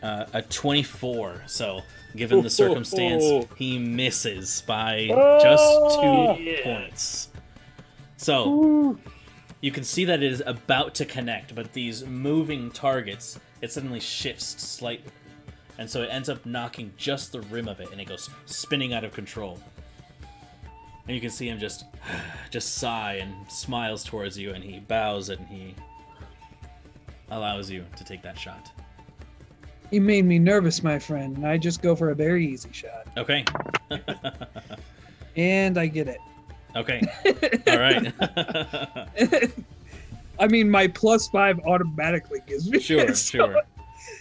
[0.03, 1.43] uh, a 24.
[1.47, 1.81] So,
[2.15, 5.07] given the circumstance, he misses by
[5.43, 5.65] just
[5.97, 6.62] two yeah.
[6.62, 7.28] points.
[8.16, 8.99] So,
[9.61, 13.99] you can see that it is about to connect, but these moving targets, it suddenly
[13.99, 15.11] shifts slightly.
[15.78, 18.93] And so it ends up knocking just the rim of it, and it goes spinning
[18.93, 19.59] out of control.
[21.07, 21.86] And you can see him just,
[22.51, 25.74] just sigh and smiles towards you, and he bows and he
[27.31, 28.71] allows you to take that shot.
[29.91, 31.37] You made me nervous, my friend.
[31.37, 33.07] and I just go for a very easy shot.
[33.17, 33.45] Okay.
[35.37, 36.19] And I get it.
[36.77, 37.01] okay.
[37.67, 38.13] All right.
[40.39, 43.57] I mean, my plus five automatically gives me sure, it, so- sure.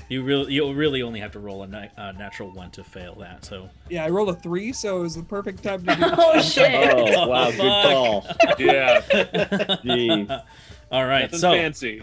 [0.10, 3.16] You really, you really only have to roll a ni- uh, natural one to fail
[3.20, 3.46] that.
[3.46, 3.70] So.
[3.90, 6.94] Yeah, I rolled a three, so it was the perfect time to do Oh shit!
[6.94, 8.26] Oh, wow, good call.
[8.60, 9.02] Yeah,
[9.84, 10.44] Jeez.
[10.92, 11.24] all right.
[11.24, 11.52] nothing So.
[11.52, 12.02] fancy.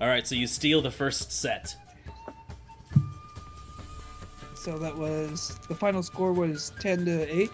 [0.00, 0.26] All right.
[0.26, 1.76] So you steal the first set.
[4.54, 7.50] So that was the final score was ten to eight.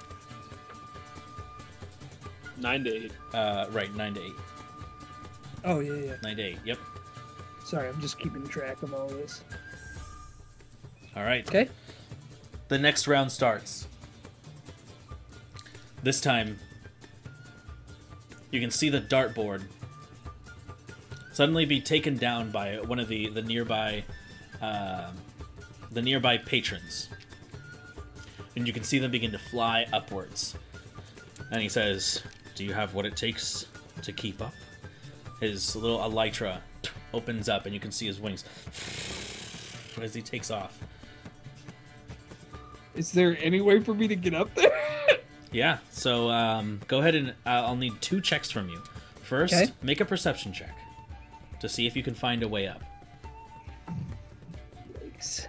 [2.59, 3.13] Nine to eight.
[3.33, 4.35] Uh, right, nine to eight.
[5.65, 6.15] Oh yeah, yeah.
[6.23, 6.59] Nine to eight.
[6.65, 6.79] Yep.
[7.65, 9.43] Sorry, I'm just keeping track of all this.
[11.17, 11.47] All right.
[11.49, 11.69] Okay.
[12.69, 13.87] The next round starts.
[16.03, 16.59] This time,
[18.51, 19.63] you can see the dartboard
[21.37, 24.03] suddenly be taken down by one of the the nearby
[24.63, 25.11] uh,
[25.91, 27.11] the nearby patrons,
[28.57, 30.55] and you can see them begin to fly upwards.
[31.51, 32.23] And he says,
[32.55, 33.67] "Do you have what it takes
[34.03, 34.55] to keep up?"
[35.41, 36.61] His little elytra
[37.13, 38.43] opens up, and you can see his wings
[40.03, 40.79] as he takes off.
[42.95, 44.73] Is there any way for me to get up there?
[45.53, 45.79] Yeah.
[45.91, 48.83] So um, go ahead and uh, I'll need two checks from you.
[49.23, 49.73] First, Okay.
[49.81, 50.77] make a perception check
[51.61, 52.83] to see if you can find a way up.
[55.03, 55.47] Yikes.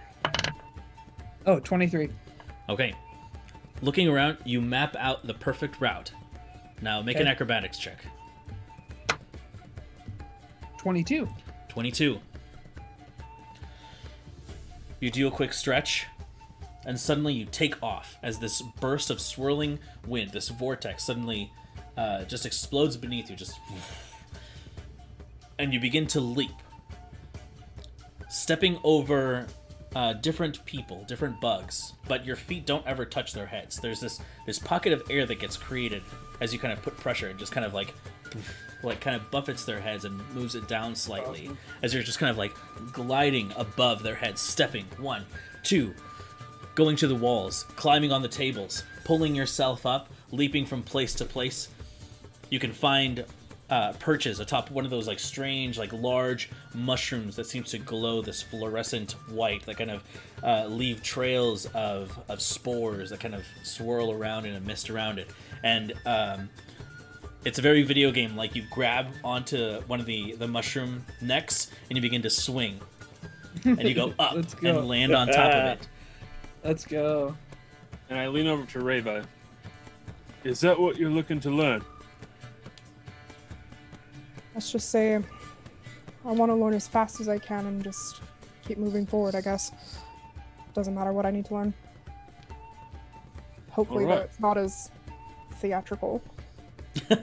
[1.46, 2.10] Oh, 23.
[2.68, 2.94] Okay.
[3.80, 6.12] Looking around, you map out the perfect route.
[6.82, 8.04] Now make an acrobatics check.
[10.78, 11.28] 22.
[11.68, 12.20] 22.
[15.00, 16.06] You do a quick stretch,
[16.84, 21.52] and suddenly you take off as this burst of swirling wind, this vortex, suddenly
[21.96, 23.36] uh, just explodes beneath you.
[23.36, 23.58] Just.
[25.58, 26.50] And you begin to leap,
[28.28, 29.46] stepping over
[29.94, 33.78] uh, different people, different bugs, but your feet don't ever touch their heads.
[33.78, 36.02] There's this this pocket of air that gets created
[36.40, 37.94] as you kind of put pressure and just kind of like
[38.82, 41.50] like kind of buffets their heads and moves it down slightly
[41.82, 42.54] as you're just kind of like
[42.92, 45.24] gliding above their heads, stepping one,
[45.64, 45.94] two,
[46.74, 51.24] going to the walls, climbing on the tables, pulling yourself up, leaping from place to
[51.24, 51.68] place.
[52.50, 53.24] You can find
[53.70, 58.22] uh, perches atop one of those like strange, like large mushrooms that seems to glow
[58.22, 60.02] this fluorescent white that kind of
[60.42, 65.18] uh, leave trails of, of spores that kind of swirl around in a mist around
[65.18, 65.28] it.
[65.62, 66.48] And um,
[67.44, 71.70] it's a very video game like you grab onto one of the, the mushroom necks
[71.90, 72.80] and you begin to swing.
[73.64, 74.78] And you go up Let's go.
[74.78, 75.88] and land on top of it.
[76.64, 77.36] Let's go.
[78.08, 79.24] And I lean over to Reva.
[80.44, 81.84] Is that what you're looking to learn?
[84.58, 88.22] Let's just say I want to learn as fast as I can and just
[88.66, 89.70] keep moving forward, I guess.
[90.74, 91.72] Doesn't matter what I need to learn.
[93.70, 94.18] Hopefully, Alright.
[94.18, 94.90] though, it's not as
[95.60, 96.20] theatrical.
[97.08, 97.16] All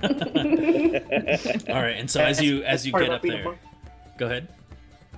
[1.84, 3.58] right, and so as you as you get up there,
[4.18, 4.48] go ahead.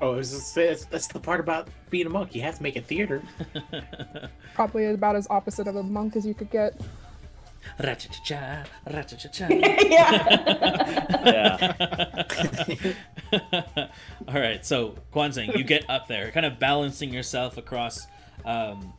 [0.02, 2.30] Oh, I was just say, that's, that's the part about being a monk.
[2.31, 3.22] Oh, you have to make a theater.
[4.56, 6.81] Probably about as opposite of a monk as you could get.
[7.80, 9.48] Ra-cha-cha-cha, ra-cha-cha-cha.
[11.27, 11.73] Yeah.
[14.27, 18.07] All right, so Kwanzang, you get up there, kind of balancing yourself across
[18.45, 18.94] um,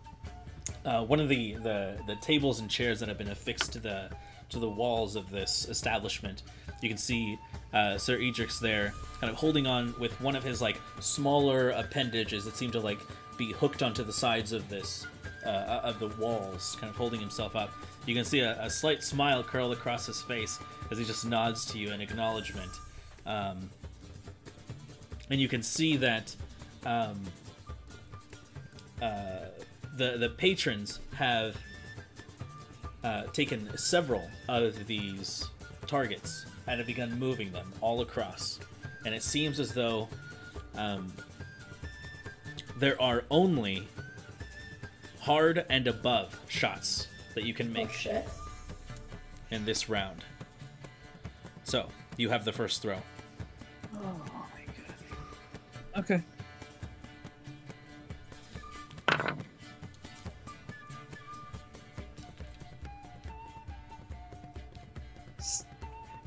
[0.85, 4.11] uh, one of the, the the tables and chairs that have been affixed to the
[4.51, 6.43] to the walls of this establishment.
[6.81, 7.39] You can see
[7.73, 12.45] uh, Sir Edrix there, kind of holding on with one of his like smaller appendages
[12.45, 12.99] that seem to like
[13.37, 15.07] be hooked onto the sides of this
[15.45, 17.71] uh, of the walls, kind of holding himself up.
[18.09, 20.59] You can see a, a slight smile curl across his face
[20.91, 22.71] as he just nods to you in acknowledgement.
[23.27, 23.69] Um,
[25.29, 26.35] and you can see that
[26.87, 27.21] um,
[29.03, 29.49] uh,
[29.95, 31.59] the the patrons have
[33.05, 35.47] uh, taken several of these
[35.87, 38.59] targets and have begun moving them all across.
[39.05, 40.09] And it seems as though
[40.77, 41.13] um,
[42.79, 43.87] there are only
[45.21, 48.27] hard and above shots that you can Oh make shit.
[49.51, 50.25] in this round.
[51.65, 52.97] So you have the first throw.
[53.97, 54.65] Oh my
[55.95, 55.99] god.
[55.99, 56.23] Okay.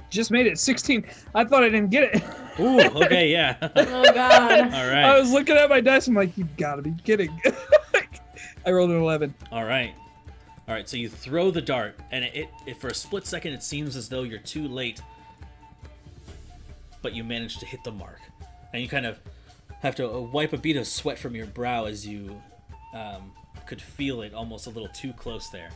[0.10, 1.06] Just made it 16.
[1.36, 2.24] I thought I didn't get it.
[2.60, 3.56] Ooh, okay, yeah.
[3.76, 4.60] Oh god.
[4.74, 6.08] all I was looking at my dice.
[6.08, 7.40] I'm like, you gotta be kidding.
[8.66, 9.34] I rolled an 11.
[9.52, 9.94] all right,
[10.72, 10.88] all right.
[10.88, 14.08] So you throw the dart, and it, it for a split second it seems as
[14.08, 15.02] though you're too late,
[17.02, 18.22] but you manage to hit the mark,
[18.72, 19.20] and you kind of
[19.82, 22.42] have to uh, wipe a bead of sweat from your brow as you
[22.94, 23.34] um,
[23.68, 25.72] could feel it almost a little too close there.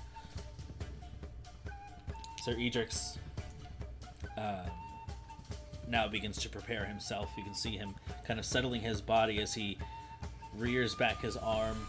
[2.41, 3.17] Sir Edrix
[4.37, 4.63] uh,
[5.89, 7.31] now begins to prepare himself.
[7.37, 7.95] You can see him
[8.25, 9.77] kind of settling his body as he
[10.55, 11.85] rears back his arm.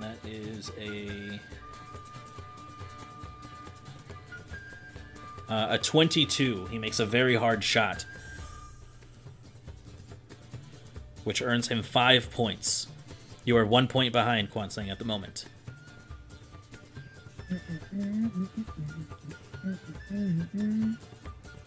[0.00, 1.38] That is a.
[5.48, 6.66] Uh, a 22.
[6.66, 8.06] He makes a very hard shot.
[11.24, 12.86] Which earns him five points.
[13.44, 15.44] You are one point behind Kwansang at the moment.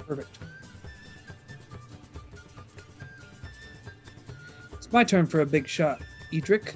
[0.08, 0.40] Perfect.
[4.74, 6.02] It's my turn for a big shot,
[6.32, 6.74] Edrix.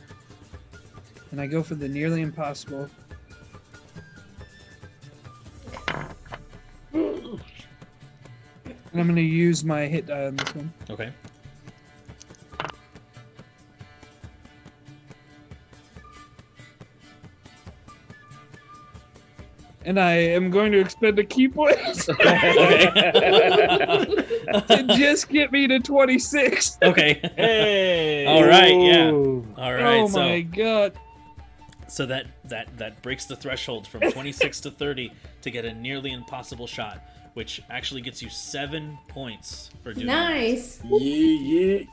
[1.32, 2.90] And I go for the nearly impossible.
[8.98, 10.74] And I'm going to use my hit die on this one.
[10.90, 11.12] Okay.
[19.88, 21.78] And I am going to expend a key point
[22.10, 22.92] Okay.
[24.68, 26.80] to just get me to 26.
[26.84, 27.22] okay.
[27.38, 28.26] Hey!
[28.28, 28.76] All right.
[28.76, 29.12] Yeah.
[29.12, 30.02] All right.
[30.02, 30.94] oh so my god.
[31.88, 35.12] So that that that breaks the threshold from 26 to 30
[35.42, 37.02] to get a nearly impossible shot,
[37.34, 40.30] which actually gets you 7 points for doing that.
[40.32, 40.82] Nice.
[40.84, 41.84] Yeah, yeah.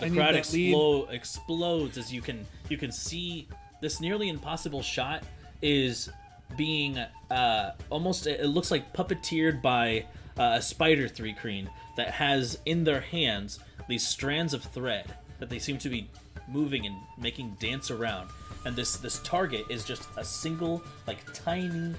[0.00, 3.48] The I crowd that explo- explodes as you can you can see
[3.80, 5.24] this nearly impossible shot
[5.60, 6.08] is
[6.56, 6.98] being
[7.30, 10.06] uh, almost it looks like puppeteered by
[10.38, 13.58] uh, a spider thri-kreen that has in their hands
[13.88, 16.08] these strands of thread that they seem to be
[16.48, 18.28] moving and making dance around
[18.64, 21.94] and this this target is just a single like tiny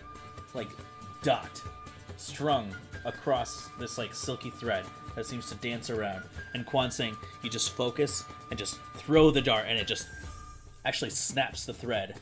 [0.53, 0.69] like
[1.21, 1.61] dot
[2.17, 2.73] strung
[3.05, 6.23] across this like silky thread that seems to dance around.
[6.53, 10.07] And Quan saying, you just focus and just throw the dart, and it just
[10.85, 12.15] actually snaps the thread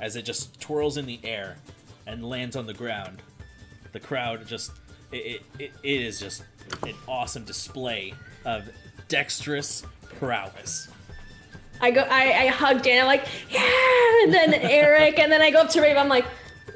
[0.00, 1.56] as it just twirls in the air
[2.06, 3.22] and lands on the ground.
[3.92, 4.72] The crowd just
[5.12, 6.44] it, it, it, it is just
[6.82, 8.14] an awesome display
[8.44, 8.68] of
[9.08, 9.84] dexterous
[10.18, 10.88] prowess.
[11.80, 12.02] I go.
[12.02, 13.00] I, I hug Dan.
[13.02, 14.22] I'm like, yeah.
[14.24, 15.96] And then Eric, and then I go up to Rave.
[15.96, 16.24] I'm like,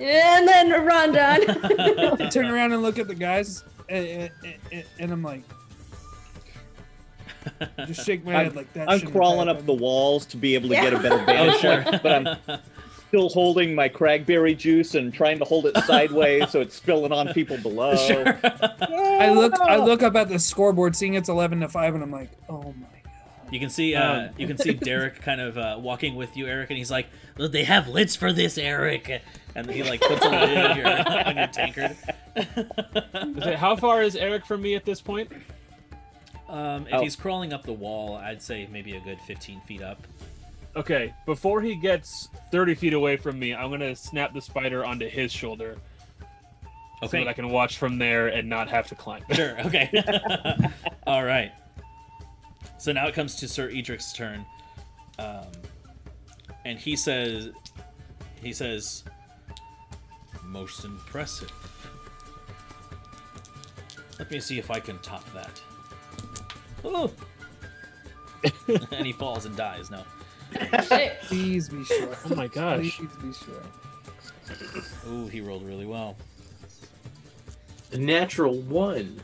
[0.00, 1.16] and then Rondon.
[2.20, 4.30] I turn around and look at the guys, and,
[4.72, 5.42] and, and I'm like,
[7.86, 8.88] just shake my head like that.
[8.90, 10.90] I'm shouldn't crawling up the walls to be able to Yeah.
[10.90, 11.82] get a better Oh vantage sure.
[11.82, 12.12] point, but
[12.48, 12.60] I'm
[13.08, 17.32] still holding my cragberry juice and trying to hold it sideways so it's spilling on
[17.32, 17.96] people below.
[17.96, 18.38] sure.
[18.44, 22.12] I look, I look up at the scoreboard, seeing it's 11 to five, and I'm
[22.12, 22.89] like, oh my god.
[23.50, 26.70] You can see uh, you can see Derek kind of uh, walking with you, Eric,
[26.70, 27.06] and he's like,
[27.36, 29.22] "They have lids for this, Eric,"
[29.54, 30.86] and he like puts a lid on your
[31.26, 31.96] on your tankard.
[33.56, 35.30] How far is Eric from me at this point?
[36.48, 37.02] Um, if Oh.
[37.02, 40.04] he's crawling up the wall, I'd say maybe a good 15 feet up.
[40.76, 45.08] Okay, before he gets 30 feet away from me, I'm gonna snap the spider onto
[45.08, 45.76] his shoulder
[47.00, 49.22] so Okay, that I can watch from there and not have to climb.
[49.32, 49.58] sure.
[49.66, 49.90] Okay.
[51.06, 51.52] All right.
[52.80, 54.46] So now it comes to Sir Edrix's turn,
[55.18, 55.44] um,
[56.64, 57.50] and he says,
[58.42, 59.04] he says,
[60.42, 61.52] most impressive.
[64.18, 65.60] Let me see if I can top that.
[66.82, 67.12] Oh.
[68.92, 69.90] and he falls and dies.
[69.90, 70.02] No.
[71.24, 72.16] Please be sure.
[72.30, 72.96] Oh my gosh.
[72.96, 75.12] Please be sure.
[75.12, 76.16] Ooh, he rolled really well.
[77.92, 79.20] A natural one.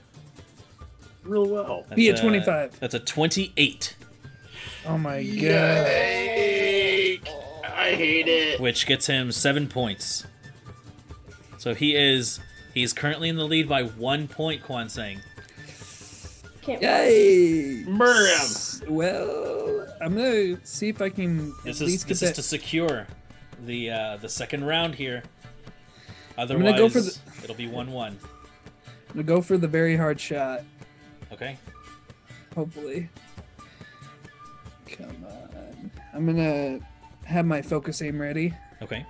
[1.27, 1.85] Real well.
[1.89, 2.79] That's Be a 25.
[2.81, 3.97] That's a 28.
[4.87, 5.87] Oh my god.
[7.65, 8.61] I hate it.
[8.61, 10.27] which gets him seven points.
[11.59, 12.41] So he is
[12.75, 14.63] he's currently in the lead by one point.
[14.63, 15.21] Quan saying,
[16.63, 17.85] Can't Yay!
[17.87, 18.95] Murder him.
[18.95, 22.35] Well, I'm gonna see if I can "This at is least this get is that.
[22.37, 23.07] to secure
[23.65, 25.23] the uh, the second round here.
[26.39, 28.19] Otherwise, go for the- it'll be one-one.
[29.09, 30.63] I'm gonna go for the very hard shot.
[31.33, 31.57] Okay.
[32.55, 33.09] Hopefully.
[34.91, 35.91] Come on.
[36.15, 36.81] I'm gonna
[37.25, 38.55] have my focus aim ready.
[38.83, 39.05] Okay.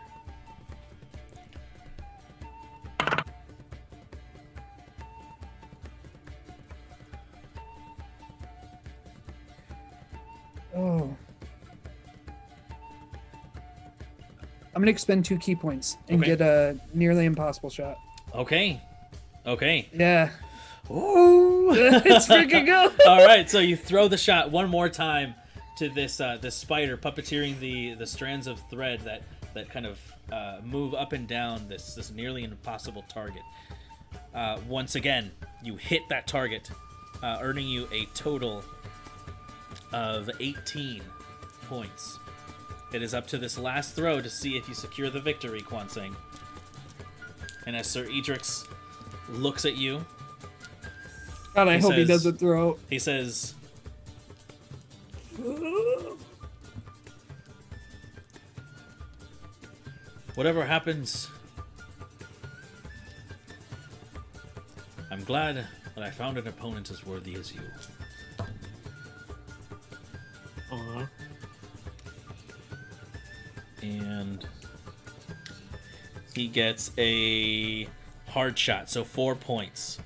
[10.75, 11.15] Oh.
[14.75, 16.37] I'm gonna expend two key points and Okay.
[16.37, 17.97] get a nearly impossible shot.
[18.35, 18.81] Okay.
[19.47, 19.89] Okay.
[19.93, 20.31] Yeah.
[20.91, 21.73] Ooh.
[21.75, 22.93] it's freaking go.
[23.07, 25.35] All right, so you throw the shot one more time
[25.79, 29.23] to this uh, this spider, puppeteering the the strands of thread that
[29.55, 29.99] that kind of
[30.33, 33.43] uh, move up and down this this nearly impossible target.
[34.35, 35.31] Uh, once again,
[35.63, 36.71] you hit that target,
[37.23, 38.63] uh, earning you a total
[39.93, 41.03] of 18
[41.69, 42.19] points.
[42.93, 45.89] It is up to this last throw to see if you secure the victory, Quan
[45.89, 46.15] Sing.
[47.67, 48.67] And as Sir Edrix
[49.29, 50.05] looks at you,
[51.57, 52.79] God, I He hope he doesn't throw.
[52.91, 53.55] he says,
[60.35, 61.29] Whatever happens,
[65.11, 65.57] I'm glad
[65.95, 67.61] that I found an opponent as worthy as you.
[70.71, 71.07] Uh-huh.
[73.83, 74.47] And
[76.35, 77.89] he gets a
[78.29, 79.99] hard shot, so four points.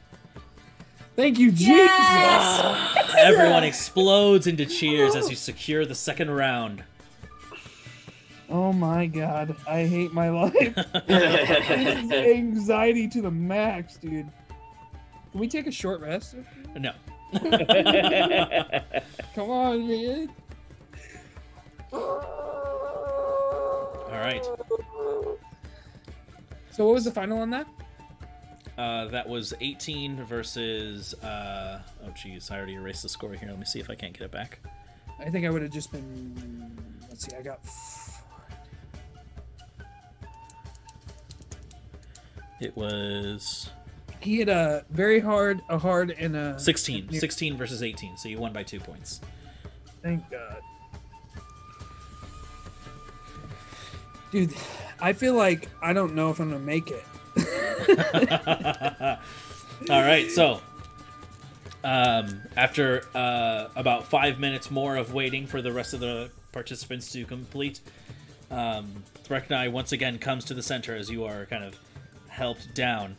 [1.17, 1.69] Thank you, Jesus.
[3.19, 6.85] Everyone explodes into cheers as you secure the second round.
[8.49, 10.77] Oh my God, I hate my life.
[12.11, 14.29] Anxiety to the max, dude.
[15.31, 16.35] Can we take a short rest?
[16.77, 16.93] No.
[19.35, 20.31] Come on, man.
[21.93, 22.25] All
[24.11, 24.45] right.
[26.73, 27.67] So what was the final on that?
[28.81, 31.13] Uh, that was 18 versus.
[31.23, 32.51] Uh, oh, geez.
[32.51, 33.51] I already erased the score here.
[33.51, 34.59] Let me see if I can't get it back.
[35.19, 36.73] I think I would have just been.
[37.11, 37.37] Let's see.
[37.37, 37.61] I got.
[42.59, 43.69] It was
[44.21, 47.09] He hit a very hard, a hard, and a 16.
[47.09, 48.17] near- 16 versus 18.
[48.17, 49.21] So you won by two points.
[50.03, 50.63] Thank God.
[54.33, 54.55] Dude,
[55.03, 57.05] I feel like I don't know if I'm gonna make it.
[59.91, 60.31] All right.
[60.31, 60.61] So,
[61.85, 67.11] um, after uh, about five minutes more of waiting for the rest of the participants
[67.13, 67.81] to complete,
[68.51, 71.79] um, Threknai once again comes to the center as you are kind of
[72.29, 73.17] helped down.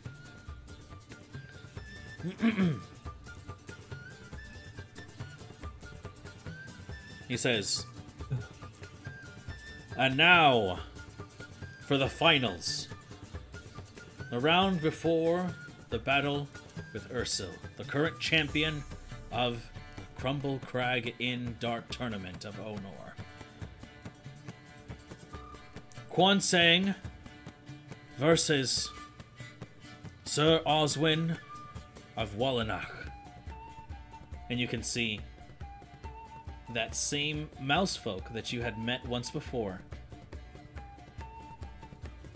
[7.28, 7.86] he says,
[9.96, 10.80] And now
[11.86, 12.88] for the finals.
[14.32, 15.46] The round before
[15.90, 16.48] the battle
[16.94, 18.82] with Ursil, the current champion
[19.30, 19.62] of
[19.94, 23.12] the Crumble Crag Inn Dart Tournament of Onor.
[26.08, 26.94] Quan Sang
[28.16, 28.88] versus
[30.24, 31.36] Sir Oswin
[32.16, 33.10] of Wallenach.
[34.48, 35.20] And you can see
[36.72, 39.82] that same mouse folk that you had met once before.
[41.20, 41.24] I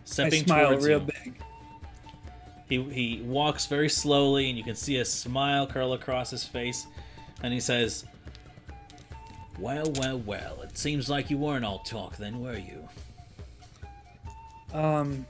[0.05, 1.07] Stepping smile towards real you.
[1.25, 1.46] big.
[2.69, 6.87] He, he walks very slowly, and you can see a smile curl across his face.
[7.43, 8.05] And he says,
[9.59, 12.89] Well, well, well, it seems like you weren't all talk then, were you?
[14.73, 15.27] Um,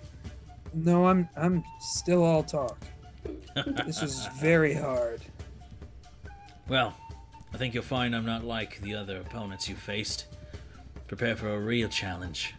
[0.73, 2.79] no, I'm I'm still all talk.
[3.87, 5.21] This was very hard.
[6.69, 6.95] Well,
[7.55, 10.27] I think you'll find I'm not like the other opponents you faced.
[11.07, 12.55] Prepare for a real challenge.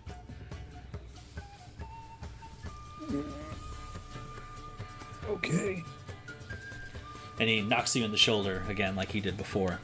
[5.29, 5.83] Okay.
[7.39, 9.79] And he knocks you in the shoulder again, like he did before.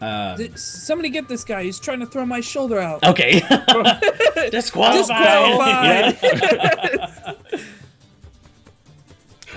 [0.00, 1.62] Did- somebody get this guy.
[1.64, 3.02] He's trying to throw my shoulder out.
[3.04, 3.40] okay.
[4.50, 6.12] Disqualified.
[6.12, 7.36] Disqualified.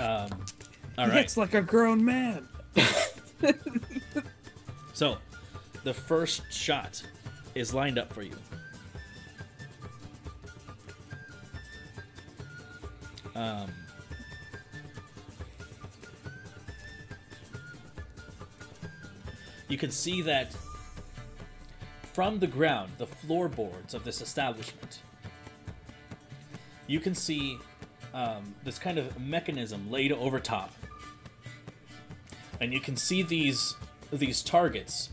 [0.00, 0.30] um,
[0.96, 1.36] all He right.
[1.36, 2.48] like a grown man.
[4.94, 5.18] So,
[5.84, 7.04] the first shot
[7.54, 8.34] is lined up for you.
[13.38, 13.70] Um,
[19.68, 20.52] you can see that
[22.12, 25.02] from the ground, the floorboards of this establishment,
[26.88, 27.58] you can see
[28.12, 30.72] um, this kind of mechanism laid over top,
[32.60, 33.76] and you can see these
[34.12, 35.10] these targets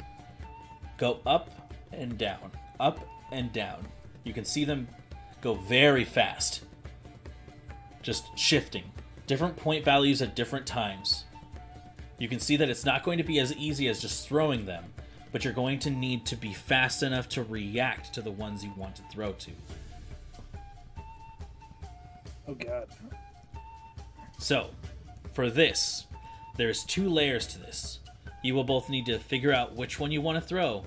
[0.98, 3.86] go up and down, up and down.
[4.24, 4.88] You can see them
[5.42, 6.64] go very fast,
[8.06, 8.84] just shifting,
[9.26, 11.26] different point values at different times.
[12.20, 14.86] You can see that it's not going to be as easy as just throwing them,
[15.32, 18.72] but you're going to need to be fast enough to react to the ones you
[18.78, 19.52] want to throw to.
[22.48, 22.88] Oh god.
[24.38, 24.70] So,
[25.34, 26.06] for this,
[26.58, 28.00] there's two layers to this.
[28.44, 30.86] You will both need to figure out which one you want to throw,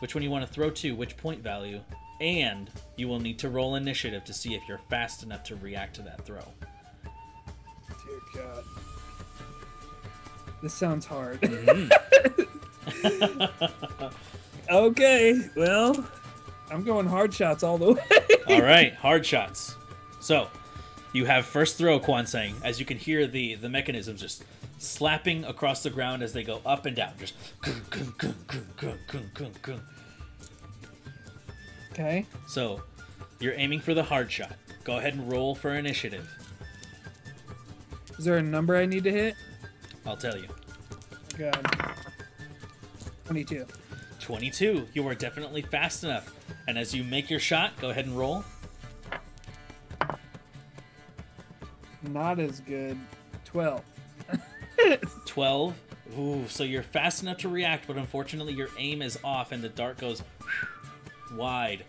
[0.00, 1.80] which one you want to throw to, which point value,
[2.22, 5.96] and you will need to roll initiative to see if you're fast enough to react
[5.96, 6.40] to that throw.
[8.06, 8.64] Dear god.
[10.62, 11.40] This sounds hard.
[11.40, 11.90] Mm-hmm.
[14.70, 16.06] okay, well,
[16.70, 18.02] I'm going hard shots all the way.
[18.46, 19.74] All right, hard shots.
[20.20, 20.46] So,
[21.12, 24.44] you have first throw, Kwansang, as you can hear the the mechanisms just
[24.78, 27.14] slapping across the ground as they go up and down.
[27.18, 27.34] Just
[31.92, 32.24] Okay.
[32.46, 32.82] So,
[33.38, 34.56] you're aiming for the hard shot.
[34.82, 36.26] Go ahead and roll for initiative.
[38.18, 39.34] Is there a number I need to hit?
[40.06, 40.48] I'll tell you.
[41.36, 41.94] God.
[43.26, 43.66] 22.
[44.20, 44.88] 22.
[44.94, 46.34] You are definitely fast enough.
[46.66, 48.42] And as you make your shot, go ahead and roll.
[52.08, 52.98] Not as good.
[53.44, 53.82] 12.
[55.26, 55.74] 12.
[56.18, 59.68] Ooh, so you're fast enough to react, but unfortunately your aim is off and the
[59.68, 60.22] dart goes
[61.36, 61.84] wide.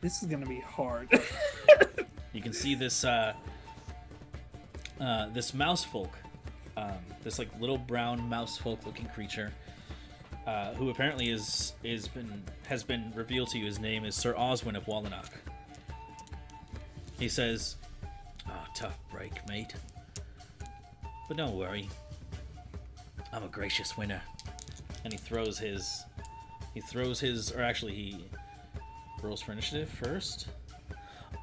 [0.00, 1.08] This is gonna be hard.
[2.32, 3.34] You can see this uh,
[5.00, 6.16] uh, this mouse folk,
[6.76, 9.52] um, this like little brown mouse folk looking creature,
[10.46, 13.66] uh, who apparently is is been has been revealed to you.
[13.66, 15.30] His name is Sir Oswin of Wallanock.
[17.18, 17.76] He says,
[18.48, 19.74] "Oh, tough break, mate.
[21.28, 21.90] But don't worry.
[23.30, 24.22] I'm a gracious winner."
[25.04, 26.04] And he throws his
[26.74, 28.24] he throws his or actually he
[29.22, 30.48] rolls for initiative first.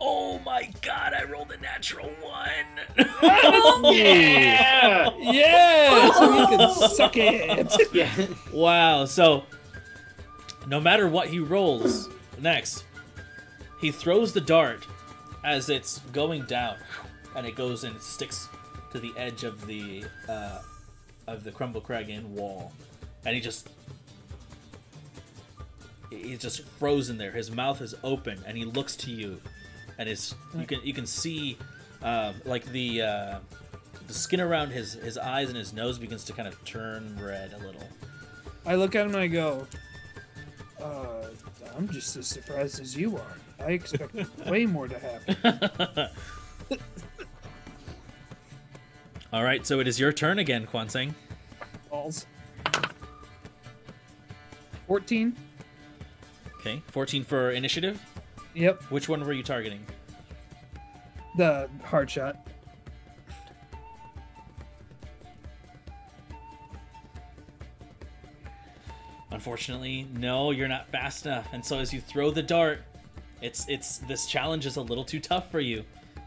[0.01, 3.05] Oh my god, I rolled a natural one.
[3.93, 5.09] Yeah.
[5.17, 6.11] yeah!
[6.11, 7.93] So you can suck it!
[7.93, 8.11] yeah.
[8.53, 9.43] wow, so
[10.67, 12.09] no matter what he rolls
[12.39, 12.85] next,
[13.81, 14.85] he throws the dart
[15.43, 16.75] as it's going down
[17.35, 18.47] and it goes and it sticks
[18.91, 20.59] to the edge of the uh,
[21.27, 22.71] of the Crumble Crag Inn wall.
[23.25, 23.69] And he just
[26.09, 27.31] he's just frozen there.
[27.31, 29.41] His mouth is open and he looks to you
[29.99, 31.57] and his you can you can see
[32.01, 33.39] um, like the uh,
[34.07, 37.53] the skin around his his eyes and his nose begins to kind of turn red
[37.53, 37.83] a little.
[38.65, 39.67] I look at him and I go,
[40.81, 41.27] uh,
[41.77, 43.37] I'm just as surprised as you are.
[43.59, 46.07] I expected way more to happen.
[49.33, 51.13] All right, so it is your turn again, Kwanseng.
[51.89, 52.25] Balls.
[54.93, 55.35] 14?
[56.59, 58.03] Okay, 14 for initiative.
[58.55, 59.85] Yep, Which one were you targeting?
[61.37, 62.47] the hard shot.
[69.31, 71.47] Unfortunately, no, you're not fast enough.
[71.53, 72.81] And so as you throw the dart,
[73.41, 75.83] it's it's this challenge is a little too tough for you.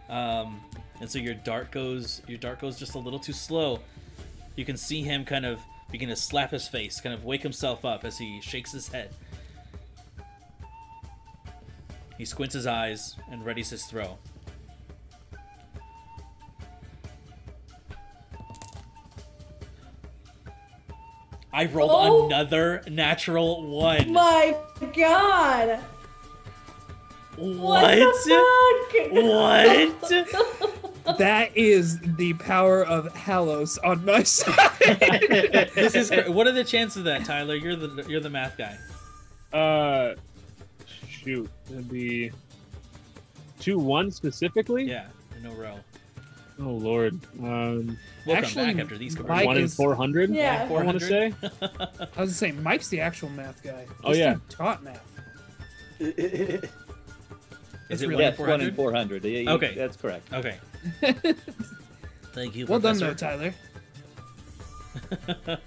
[0.09, 0.61] Um,
[1.01, 3.81] and so your dart goes your dart goes just a little too slow.
[4.55, 5.59] You can see him kind of
[5.93, 9.15] begin to slap his face, kind of wake himself up as he shakes his head.
[12.19, 14.19] He squints his eyes and readies his throw.
[21.53, 22.27] I rolled Oh.
[22.27, 24.13] another natural one.
[24.13, 24.57] My
[24.97, 25.81] God.
[27.37, 27.85] What?
[28.25, 30.92] the What?
[31.05, 34.71] That is the power of Halos on my side.
[35.75, 37.55] this is cra- what are the chances of that, Tyler?
[37.57, 38.77] You're the you're the math guy.
[39.57, 40.15] Uh,
[41.09, 42.31] shoot, it'd be
[43.61, 44.85] two one specifically.
[44.85, 45.07] Yeah,
[45.39, 45.79] in a row.
[46.61, 47.19] Oh lord.
[47.43, 49.47] Um, We'll Actually, come back after these Mike conversions.
[49.47, 50.31] one in is- four hundred.
[50.31, 50.67] Yeah.
[50.71, 51.35] I want to say.
[51.43, 51.49] I
[51.99, 53.85] was gonna say Mike's the actual math guy.
[54.05, 54.37] Oh, yeah.
[54.49, 55.03] taught math.
[57.93, 59.21] Is it really- one in Yes, one in 400?
[59.23, 59.25] 400.
[59.25, 59.75] Yeah, you- Okay.
[59.75, 60.33] That's correct.
[60.33, 60.57] Okay.
[62.35, 62.67] Thank you.
[62.67, 63.53] Well done, though, Tyler.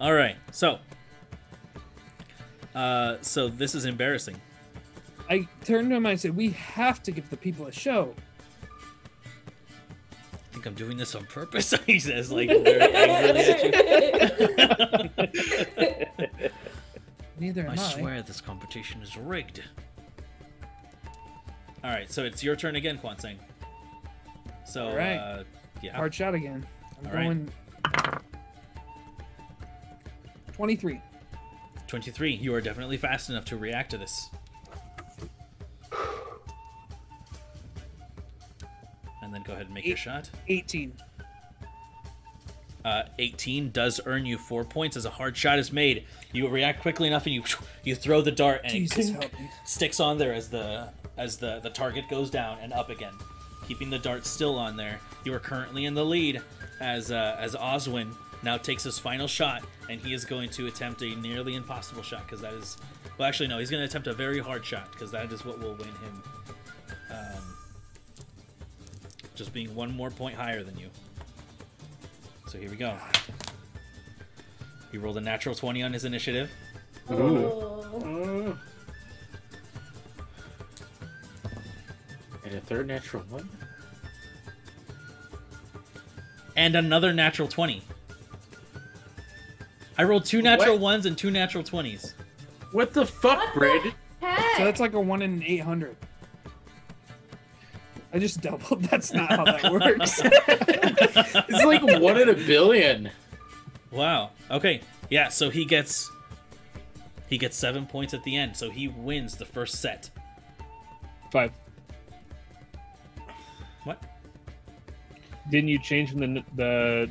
[0.00, 0.36] All right.
[0.52, 0.78] So,
[2.74, 4.40] uh, so this is embarrassing.
[5.28, 8.14] I turned to him and I said, "We have to give the people a show."
[10.32, 11.74] I think think I'm doing this on purpose?
[11.86, 13.62] he says, like very angrily at
[16.38, 16.50] you.
[17.38, 17.76] Neither I I.
[17.76, 19.62] swear this competition is rigged.
[21.86, 23.36] All right, so it's your turn again, Kwanseng.
[24.64, 25.18] So, All right.
[25.18, 25.44] uh,
[25.80, 26.66] yeah, Hard shot again.
[26.98, 27.22] I'm All right.
[27.24, 27.50] going.
[30.52, 31.00] 23.
[31.86, 32.34] 23.
[32.34, 34.30] You are definitely fast enough to react to this.
[39.22, 40.28] And then go ahead and make your shot.
[40.48, 40.92] 18.
[42.84, 46.04] Uh, 18 does earn you four points as a hard shot is made.
[46.32, 47.44] You react quickly enough, and you
[47.84, 49.30] you throw the dart, and Jesus it
[49.64, 53.14] sticks on there as the as the the target goes down and up again,
[53.66, 55.00] keeping the dart still on there.
[55.24, 56.42] You are currently in the lead
[56.80, 61.02] as uh, as Oswin now takes his final shot, and he is going to attempt
[61.02, 62.76] a nearly impossible shot because that is
[63.18, 65.58] well, actually no, he's going to attempt a very hard shot because that is what
[65.58, 66.22] will win him.
[67.10, 67.56] Um,
[69.34, 70.88] just being one more point higher than you.
[72.46, 72.96] So here we go.
[74.92, 76.50] He rolled a natural 20 on his initiative.
[77.10, 78.56] Oh.
[82.46, 83.48] And a third natural one?
[86.54, 87.82] And another natural 20.
[89.98, 90.82] I rolled two natural what?
[90.82, 92.12] ones and two natural 20s.
[92.70, 93.94] What the fuck, Brad?
[94.56, 95.96] So that's like a 1 in 800.
[98.12, 98.82] I just doubled.
[98.90, 100.20] That's not how that works.
[100.24, 103.10] it's like 1 in a billion.
[103.90, 104.30] Wow.
[104.50, 104.80] Okay.
[105.10, 106.10] Yeah, so he gets
[107.28, 108.56] he gets 7 points at the end.
[108.56, 110.08] So he wins the first set.
[111.32, 111.52] 5
[115.50, 117.10] Didn't you change from the the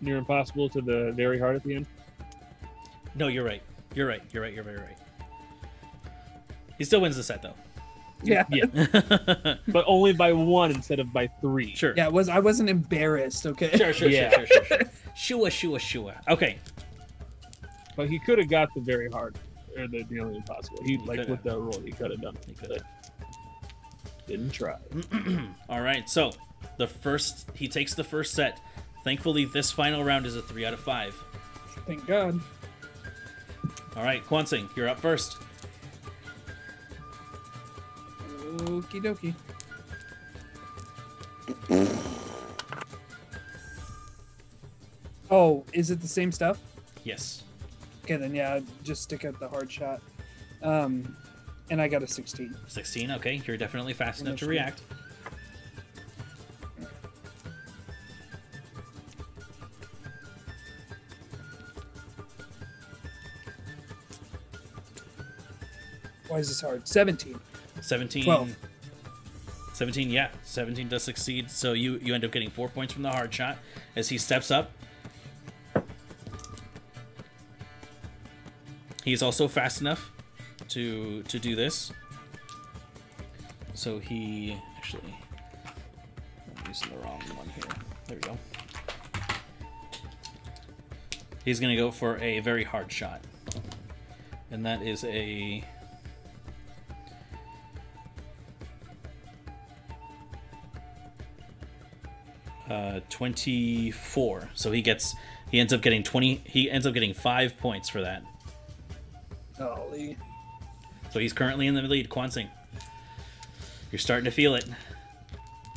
[0.00, 1.86] near impossible to the very hard at the end?
[3.14, 3.62] No, you're right.
[3.94, 4.22] You're right.
[4.32, 4.54] You're right.
[4.54, 4.96] You're very right.
[6.78, 7.54] He still wins the set though.
[8.22, 8.44] yeah.
[8.50, 8.64] Yeah,
[9.68, 11.74] but only by one instead of by three.
[11.74, 11.94] sure.
[11.96, 13.76] Yeah, it was I wasn't embarrassed, okay?
[13.76, 14.30] Sure, sure, Yeah.
[14.30, 14.90] sure, sure, sure, sure.
[15.16, 16.20] Shua, shua, shua.
[16.28, 16.58] Okay.
[17.96, 19.36] But he could have got the very hard
[19.76, 20.82] or the nearly impossible.
[20.84, 21.30] He, He like coulda.
[21.32, 22.44] with the roll, he could have done it.
[22.46, 22.58] He it.
[22.58, 22.82] coulda.
[24.30, 24.76] But Didn't try.
[25.68, 26.08] All right.
[26.08, 26.32] So,
[26.76, 28.60] the first he takes the first set.
[29.04, 31.14] Thankfully, this final round is a 3 out of 5.
[31.86, 32.38] Thank God.
[33.96, 35.38] All right, Kwansing, you're up first.
[38.58, 39.34] Okie dokie.
[45.32, 46.58] Oh, is it the same stuff?
[47.04, 47.44] Yes.
[48.02, 50.02] Okay, then yeah, just stick at the hard shot.
[50.60, 51.16] Um,
[51.70, 52.54] and I got a 16.
[52.66, 53.40] 16, okay.
[53.46, 54.82] You're definitely fast enough to react.
[66.28, 66.86] Why is this hard?
[66.86, 67.40] 17.
[67.80, 68.24] 17.
[68.24, 68.56] Twelve.
[69.74, 70.28] 17, yeah.
[70.42, 71.50] 17 does succeed.
[71.50, 73.58] So you, you end up getting four points from the hard shot
[73.96, 74.72] as he steps up.
[79.04, 80.12] He's also fast enough
[80.70, 81.92] to to do this.
[83.74, 85.14] So he actually
[86.56, 87.64] I'm using the wrong one here.
[88.06, 88.38] There we go.
[91.44, 93.22] He's gonna go for a very hard shot.
[94.50, 95.64] And that is a
[102.68, 104.50] uh, 24.
[104.54, 105.14] So he gets
[105.50, 108.22] he ends up getting 20 he ends up getting 5 points for that.
[109.58, 110.16] Golly.
[111.12, 112.48] So he's currently in the lead, Kwansing.
[113.90, 114.64] You're starting to feel it.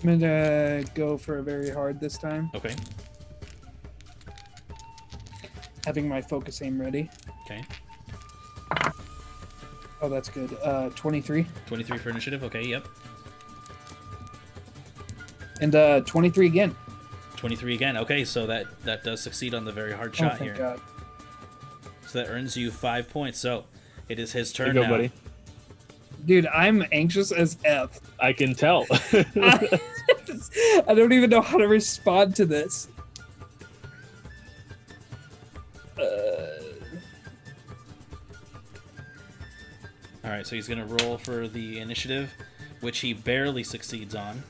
[0.04, 2.52] I'm gonna go for a very hard this time.
[2.54, 2.76] Okay.
[5.86, 7.10] Having my focus aim ready.
[7.46, 7.64] Okay.
[10.02, 10.56] Oh, that's good.
[10.62, 11.46] Uh, 23.
[11.66, 12.44] 23 for initiative.
[12.44, 12.86] Okay, yep.
[15.62, 16.76] And uh, 23 again.
[17.38, 17.98] 23 again.
[17.98, 20.56] Okay, so that that does succeed on the very hard Oh, shot thank here.
[20.56, 20.82] God.
[22.08, 23.40] So that earns you 5 points.
[23.40, 23.64] So
[24.10, 24.94] it is his There turn you go, now.
[24.94, 25.12] buddy.
[26.26, 28.00] Dude, I'm anxious as F.
[28.20, 28.86] I can tell.
[30.88, 32.88] I don't even know how to respond to this.
[36.00, 36.64] Uh,
[40.24, 42.32] All right, so he's going to roll for the initiative,
[42.80, 44.42] which he barely succeeds on.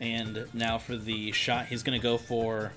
[0.00, 2.72] And now for the shot, he's going to go for.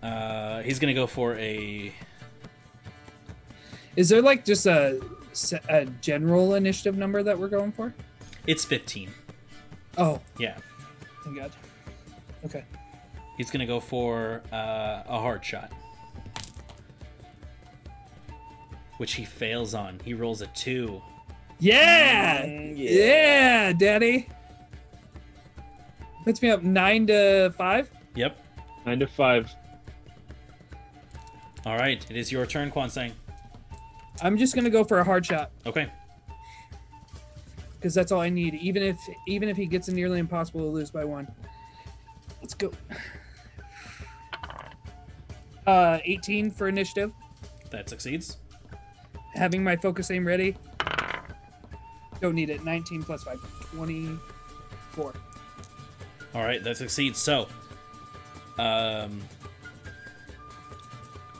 [0.00, 1.92] Uh, he's going to go for a.
[3.96, 5.06] is there like just a, se-
[5.68, 7.94] a general initiative number that we're going for?
[8.46, 9.10] It's 15.
[9.98, 10.56] Oh, Yeah.
[11.24, 11.52] thank God.
[12.44, 12.64] Okay.
[13.36, 15.72] He's going to go for uh, a hard shot.
[18.96, 20.00] Which he fails on.
[20.04, 21.00] He rolls a 2.
[21.60, 22.44] Yeah!
[22.44, 23.72] Mm, yeah!
[23.72, 24.28] daddy.
[26.24, 27.90] puts me up nine to five.
[28.14, 28.38] Yep.
[28.86, 29.52] Nine to five.
[31.66, 32.04] All right.
[32.10, 33.12] It is your turn, Kwansang.
[34.22, 35.90] I'm just gonna go for a hard shot Okay.
[37.76, 38.54] because that's all I need.
[38.54, 41.28] Even if even if he gets a nearly impossible to lose by one.
[42.40, 42.72] Let's go.
[45.66, 47.12] Uh, 18 for initiative.
[47.70, 48.38] That succeeds.
[49.34, 50.56] Having my focus aim ready.
[52.20, 52.64] Don't need it.
[52.64, 53.38] 19 plus 5.
[53.74, 55.14] 24.
[56.34, 56.64] All right.
[56.64, 57.18] That succeeds.
[57.18, 57.48] So,
[58.58, 59.20] um,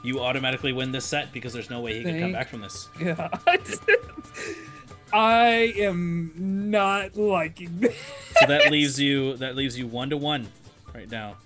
[0.08, 2.88] you automatically win this set because there's no way he can come back from this.
[3.00, 3.28] Yeah.
[5.12, 6.32] I am
[6.70, 7.96] not liking this.
[8.40, 9.36] So that leaves you.
[9.36, 10.48] That leaves you one to one
[10.94, 11.36] right now.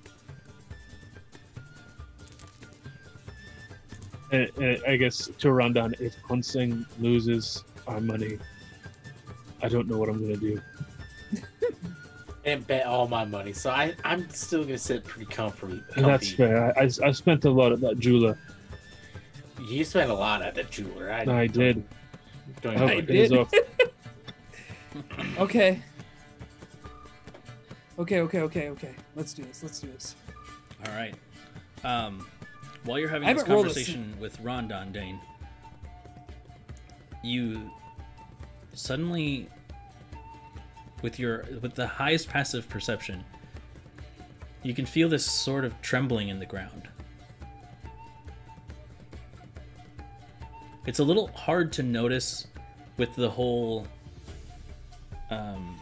[4.32, 4.46] Uh,
[4.88, 8.38] I guess to run down, if Hunsing loses our money,
[9.60, 10.60] I don't know what I'm gonna do.
[12.44, 13.52] and bet all my money.
[13.52, 15.82] So I, I'm still gonna sit pretty comfortably.
[15.96, 16.76] And that's fair.
[16.78, 18.38] I, I, I spent a lot at that jeweler.
[19.68, 21.12] You spent a lot at the jeweler.
[21.12, 21.84] I, I did.
[22.60, 23.90] Don't I hope I even- it pays did.
[25.38, 25.80] Okay.
[27.98, 28.94] Okay, okay, okay, okay.
[29.16, 29.62] Let's do this.
[29.62, 30.16] Let's do this.
[30.86, 31.14] All right.
[31.84, 32.26] Um,
[32.84, 35.18] while you're having this haven't a conversation with Rondon Dane,
[37.22, 37.70] you
[38.74, 39.48] suddenly,
[41.02, 43.24] with your with the highest passive perception,
[44.62, 46.88] you can feel this sort of trembling in the ground.
[50.86, 52.46] It's a little hard to notice
[52.96, 53.86] with the whole,
[55.30, 55.76] um,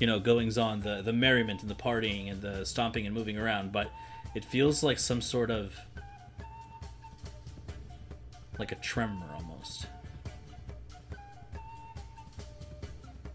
[0.00, 3.38] you know, goings on, the the merriment and the partying and the stomping and moving
[3.38, 3.90] around, but
[4.34, 5.74] it feels like some sort of
[8.58, 9.86] like a tremor almost.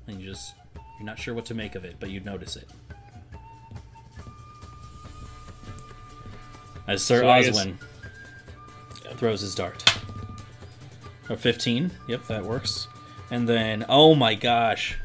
[0.08, 0.56] And you just
[0.98, 2.68] you're not sure what to make of it, but you'd notice it.
[6.88, 7.78] As Sir So I guess- Oswin
[9.18, 9.84] throws his dart.
[11.30, 11.92] A 15.
[12.08, 12.88] Yep, that works.
[13.32, 14.98] And then, oh my gosh.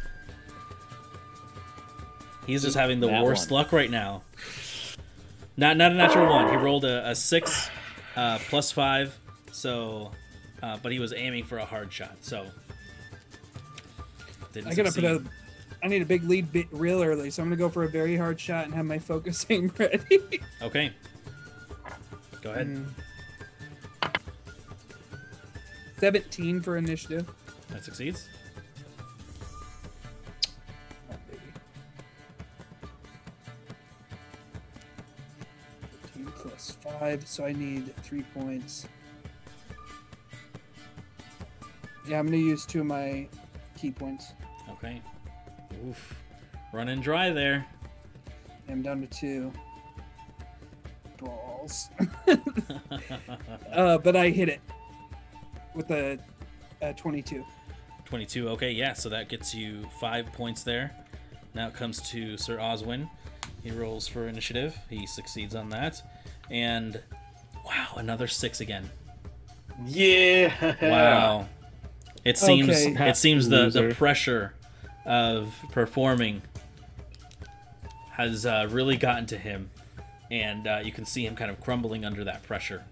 [2.47, 3.63] He's just having the That worst one.
[3.63, 4.23] luck right now.
[5.57, 6.51] Not not a natural one.
[6.51, 7.71] He rolled a, a six
[8.17, 9.17] uh, plus five,
[9.53, 10.11] so
[10.63, 12.47] uh, but he was aiming for a hard shot, so
[14.53, 15.23] didn't I gotta put a
[15.83, 18.17] I need a big lead bit real early, so I'm gonna go for a very
[18.17, 20.41] hard shot and have my focus aim ready.
[20.61, 20.93] Okay.
[22.43, 22.67] Go ahead.
[22.67, 22.87] Mm.
[25.99, 27.29] 17 for initiative.
[27.71, 28.29] That succeeds.
[31.11, 31.41] Oh, baby.
[36.37, 38.87] plus 5, so I need 3 points.
[42.07, 43.27] Yeah, I'm gonna use two of my
[43.79, 44.33] key points.
[44.73, 45.01] Okay.
[45.89, 46.23] Oof.
[46.73, 47.65] Running dry there.
[48.69, 49.53] I'm down to two.
[51.19, 51.89] Balls.
[53.73, 54.61] uh, but I hit it
[55.75, 56.19] with a,
[56.81, 57.45] a 22.
[58.05, 58.49] 22.
[58.51, 60.93] Okay, yeah, so that gets you five points there.
[61.55, 63.09] Now it comes to Sir Oswin.
[63.63, 64.77] He rolls for initiative.
[64.91, 66.03] He succeeds on that.
[66.51, 67.01] And
[67.65, 68.91] wow, another six again.
[69.87, 70.77] Yeah.
[70.83, 71.49] Wow.
[72.25, 73.09] It seems Okay.
[73.11, 74.55] it seems the, the pressure
[75.05, 76.43] of performing
[78.13, 79.71] has uh, really gotten to him,
[80.31, 82.85] and uh, you can see him kind of crumbling under that pressure.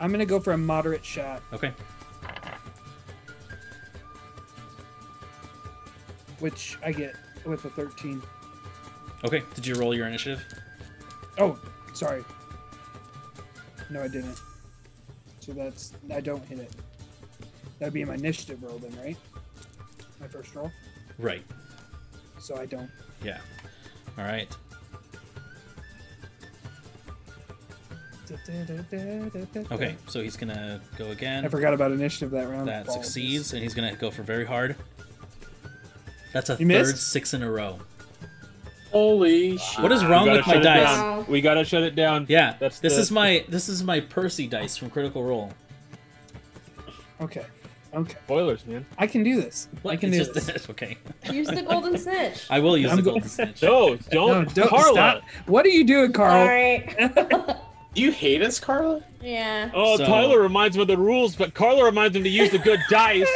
[0.00, 1.72] I'm gonna go for a moderate shot, Okay.
[6.38, 7.14] which I get
[7.44, 8.22] with a 13.
[9.24, 9.42] Okay.
[9.54, 10.44] Did you roll your initiative?
[11.38, 11.58] Oh,
[11.94, 12.24] sorry.
[13.90, 14.38] No, I didn't.
[15.40, 16.72] So that's I don't hit it.
[17.78, 19.16] That'd be my initiative roll then, right?
[20.20, 20.70] My first roll.
[21.18, 21.44] Right.
[22.38, 22.90] So I don't.
[23.22, 23.38] Yeah.
[24.18, 24.54] All right.
[29.72, 29.96] Okay.
[30.08, 31.44] So he's gonna go again.
[31.44, 32.68] I forgot about initiative that round.
[32.68, 33.04] That Apologies.
[33.06, 34.76] succeeds, and he's gonna go for very hard.
[36.32, 37.10] That's a You third missed?
[37.10, 37.78] six in a row.
[38.92, 39.80] Holy shit.
[39.82, 40.84] What is wrong with my dice?
[40.84, 41.26] down.
[41.28, 42.26] We gotta shut it down.
[42.28, 45.52] Yeah, That's this the- is my this is my Percy dice from Critical Role.
[47.20, 47.44] Okay.
[47.94, 48.14] Okay.
[48.26, 48.84] Spoilers, man.
[48.98, 49.68] I can do this.
[49.88, 50.46] I can do It's this.
[50.48, 50.98] just, okay.
[51.32, 52.44] Use the golden snitch.
[52.50, 53.62] I will use I'm the golden snitch.
[53.62, 54.92] No, No, don't, don't Carla.
[54.92, 55.22] stop.
[55.46, 56.42] What are you doing, Carl?
[56.42, 57.56] All right.
[57.96, 59.02] You hate us, Carla?
[59.22, 59.70] yeah.
[59.74, 62.58] Oh, So- Tyler reminds him of the rules, but Carla reminds him to use the
[62.58, 63.26] good dice.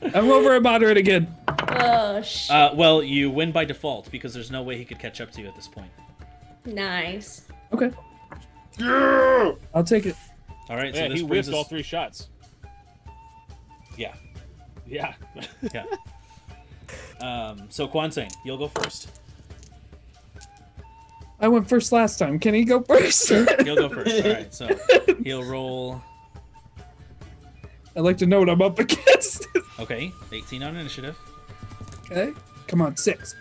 [0.14, 1.34] I'm over at moderate again.
[1.68, 2.50] Oh sh.
[2.50, 5.42] Uh, well, you win by default because there's no way he could catch up to
[5.42, 5.90] you at this point.
[6.64, 7.42] nice.
[7.72, 7.90] Okay.
[8.80, 10.16] I'll take it.
[10.68, 12.28] All right, so yeah, this he brings whiffed all three shots.
[13.96, 14.14] Yeah,
[14.86, 15.14] Yeah.
[15.74, 15.84] yeah.
[17.20, 19.20] Um, so Kwansing, you'll go first.
[21.40, 22.38] I went first last time.
[22.38, 23.28] Can he go first?
[23.28, 24.24] he'll go first.
[24.26, 24.54] All right.
[24.54, 24.68] So
[25.22, 26.02] he'll roll.
[27.94, 29.46] I'd like to know what I'm up against.
[29.78, 31.18] Okay, 18 on initiative,
[32.10, 32.32] okay.
[32.66, 33.34] Come on, six.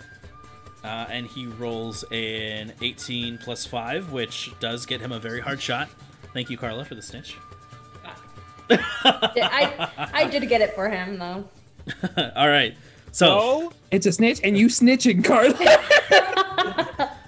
[0.84, 5.62] uh, and he rolls an 18 plus five, which does get him a very hard
[5.62, 5.88] shot.
[6.34, 7.38] Thank you, Carla, for the snitch.
[8.70, 11.48] I I did get it for him though.
[12.36, 12.76] All right.
[13.14, 15.54] So, Oh, It's a snitch, and you snitching, Carla.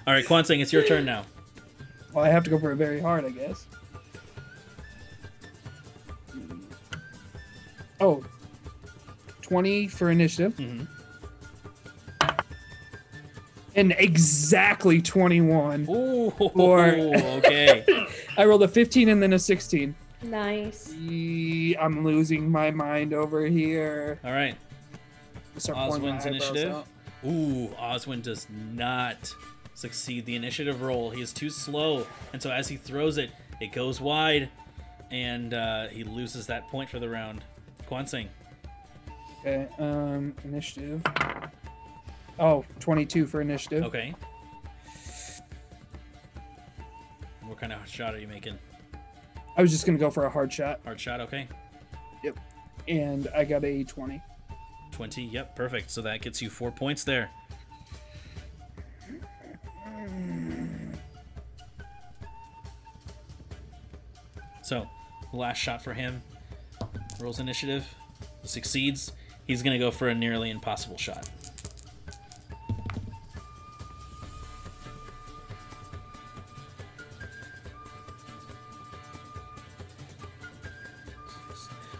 [0.07, 1.25] All right, Kwansing, it's your turn now.
[2.13, 3.65] well, I have to go for it very hard, I guess.
[7.99, 8.23] Oh,
[9.41, 10.55] 20 for initiative.
[10.57, 10.87] Mhm.
[13.75, 15.87] And exactly 21.
[15.89, 17.85] Ooh, Or- okay.
[18.37, 19.93] I rolled a 15 and then a 16.
[20.23, 20.93] Nice.
[21.79, 24.19] I'm losing my mind over here.
[24.23, 24.55] All right.
[25.57, 26.75] Start pulling my Oswind's eyebrows initiative.
[26.75, 26.87] out.
[27.25, 29.33] Ooh, Oswin does not
[29.77, 31.11] succeed the initiative roll.
[31.11, 33.29] He is too slow, and so as he throws it,
[33.61, 34.49] it goes wide,
[35.11, 37.43] and uh, he loses that point for the round.
[37.87, 38.27] Kwansing.
[39.41, 41.03] Okay, um, initiative.
[42.39, 43.83] Oh, 22 for initiative.
[43.83, 44.15] Okay.
[47.45, 48.57] What kind of shot are you making?
[49.55, 51.47] I was just gonna go for a hard shot, Hard shot, okay.
[52.23, 52.39] Yep.
[52.87, 54.21] And I got a 20.
[54.91, 55.91] 20, yep, perfect.
[55.91, 57.29] So that gets you four points there.
[64.67, 64.85] So,
[65.31, 66.21] last shot for him.
[67.21, 67.87] Rolls initiative,
[68.43, 69.13] succeeds.
[69.47, 71.29] He's going to go for a nearly impossible shot.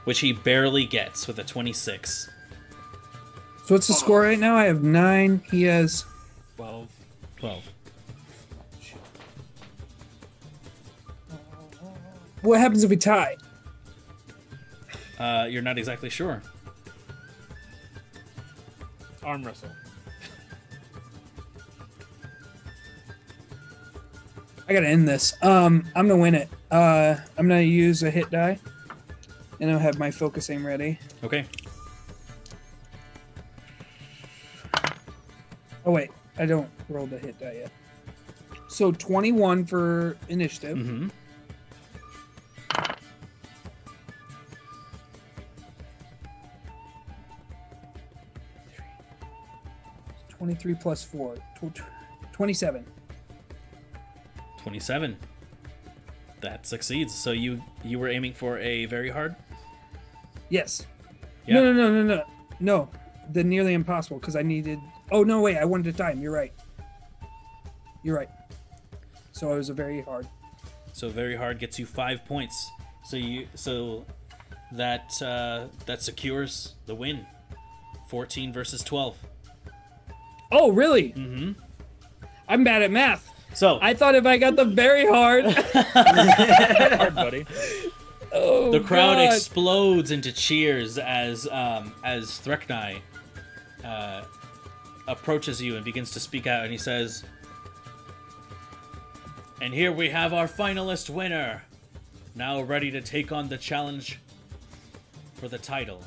[0.04, 2.30] Which he barely gets with a 26.
[3.66, 4.56] So what's the score right now?
[4.56, 5.42] I have nine.
[5.52, 6.06] He has.
[6.58, 6.90] 12.
[7.38, 7.64] 12.
[12.48, 13.36] What happens if we tie?
[15.20, 16.42] Uh, you're not exactly sure.
[19.22, 19.68] Arm wrestle.
[24.66, 25.34] I gotta end this.
[25.44, 26.48] Um, I'm gonna win it.
[26.72, 28.58] Uh, I'm gonna use a hit die,
[29.60, 31.00] and I'll have my focus aim ready.
[31.26, 31.46] Okay.
[35.86, 37.72] Oh wait, I don't roll the hit die yet.
[38.70, 40.78] So 21 for initiative.
[40.78, 41.10] Mm-hmm.
[50.38, 51.36] 23 plus 4.
[51.56, 51.82] Tw-
[52.32, 52.86] 27.
[54.60, 55.18] 27.
[56.42, 57.14] That succeeds.
[57.14, 59.36] So you you were aiming for a very hard?
[60.50, 60.86] Yes.
[61.46, 61.56] Yeah.
[61.56, 62.24] No, no, no, no, no.
[62.60, 62.90] No.
[63.34, 64.80] The nearly impossible because I needed.
[65.12, 65.58] Oh, no, wait.
[65.58, 66.22] I wanted to time.
[66.22, 66.54] You're right.
[68.04, 68.30] You're right.
[69.32, 70.28] So it was a very hard.
[70.94, 72.70] So very hard gets you 5 points.
[73.04, 74.06] So you so
[74.74, 77.26] that uh that secures the win.
[78.10, 79.18] 14 versus 12.
[80.52, 81.12] Oh, really?
[81.14, 81.56] Mhm.
[82.48, 83.30] I'm bad at math.
[83.54, 85.46] So I thought if I got the very hard.
[85.52, 87.46] Hard, buddy.
[88.32, 89.34] oh, the crowd God.
[89.34, 93.00] explodes into cheers as um, as Threknai
[93.84, 94.22] uh,
[95.08, 97.24] approaches you and begins to speak out, and he says,
[99.62, 101.64] "And here we have our finalist winner,
[102.36, 104.20] now ready to take on the challenge
[105.36, 106.04] for the title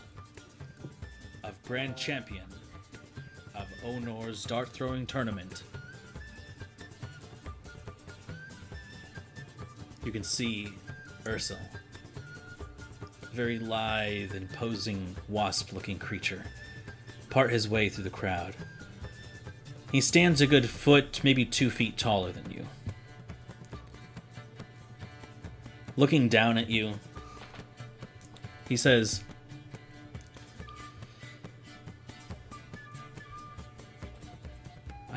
[1.43, 2.45] of Grand Champion
[3.61, 5.63] of Onor's Dart Throwing Tournament."
[10.05, 10.73] You can see
[11.27, 11.59] Ursel
[13.23, 16.45] a very lithe, imposing, wasp looking creature,
[17.29, 18.55] part his way through the crowd.
[19.93, 22.67] He stands a good foot, maybe two feet taller than you.
[25.97, 26.95] Looking down at you,
[28.69, 29.23] he says,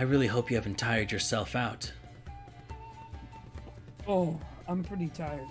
[0.04, 1.90] I really hope you haven't tired yourself out.
[4.06, 5.48] Oh, I'm pretty tired.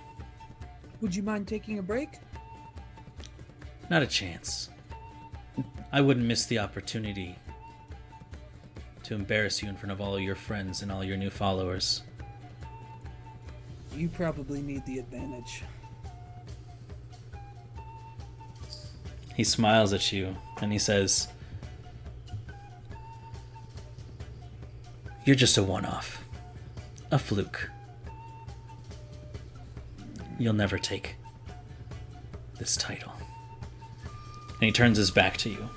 [1.01, 2.11] Would you mind taking a break?
[3.89, 4.69] Not a chance.
[5.91, 7.39] I wouldn't miss the opportunity
[9.05, 12.03] to embarrass you in front of all your friends and all your new followers.
[13.97, 15.63] You probably need the advantage.
[19.35, 21.29] He smiles at you and he says,
[25.25, 26.25] You're just a one off,
[27.11, 27.71] a fluke.
[30.39, 31.17] You'll never take
[32.59, 33.13] this title.
[34.55, 35.69] And he turns his back to you.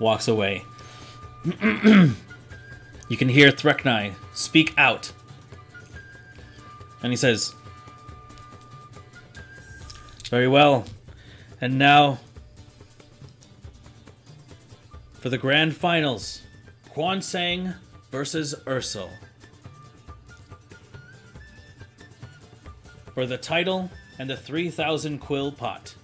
[0.00, 0.64] walks away.
[1.62, 5.12] you can hear Threknai speak out.
[7.02, 7.54] And he says,
[10.28, 10.86] Very well.
[11.60, 12.18] And now,
[15.20, 16.42] for the grand finals
[16.88, 17.74] Quan Sang
[18.10, 19.10] versus Ursel.
[23.14, 25.94] For the title and the 3,000 quill pot.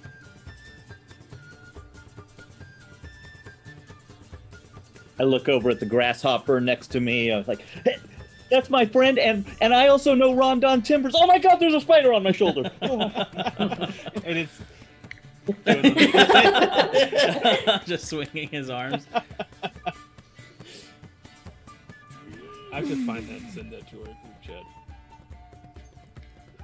[5.18, 7.32] I look over at the grasshopper next to me.
[7.32, 7.96] I was like, hey,
[8.50, 11.14] that's my friend, and and I also know Rondon Timbers.
[11.16, 12.70] Oh my God, there's a spider on my shoulder.
[14.26, 14.60] And it's
[17.86, 19.06] Just swinging his arms.
[22.72, 24.64] I have to find that and send that to our group chat.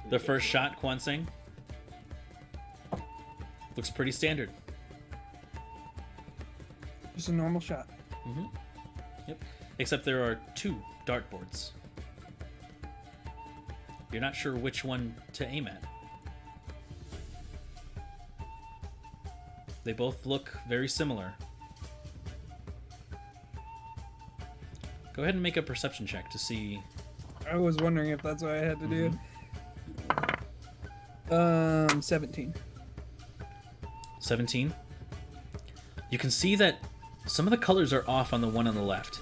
[0.09, 1.27] The first shot, Quan Sang.
[3.75, 4.51] Looks pretty standard.
[7.15, 7.89] Just a normal shot.
[8.27, 8.45] Mm-hmm.
[9.27, 9.43] Yep.
[9.79, 10.75] Except there are two
[11.07, 11.71] dartboards.
[14.11, 15.83] You're not sure which one to aim at.
[19.83, 21.33] They both look very similar.
[25.13, 26.81] Go ahead and make a perception check to see.
[27.49, 29.19] I was wondering if that's what I had to do.
[31.35, 32.53] Um, 17.
[34.19, 34.73] 17.
[36.09, 36.79] You can see that
[37.25, 39.19] some of the colors are off on the one on the left.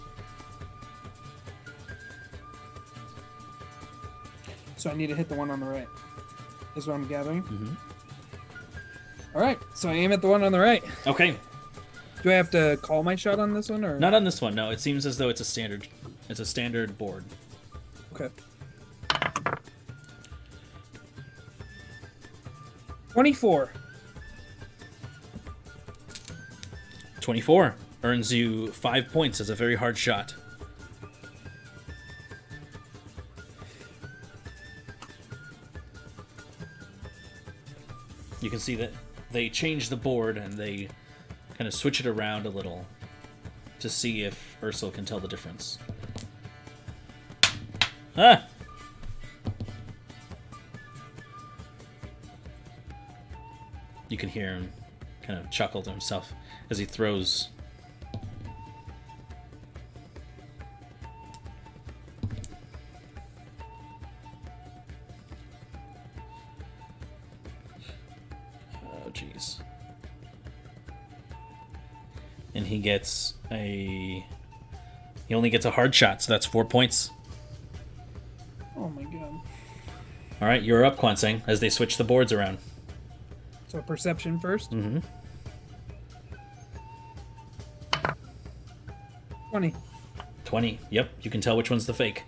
[4.78, 5.88] So I need to hit the one on the right.
[6.76, 7.44] Is what I'm gathering.
[7.44, 7.76] Mhm.
[9.34, 9.58] All right.
[9.76, 10.84] So I aim at the one on the right.
[11.08, 11.36] Okay,
[12.22, 14.56] Do I have to call my shot on this one or not on this one.
[14.56, 15.88] No, it seems as though it's a standard.
[16.30, 17.24] It's a standard board.
[18.14, 18.30] Okay.
[23.14, 23.72] 24.
[27.20, 30.34] 24 earns you five points as a very hard shot.
[38.42, 38.92] You can see that
[39.32, 40.88] they change the board and they
[41.58, 42.86] kind of switch it around a little
[43.80, 45.78] to see if Ursel can tell the difference.
[48.18, 48.46] Ah!
[54.10, 54.72] You can hear him
[55.24, 56.34] kind of chuckle to himself
[56.70, 57.50] as he throws.
[72.82, 74.26] Gets a.
[75.28, 77.12] He only gets a hard shot, so that's four points.
[78.76, 79.40] Oh my god.
[80.42, 82.58] All right, you're up, Quan Sang, as they switch the boards around.
[83.68, 85.00] So perception 1st Mm-hmm.
[89.52, 89.76] 20.
[90.46, 90.80] 20.
[90.90, 92.24] Yep, you can tell which one's the fake.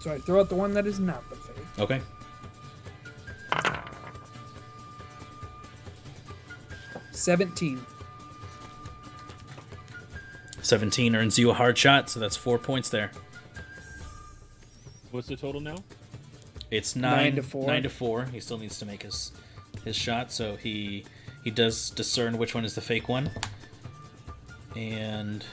[0.00, 1.64] So I throw out the one that is not the fake.
[1.78, 2.00] Okay.
[7.12, 7.80] Seventeen.
[10.70, 13.10] 17 earns you a hard shot, so that's four points there.
[15.10, 15.74] What's the total now?
[16.70, 17.66] It's nine, Nine to four.
[17.66, 18.26] Nine to four.
[18.26, 19.32] He still needs to make his
[19.84, 21.04] his shot, so he
[21.42, 23.32] he does discern which one is the fake one.
[24.76, 25.44] And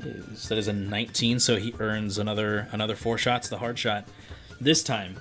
[0.00, 4.06] is, that is a 19, so he earns another another four shots, the hard shot.
[4.60, 5.16] This time,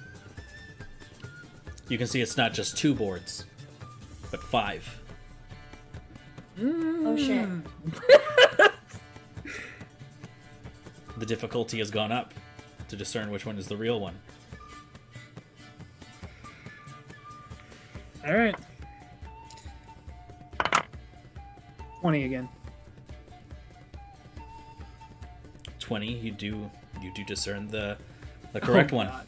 [1.87, 3.45] you can see it's not just two boards,
[4.29, 4.99] but five.
[6.59, 7.07] Mm.
[7.07, 8.69] Oh shit.
[11.23, 12.33] The difficulty has gone up
[12.89, 14.15] to discern which one is the real one.
[18.25, 18.55] All right.
[22.01, 22.49] 20 again.
[25.79, 26.69] 20 you do
[27.01, 27.97] you do discern the
[28.51, 29.27] the oh, correct one God.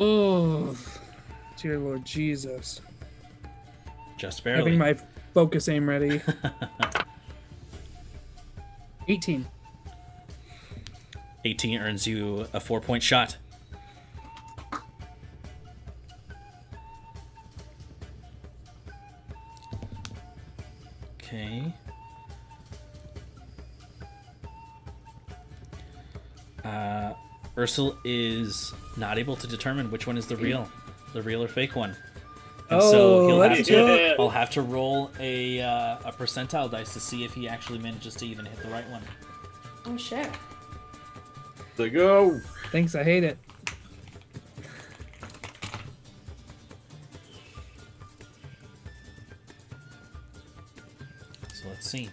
[0.00, 0.76] Oh,
[1.56, 2.80] dear Lord Jesus.
[4.18, 4.72] just barely.
[4.72, 6.20] Having barely my focus aim ready.
[9.08, 9.46] 18.
[11.44, 13.36] 18 earns you a four point shot
[21.20, 21.72] okay
[26.64, 27.12] uh
[27.58, 30.68] Ursula is not able to determine which one is the real
[31.12, 31.96] the real or fake one
[32.70, 36.94] and oh, so he'll have to, I'll have to roll a, uh, a percentile dice
[36.94, 39.02] to see if he actually manages to even hit the right one.
[39.84, 40.28] Oh, shit.
[41.76, 41.90] you oh.
[41.90, 42.40] go.
[42.72, 43.38] Thanks, I hate it.
[51.52, 52.08] So let's see.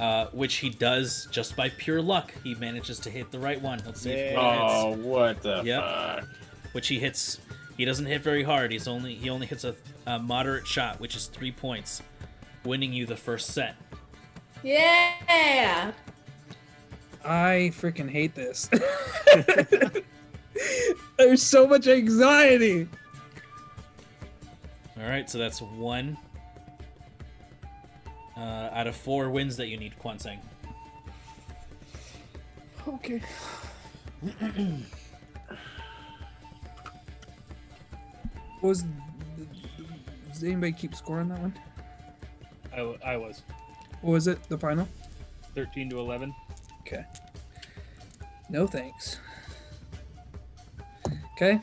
[0.00, 2.32] Uh, which he does just by pure luck.
[2.42, 3.82] He manages to hit the right one.
[3.84, 4.62] Let's see if one hits.
[4.74, 5.82] Oh, what the Yep.
[5.82, 6.24] fuck?
[6.72, 7.38] Which he hits.
[7.76, 8.72] He doesn't hit very hard.
[8.72, 9.74] He's only he only hits a,
[10.06, 12.02] a moderate shot, which is three points,
[12.64, 13.76] winning you the first set.
[14.62, 15.92] Yeah.
[17.22, 18.70] I freaking hate this.
[21.18, 22.88] There's so much anxiety.
[24.98, 26.16] All right, so that's one
[28.40, 30.40] uh, out of four wins that you need, Quan Sang.
[32.88, 33.20] Okay.
[38.62, 38.84] Was
[40.32, 41.54] does anybody keep score on that one?
[42.74, 43.42] I, I was
[44.00, 44.42] What was it?
[44.48, 44.88] The final?
[45.54, 46.34] 13 to 11.
[46.80, 47.04] Okay.
[48.48, 49.18] No thanks.
[51.34, 51.60] Okay.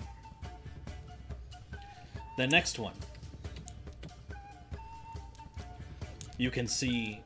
[2.37, 2.93] The next one.
[6.37, 7.21] You can see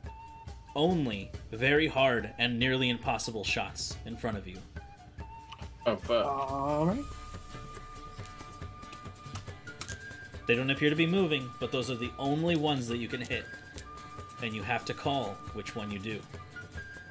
[0.74, 4.56] only very hard and nearly impossible shots in front of you.
[5.86, 6.24] Oh fuck.
[6.26, 7.04] All right.
[10.46, 13.20] They don't appear to be moving, but those are the only ones that you can
[13.20, 13.44] hit.
[14.42, 16.20] And you have to call which one you do.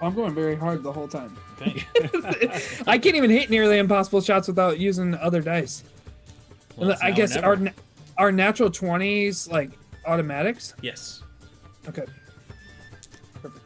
[0.02, 1.38] I'm going very hard the whole time.
[1.62, 1.86] Okay?
[2.88, 5.84] I can't even hit nearly impossible shots without using other dice.
[6.76, 7.60] Well, I guess our
[8.18, 9.70] our natural twenties like
[10.06, 10.74] automatics.
[10.82, 11.22] Yes.
[11.88, 12.06] Okay.
[13.42, 13.66] Perfect.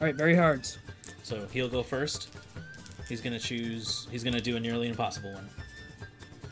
[0.00, 0.68] All right, very hard.
[1.22, 2.28] So he'll go first.
[3.08, 4.06] He's gonna choose.
[4.10, 5.48] He's gonna do a nearly impossible one,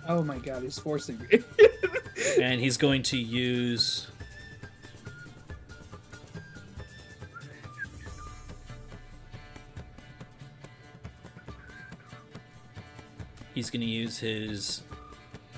[0.08, 1.40] Oh my god, he's forcing me.
[2.40, 4.08] and he's going to use.
[13.54, 14.82] He's gonna use his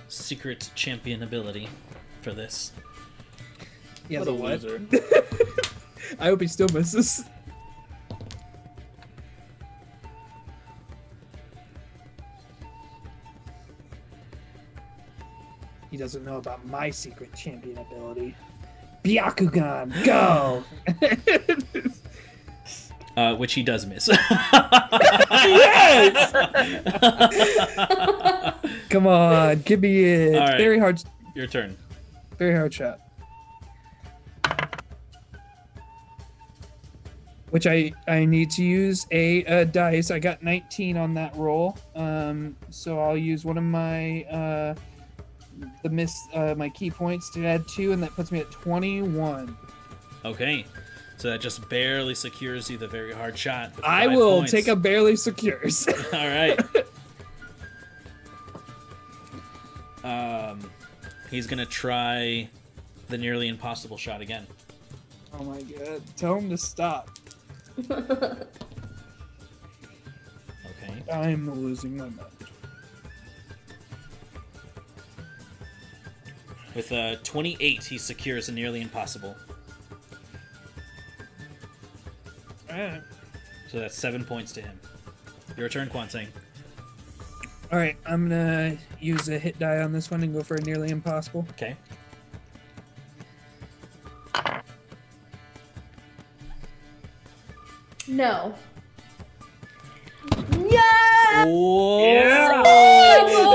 [0.09, 1.68] secret champion ability
[2.22, 2.72] for this.
[4.09, 4.62] Yeah, what the a what?
[4.62, 4.80] loser.
[6.20, 7.24] I hope he still misses.
[15.90, 18.35] He doesn't know about my secret champion ability.
[19.05, 20.64] Byakugan, go!
[23.16, 24.09] Uh, which he does miss.
[25.32, 26.30] Yes!
[28.90, 30.35] Come on, give me it.
[30.36, 30.56] All right.
[30.56, 31.02] Very hard,
[31.35, 31.76] Your turn.
[32.39, 33.01] very hard shot.
[37.50, 40.10] Which I I need to use a, uh dice.
[40.10, 44.74] I got 19 on that roll, um, so I'll use one of my uh,
[45.82, 49.56] the miss uh, my key points to add two, and that puts me at 21.
[50.24, 50.66] Okay.
[51.16, 53.72] So that just barely secures you the very hard shot.
[53.82, 54.52] I will points.
[54.52, 55.88] take a barely secures.
[56.12, 56.60] All right.
[60.04, 60.60] um,
[61.28, 62.48] he's gonna try
[63.08, 64.46] the nearly impossible shot again.
[65.38, 66.02] oh my god!
[66.16, 67.10] Tell him to stop.
[70.70, 71.02] Okay.
[71.12, 72.20] I'm losing my mind.
[76.74, 79.34] With uh, 28, he secures a nearly impossible.
[82.70, 83.02] Alright.
[83.68, 84.78] So that's seven points to him.
[85.56, 86.28] Your turn, Kwansing.
[87.70, 90.60] All right, I'm gonna use a hit die on this one and go for a
[90.62, 91.46] nearly impossible.
[91.50, 91.76] Okay.
[98.09, 98.55] No.
[100.70, 101.44] Yeah.
[101.44, 102.02] Whoa!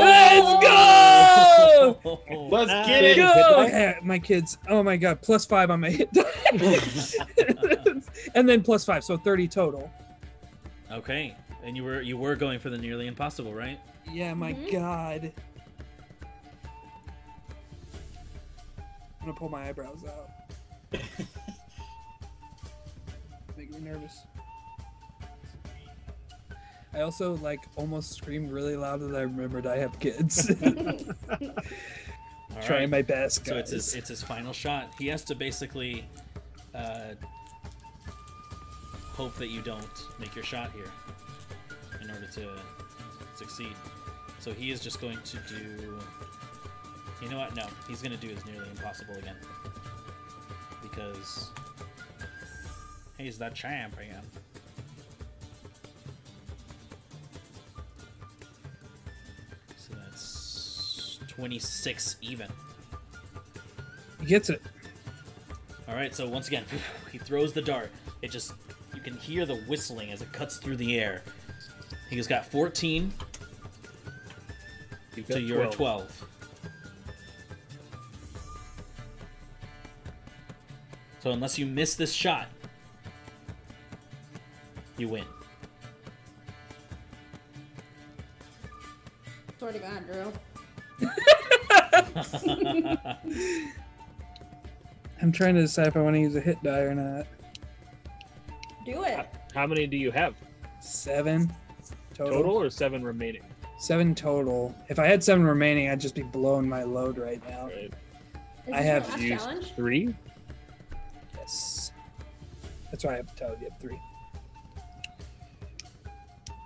[0.02, 2.20] Let's go!
[2.52, 3.16] Let's get it.
[3.18, 3.66] Go!
[3.68, 4.58] Yeah, my kids.
[4.70, 6.24] Oh my god, plus five on my hit die.
[8.36, 9.92] and then plus five, so 30 total.
[10.92, 13.80] Okay, and you were you were going for the nearly impossible, right?
[14.12, 14.72] Yeah, my Mhm.
[14.72, 15.32] god.
[18.78, 20.30] I'm gonna pull my eyebrows out.
[23.58, 24.24] Make me nervous.
[26.94, 30.46] I also like almost screamed really loud that I remembered I have kids.
[32.62, 32.90] Trying right.
[32.90, 33.44] my best.
[33.44, 33.48] Guys.
[33.48, 34.94] So it's his it's his final shot.
[35.00, 36.06] He has to basically
[36.76, 37.14] uh,
[39.14, 40.92] hope that you don't make your shot here
[42.02, 42.60] in order to
[43.36, 43.74] succeed.
[44.40, 46.00] So he is just going to do.
[47.22, 47.56] You know what?
[47.56, 49.38] No, he's going to do his nearly impossible again
[50.82, 51.50] because
[53.18, 54.24] he's the champ again.
[61.36, 62.48] 26 even.
[64.20, 64.62] He gets it.
[65.88, 66.64] All right, so once again,
[67.12, 67.92] he throws the dart.
[68.22, 68.54] It just
[68.94, 71.24] you can hear the whistling as it cuts through the air.
[72.10, 73.12] He's got 14
[75.16, 75.76] You've got to your 12.
[75.76, 76.26] 12.
[81.20, 82.48] So unless you miss this shot,
[84.98, 85.24] you win.
[89.58, 90.34] Swear to God, Drew.
[95.22, 97.28] I'm trying to decide if I want to use a hit die or not.
[98.86, 99.26] Do it.
[99.56, 100.36] How many do you have?
[100.82, 101.52] Seven
[102.14, 102.34] total.
[102.34, 103.44] Total or seven remaining?
[103.80, 104.76] Seven total.
[104.90, 107.68] If I had seven remaining, I'd just be blowing my load right now.
[107.68, 107.94] Right.
[108.74, 109.74] I have used- challenge?
[109.76, 110.14] Three?
[111.38, 111.92] Yes.
[112.92, 114.00] That's why I have to tell you have three.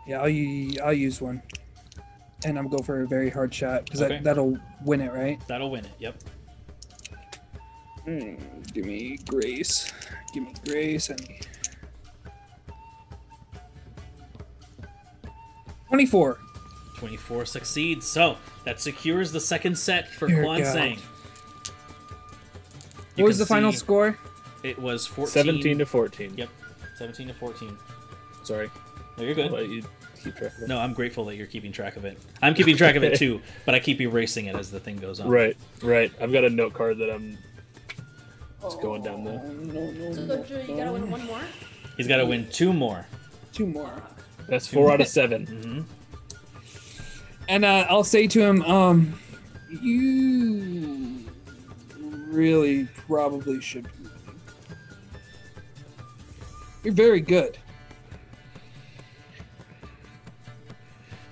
[0.08, 1.42] Yeah, I'll, u- I'll use one.
[2.46, 4.16] And I'm going for a very hard shot because Okay.
[4.16, 5.40] that, that'll win it, right?
[5.48, 5.92] That'll win it.
[6.00, 6.24] Yep.
[8.08, 9.92] Mm, give me grace.
[10.34, 11.10] Give me grace.
[11.10, 11.48] I need...
[15.90, 16.38] 24.
[16.98, 18.06] 24 succeeds.
[18.08, 20.74] So that secures the second set for Dear Quan God.
[20.74, 21.00] Sang.
[23.16, 24.18] What was the final score?
[24.64, 25.32] It was 14.
[25.46, 26.34] 17 to 14.
[26.38, 26.50] Yep.
[26.98, 27.78] 17 to 14.
[28.44, 28.70] Sorry.
[29.18, 29.52] No, you're I'll good.
[29.52, 29.84] let you
[30.18, 30.68] keep track of it.
[30.68, 32.18] No, I'm grateful that you're keeping track of it.
[32.42, 35.20] I'm keeping track of it too, but I keep erasing it as the thing goes
[35.20, 35.30] on.
[35.30, 36.12] Right, right.
[36.20, 37.38] I've got a note card that I'm
[38.62, 39.42] just going down there.
[40.14, 41.42] So, Drew, you gotta win one more?
[41.98, 43.08] He's got to win two more.
[43.54, 43.92] Two more.
[44.48, 45.48] That's four out of seven.
[45.48, 45.82] hmm
[47.50, 49.20] And uh, I'll say to him, um,
[49.82, 51.26] you
[52.28, 54.10] really probably should be.
[56.84, 57.58] You're very good.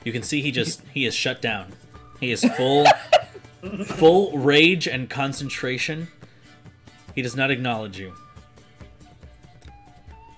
[0.06, 1.74] You can see he just he is shut down.
[2.22, 2.86] He is full
[3.86, 6.08] full rage and concentration.
[7.14, 8.14] He does not acknowledge you.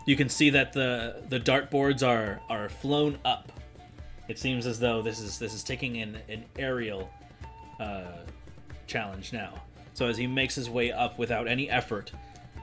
[0.06, 3.52] You can see that the the dartboards are are flown up.
[4.30, 7.11] It seems as though this is this is taking an an aerial
[7.80, 8.19] uh,
[8.88, 9.61] challenge now.
[9.94, 12.11] So as he makes his way up without any effort,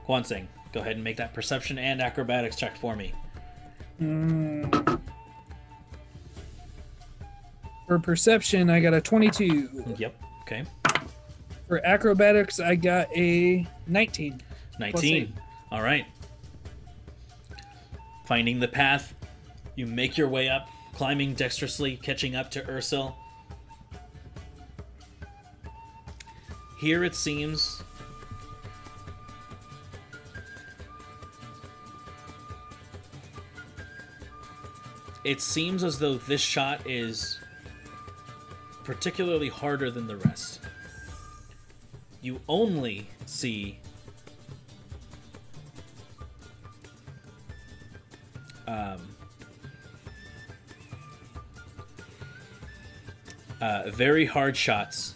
[0.06, 3.12] Kwansing, go ahead and make that perception and acrobatics check for me.
[4.00, 5.00] Mm.
[7.86, 9.94] For perception, I got a 22.
[9.98, 10.22] Yep.
[10.42, 10.64] Okay.
[11.68, 14.40] For acrobatics, I got a 19.
[14.78, 15.34] 19.
[15.70, 16.06] All right.
[18.26, 19.14] Finding the path,
[19.76, 23.14] you make your way up, climbing dexterously, catching up to Ursel.
[26.78, 27.82] Here it seems.
[35.24, 37.38] It seems as though this shot is
[38.84, 40.60] particularly harder than the rest.
[42.20, 43.80] You only see
[48.66, 49.16] um,
[53.60, 55.14] uh, very hard shots.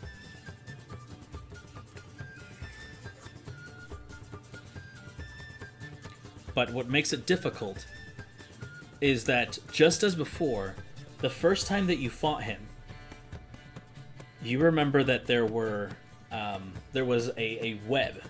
[6.54, 7.86] But what makes it difficult
[9.00, 10.74] is that just as before,
[11.20, 12.67] the first time that you fought him,
[14.48, 15.90] you remember that there were
[16.32, 18.20] um, there was a, a web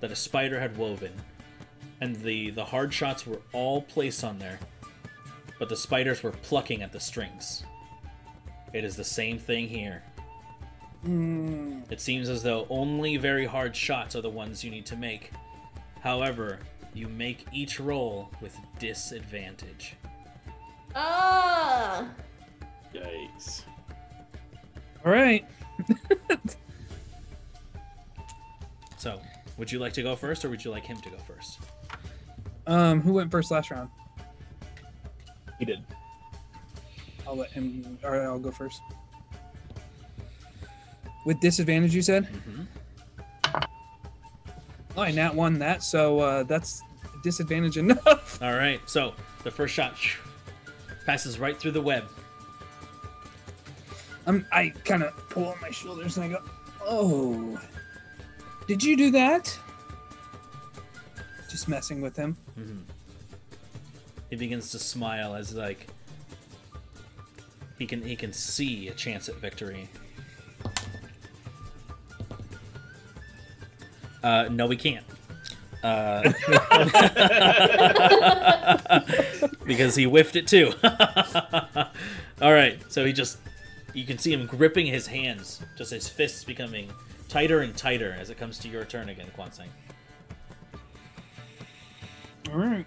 [0.00, 1.12] that a spider had woven
[2.00, 4.58] and the the hard shots were all placed on there
[5.58, 7.64] but the spiders were plucking at the strings
[8.72, 10.02] it is the same thing here
[11.06, 11.90] Mm.
[11.92, 15.30] it seems as though only very hard shots are the ones you need to make
[16.00, 16.58] however
[16.92, 19.94] you make each roll with disadvantage
[20.96, 22.08] Ah!
[22.92, 23.62] Yikes.
[25.04, 25.44] All right.
[28.96, 29.20] so
[29.56, 31.58] would you like to go first or would you like him to go first
[32.66, 33.88] Um, who went first last round?
[35.58, 35.82] He did.
[37.26, 37.98] I'll let him.
[38.04, 38.80] All right, I'll go first.
[41.26, 42.26] With disadvantage, you said?
[42.26, 42.66] Mhm.
[44.96, 46.82] Oh, I nat won that, so uh, that's
[47.22, 48.40] disadvantage enough.
[48.42, 49.12] all right so
[49.42, 49.94] the first shot
[51.04, 52.08] passes right through the web
[54.28, 56.42] I'm, I kind of pull on my shoulders and I go,
[56.86, 57.58] "Oh,
[58.66, 59.58] did you do that?"
[61.50, 62.36] Just messing with him.
[62.58, 62.82] Mhm.
[64.28, 65.86] He begins to smile as like
[67.78, 69.88] he can he can see a chance at victory.
[74.22, 75.06] Uh, no, we can't.
[75.82, 76.22] Uh,
[79.64, 80.74] because he whiffed it too.
[82.42, 83.38] All right, so he just
[83.98, 86.88] you can see him gripping his hands, just his fists becoming
[87.28, 89.66] tighter and tighter as it comes to your turn again, Quan Kwansang.
[92.52, 92.86] All right.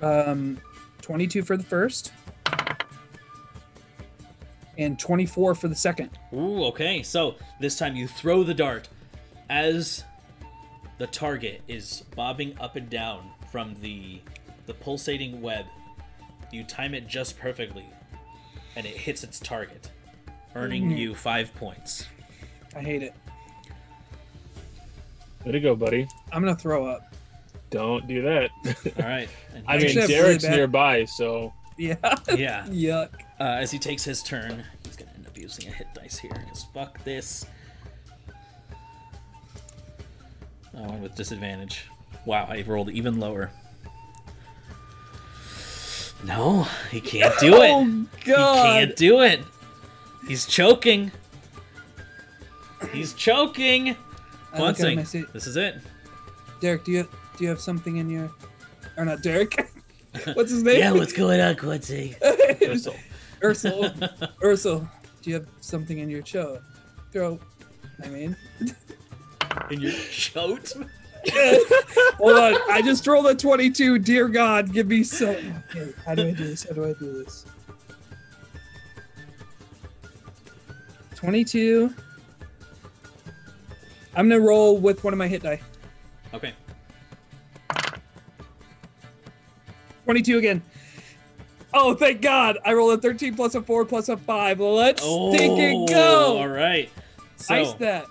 [0.00, 0.60] Um,
[1.02, 2.12] 22 for the first,
[4.78, 6.10] and 24 for the second.
[6.32, 7.02] Ooh, okay.
[7.02, 8.88] So this time you throw the dart,
[9.50, 10.04] as
[10.98, 14.20] the target is bobbing up and down from the
[14.66, 15.66] the pulsating web,
[16.54, 17.84] you time it just perfectly,
[18.76, 19.90] and it hits its target,
[20.54, 20.96] earning Mhm.
[20.98, 22.06] you five points.
[22.76, 23.14] I hate it.
[25.44, 26.08] Way to go, buddy.
[26.32, 27.14] I'm gonna throw up.
[27.70, 28.50] Don't do that.
[28.98, 29.28] All right.
[29.66, 31.96] I mean, Actually, I have really Derek's bad- nearby, so Yeah.
[32.34, 32.64] yeah.
[32.68, 33.10] Yuck.
[33.40, 36.30] Uh, as he takes his turn, he's gonna end up using a hit dice here
[36.32, 37.44] because fuck this.
[40.76, 41.84] Oh, and with disadvantage.
[42.24, 43.50] Wow, I rolled even lower.
[46.24, 47.70] No, he can't do it.
[47.74, 48.56] Oh god.
[48.56, 49.40] He can't do it.
[50.26, 51.12] He's choking.
[52.92, 53.96] He's choking.
[54.52, 55.76] I look at him, Quansing, I say, this is it.
[56.60, 58.30] Derek, do you do you have something in your
[58.96, 59.54] or not Derek?
[60.34, 60.78] What's his name?
[60.78, 62.14] Yeah, what's going on, Quincy?
[62.22, 62.94] Ursel.
[63.42, 63.90] Ursel.
[64.42, 64.88] Ursel.
[65.22, 66.60] Do you have something in your cho-
[67.12, 67.42] throat?
[68.02, 68.36] I mean.
[69.70, 70.72] In your chote?
[72.18, 72.54] Hold on.
[72.70, 73.98] I just rolled a 22.
[73.98, 75.28] Dear God, give me some.
[75.70, 76.64] Okay, how do I do this?
[76.64, 77.46] How do I do this?
[81.14, 81.94] 22.
[84.16, 85.60] I'm gonna roll with one of my hit die.
[86.32, 86.52] Okay.
[90.04, 90.62] 22 again.
[91.72, 92.58] Oh, thank God!
[92.64, 94.60] I rolled a 13 plus a 4 plus a 5.
[94.60, 96.34] Let's take it oh, go!
[96.36, 96.88] Oh, All right.
[97.36, 98.06] So Ice that.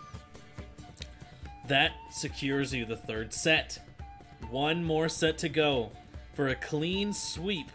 [1.67, 3.79] That secures you the third set.
[4.49, 5.91] One more set to go
[6.33, 7.71] for a clean sweep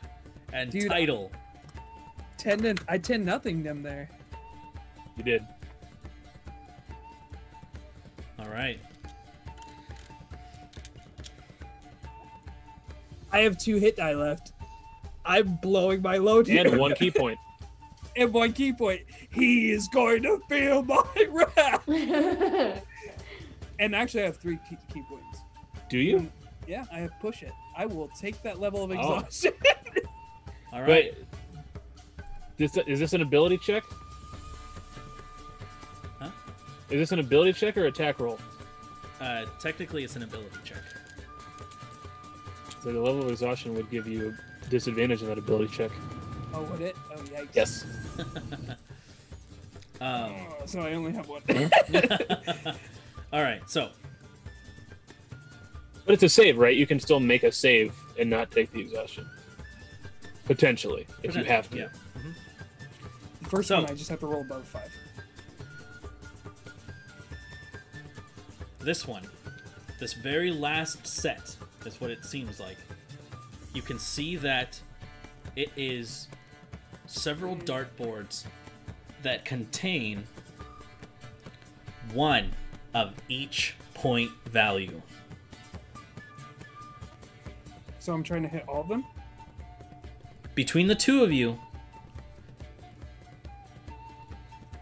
[0.53, 1.31] and Dude, title.
[2.39, 4.09] 10 to, I 10 nothing them there.
[5.17, 5.45] you did.
[8.39, 8.79] All right.
[13.33, 14.53] I have two hit die left.
[15.25, 16.67] I'm blowing my load here.
[16.67, 17.39] And one key point.
[18.17, 19.03] and one key point.
[19.31, 22.83] He is going to feel my wrath.
[23.79, 25.41] And actually, I have three key, key points.
[25.89, 26.31] Do you?
[26.67, 27.53] Yeah, I have push it.
[27.77, 28.95] I will take that level of Oh.
[28.95, 29.53] exhaustion.
[30.73, 30.89] All right.
[30.89, 31.15] Wait.
[32.57, 33.85] This is this an ability check?
[36.19, 36.29] Huh?
[36.91, 38.39] Is this an ability check or attack roll?
[39.21, 40.79] Uh, technically, it's an ability check.
[42.83, 44.35] So the level of exhaustion would give you
[44.65, 45.91] a disadvantage on that ability check.
[46.53, 46.97] oh, would it?
[47.13, 47.49] Oh, yikes.
[47.55, 47.85] Yes.
[48.19, 48.27] Um,
[50.01, 51.43] Oh, so I only have one.
[53.33, 53.61] all right.
[53.69, 53.91] So
[56.05, 56.77] But it's a save, right?
[56.77, 59.29] You can still make a save and not take the exhaustion.
[60.47, 61.77] Potentially, if you have to.
[61.77, 61.89] Yeah.
[63.43, 64.91] The first So- one, I just have to roll above five.
[68.81, 69.27] This one,
[70.01, 72.79] this very last set, is what it seems like.
[73.75, 74.81] You can see that
[75.57, 76.29] it is
[77.07, 77.65] several mm.
[77.65, 78.45] dartboards
[79.23, 80.25] that contain
[82.15, 82.53] one
[82.99, 85.01] of each point value.
[88.01, 89.05] So I'm trying to hit all of them.
[90.57, 91.59] Between the two of you,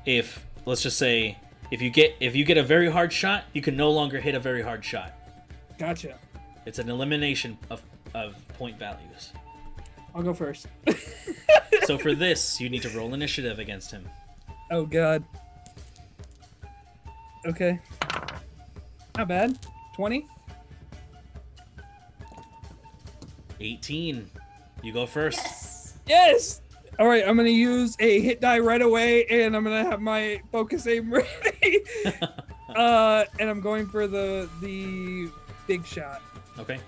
[0.06, 1.36] if let's just say
[1.70, 4.34] if you get if you get a very hard shot, you can no longer hit
[4.34, 5.12] a very hard shot.
[5.78, 6.18] Gotcha.
[6.64, 7.82] It's an elimination of,
[8.14, 9.32] of point values.
[10.14, 10.68] I'll go first.
[11.84, 14.08] So for this, you need to roll initiative against him.
[14.70, 15.22] Oh God.
[17.46, 17.78] Okay.
[19.16, 19.58] Not bad.
[19.94, 20.26] Twenty.
[23.60, 24.30] 18.
[24.82, 25.96] You go first.
[26.06, 26.60] Yes.
[26.98, 27.26] All right.
[27.26, 31.10] I'm gonna use a hit die right away, and I'm gonna have my focus aim
[31.12, 31.82] ready.
[32.74, 35.30] uh, and I'm going for the the
[35.66, 36.20] big shot,
[36.58, 36.78] Okay.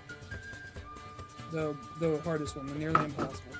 [1.52, 3.52] the the hardest one, the nearly impossible.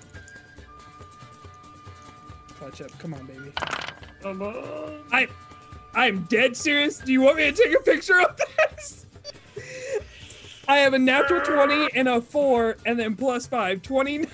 [2.58, 2.96] Clutch up.
[2.98, 3.52] Come on, baby.
[4.22, 5.00] Come on.
[5.12, 5.28] I
[5.98, 6.98] I'm dead serious.
[6.98, 8.36] Do you want me to take a picture of
[8.76, 9.06] this?
[10.68, 13.82] I have a natural 20 and a 4, and then plus 5.
[13.82, 14.26] 29.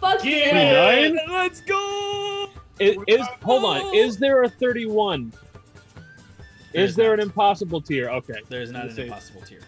[0.00, 0.50] Fuck Yeah!
[0.50, 1.18] Twenty-nine?
[1.30, 2.48] Let's go!
[2.80, 3.94] Is, is hold on?
[3.94, 5.32] Is there a thirty-one?
[6.72, 8.10] There Is is there an impossible tier?
[8.10, 8.40] Okay.
[8.48, 9.60] There's not an impossible tier.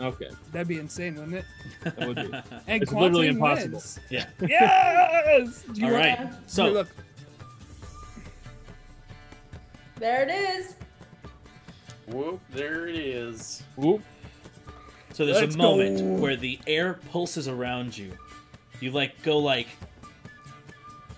[0.00, 0.30] Okay.
[0.52, 1.44] That'd be insane, wouldn't it?
[1.84, 2.32] That would be.
[2.66, 3.74] And It's literally impossible.
[3.78, 4.00] wins.
[4.10, 4.26] yeah.
[4.40, 5.62] Yes!
[5.72, 6.18] Do you All want- right.
[6.18, 6.88] Here, So look.
[9.98, 10.74] There it is.
[12.06, 13.62] Whoop, there it is.
[13.76, 14.02] Whoop.
[15.12, 16.22] So there's Let's a moment go.
[16.22, 18.12] where the air pulses around you.
[18.80, 19.68] You like go like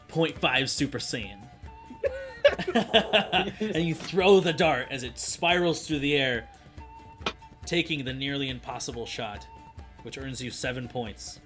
[0.08, 1.40] 0.5 Super Saiyan.
[3.60, 6.48] and you throw the dart as it spirals through the air,
[7.66, 9.46] taking the nearly impossible shot,
[10.02, 11.40] which earns you seven points.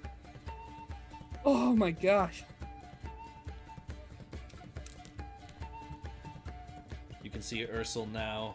[1.43, 2.43] Oh my gosh.
[7.33, 8.53] can see Ursel now.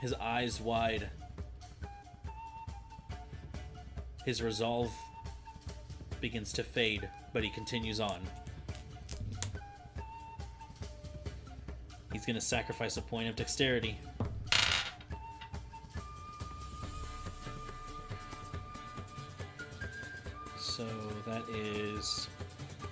[0.00, 1.10] His eyes wide.
[4.24, 4.90] His resolve
[6.20, 8.20] begins to fade, but he continues on.
[12.12, 13.98] He's going to sacrifice a point of dexterity.
[20.58, 20.86] So
[21.26, 22.28] that is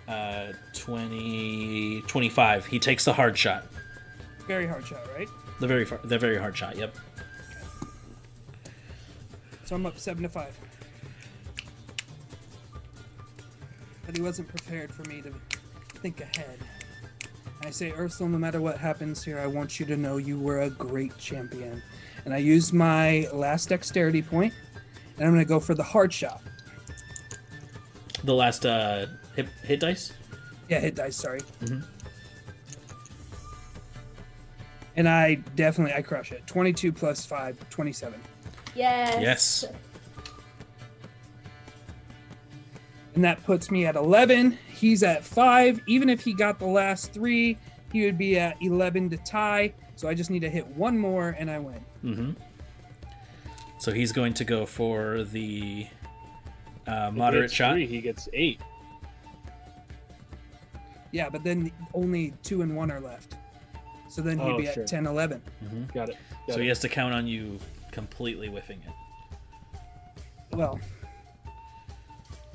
[0.09, 2.67] uh, 20, 25.
[2.67, 3.67] He takes the hard shot.
[4.47, 5.29] Very hard shot, right?
[5.61, 6.77] The very far, the very hard shot.
[6.77, 6.95] Yep.
[9.65, 10.57] So I'm up seven to five.
[14.05, 15.35] But he wasn't prepared for me to
[15.99, 16.61] think ahead.
[17.65, 20.61] I say, Ursula, no matter what happens here, I want you to know you were
[20.61, 21.83] a great champion.
[22.25, 24.55] And I use my last dexterity point,
[25.17, 26.43] and I'm gonna go for the hard shot.
[28.23, 29.07] The last uh,
[29.37, 30.13] hit, hit dice.
[30.69, 31.41] Yeah, hit dice, sorry.
[31.61, 31.85] Mhm.
[34.97, 36.47] And I definitely I crush it.
[36.47, 38.19] 22 plus 5, 27.
[38.75, 39.17] Yes.
[39.21, 39.65] Yes.
[43.15, 44.59] And that puts me at 11.
[44.69, 45.81] He's at 5.
[45.87, 47.57] Even if he got the last 3,
[47.93, 49.73] he would be at 11 to tie.
[49.97, 51.85] So I just need to hit one more and I win.
[52.05, 52.31] Mm-hmm.
[53.79, 55.87] So he's going to go for the
[56.87, 57.73] uh, If he moderate hits shot.
[57.75, 58.61] Three, he gets eight.
[61.17, 63.37] Yeah, but then only 2 and 1 are left.
[64.11, 64.83] So then he'd Oh, be sure.
[64.83, 65.41] at 10 11.
[65.95, 66.17] Got it.
[66.47, 66.63] Got So it.
[66.65, 67.59] he has to count on you
[67.91, 68.93] completely whiffing it.
[70.55, 70.79] Well,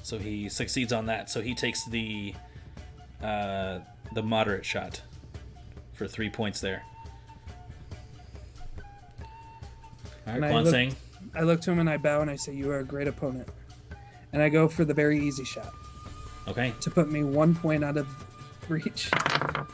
[0.04, 1.32] So he succeeds on that.
[1.32, 2.36] So he takes the
[3.24, 3.80] uh,
[4.14, 5.02] the moderate shot
[5.94, 6.84] for three points there.
[10.28, 10.94] All And Quan look-
[11.36, 13.48] I look to him and I bow and I say, You are a great opponent.
[14.34, 15.74] And I go for the very easy shot
[16.48, 18.08] okay, to put me one point out of
[18.72, 19.10] reach.
[19.14, 19.68] And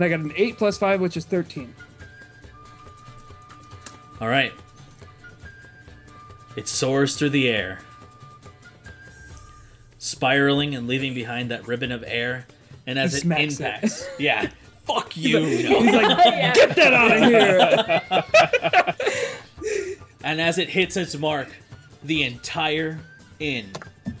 [0.00, 1.74] I got an 8 plus 5, which is 13.
[4.20, 4.52] all right.
[6.56, 7.80] It soars through the air,
[9.98, 12.46] spiraling and leaving behind that ribbon of air.
[12.86, 13.60] And as it smacks it.
[13.60, 14.50] impacts, yeah,
[14.84, 15.40] fuck you.
[15.40, 15.46] No.
[15.82, 16.52] He's like, yeah.
[16.54, 18.12] Get that out of here!
[20.24, 21.48] And as it hits its mark,
[22.02, 22.98] the entire
[23.40, 23.70] inn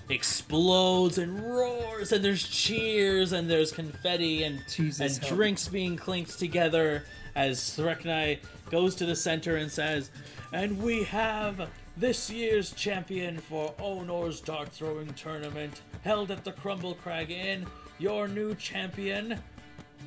[0.08, 5.36] explodes and roars, and there's cheers, and there's confetti, and, Jesus, and help me.
[5.36, 7.04] drinks being clinked together
[7.34, 8.38] as Threknai
[8.70, 10.10] goes to the center and says,
[10.52, 16.94] And we have this year's champion for Onor's Dart Throwing Tournament, held at the Crumble
[16.94, 17.66] Crag Inn,
[17.98, 19.40] your new champion,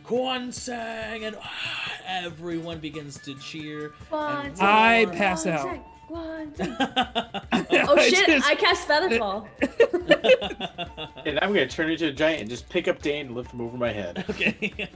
[0.03, 3.93] Quan Sang, and ah, everyone begins to cheer.
[4.09, 5.79] One, and I pass one, out.
[6.07, 6.75] Two, one, two.
[6.79, 8.25] Oh I shit!
[8.27, 9.47] just- I cast Featherfall.
[11.25, 13.59] And I'm gonna turn into a giant and just pick up Dane and lift him
[13.59, 14.23] over my head.
[14.29, 14.73] Okay.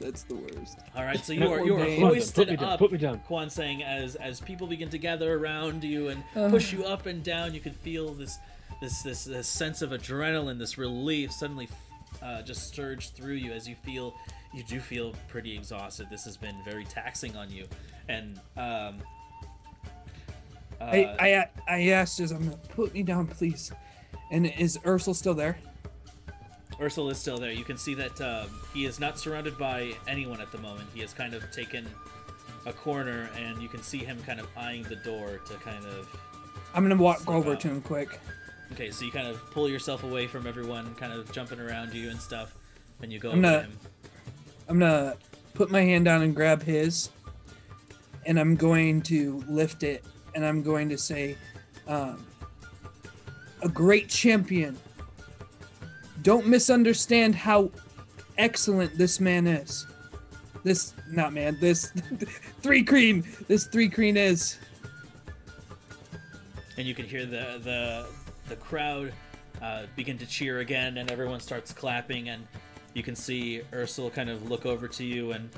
[0.00, 0.78] That's the worst.
[0.96, 2.00] All right, so you are you are Dane.
[2.00, 2.78] hoisted Put me down, up.
[2.78, 3.18] put me down.
[3.26, 6.48] Quan saying as as people begin to gather around you and Uh.
[6.48, 8.38] push you up and down, you can feel this
[8.80, 11.68] this this, this sense of adrenaline, this relief suddenly
[12.22, 14.14] uh, just surge through you as you feel
[14.54, 16.08] you do feel pretty exhausted.
[16.10, 17.66] This has been very taxing on you,
[18.08, 19.02] and um.
[20.80, 23.72] Uh, I, I I asked as I'm gonna put me down, please.
[24.30, 25.58] And is Ursula still there?
[26.80, 27.50] Ursula is still there.
[27.50, 30.88] You can see that um, he is not surrounded by anyone at the moment.
[30.94, 31.86] He has kind of taken
[32.66, 36.08] a corner, and you can see him kind of eyeing the door to kind of.
[36.74, 37.60] I'm gonna walk over out.
[37.60, 38.20] to him quick.
[38.72, 42.10] Okay, so you kind of pull yourself away from everyone, kind of jumping around you
[42.10, 42.54] and stuff,
[43.02, 43.78] and you go I'm to him.
[44.68, 45.16] I'm gonna
[45.54, 47.10] put my hand down and grab his,
[48.26, 51.36] and I'm going to lift it, and I'm going to say,
[51.86, 52.24] um,
[53.62, 54.76] "A great champion.
[56.22, 57.70] Don't misunderstand how
[58.36, 59.86] excellent this man is.
[60.64, 61.56] This not man.
[61.60, 61.90] This
[62.62, 63.24] thri-kreen.
[63.46, 64.58] This thri-kreen is."
[66.78, 68.06] and you can hear the the
[68.48, 69.12] the crowd
[69.60, 72.46] uh, begin to cheer again, and everyone starts clapping, and
[72.94, 75.50] you can see Ursula kind of look over to you and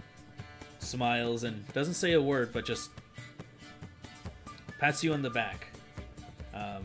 [0.79, 2.91] smiles and doesn't say a word, but just
[4.79, 5.69] pats you on the back.
[6.55, 6.83] Um,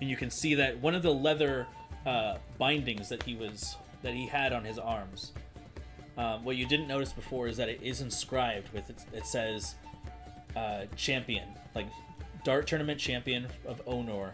[0.00, 1.66] and you can see that one of the leather
[2.04, 5.32] uh, bindings that he was that he had on his arms.
[6.16, 9.74] Um, what you didn't notice before is that it is inscribed with it, it says
[10.54, 11.88] uh, champion, like
[12.44, 14.30] dart tournament champion of Onor,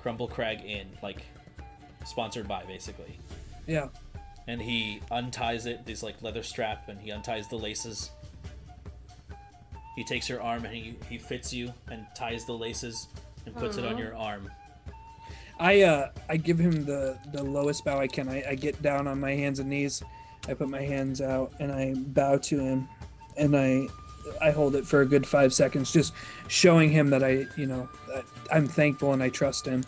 [0.00, 1.24] Crumble Crag Inn, like
[2.04, 3.18] sponsored by basically.
[3.66, 3.88] Yeah.
[4.48, 8.10] And he unties it, this like leather strap, and he unties the laces.
[9.96, 13.08] He takes your arm and he, he fits you and ties the laces
[13.46, 14.50] and puts it on your arm.
[15.58, 18.28] I uh I give him the the lowest bow I can.
[18.28, 20.02] I, I get down on my hands and knees.
[20.48, 22.88] I put my hands out and I bow to him
[23.38, 23.88] and I
[24.40, 26.12] I hold it for a good five seconds, just
[26.48, 29.84] showing him that I you know that I'm thankful and I trust him,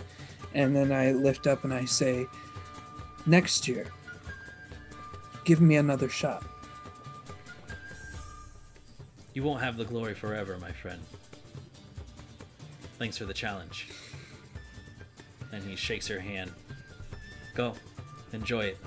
[0.54, 2.26] and then I lift up and I say,
[3.26, 3.86] next year,
[5.44, 6.44] give me another shot.
[9.34, 11.00] You won't have the glory forever, my friend.
[12.98, 13.88] Thanks for the challenge.
[15.52, 16.50] And he shakes her hand.
[17.54, 17.74] Go,
[18.32, 18.78] enjoy it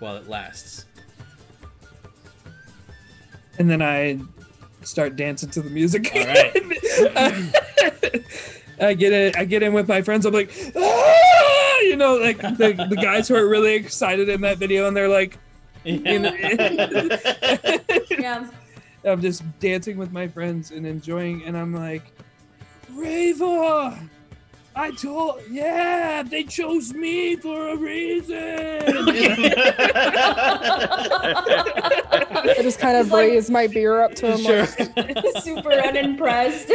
[0.00, 0.86] while it lasts.
[3.58, 4.18] And then I
[4.82, 6.10] start dancing to the music.
[6.14, 6.52] All right.
[8.80, 9.36] I get it.
[9.36, 10.26] I get in with my friends.
[10.26, 10.50] I'm like!
[11.92, 15.08] You know, like the, the guys who are really excited in that video, and they're
[15.08, 15.38] like,
[15.84, 16.32] you know,
[18.18, 18.48] Yeah.
[19.04, 22.02] I'm just dancing with my friends and enjoying, and I'm like,
[22.92, 23.98] Rava,
[24.76, 28.36] I told, yeah, they chose me for a reason.
[31.24, 34.38] I just kind of It's like- raise my beer up to him.
[34.40, 34.66] Sure.
[34.96, 36.68] Like, Super unimpressed.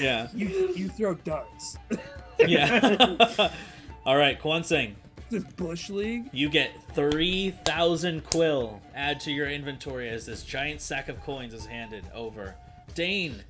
[0.00, 0.28] yeah.
[0.34, 1.76] you you throw darts.
[2.46, 3.50] Yeah.
[4.06, 4.96] All right, Kwan Sing.
[5.30, 6.30] This bush league.
[6.32, 8.80] You get 3,000 quill.
[8.94, 12.54] Add to your inventory as this giant sack of coins is handed over.
[12.94, 13.42] Dane,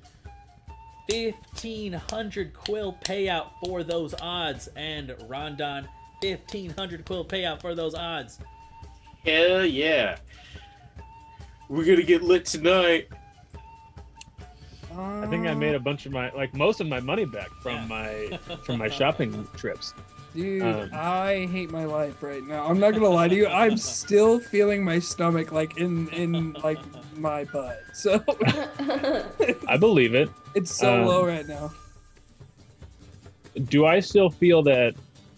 [1.09, 4.67] 1,500 quill payout for those odds.
[4.75, 5.87] And Rondon,
[6.21, 8.39] 1,500 quill payout for those odds.
[9.25, 10.17] Hell yeah.
[11.69, 13.09] We're gonna get lit tonight.
[14.99, 17.87] I think I made a bunch of my like most of my money back from
[17.87, 19.93] my from my shopping trips.
[20.35, 22.65] Dude, Um, I hate my life right now.
[22.67, 23.47] I'm not gonna lie to you.
[23.47, 26.79] I'm still feeling my stomach like in in like
[27.17, 27.81] my butt.
[27.93, 28.23] So
[29.67, 30.29] I believe it.
[30.55, 31.71] it's so Um, low right now.
[33.67, 34.93] Do I still feel that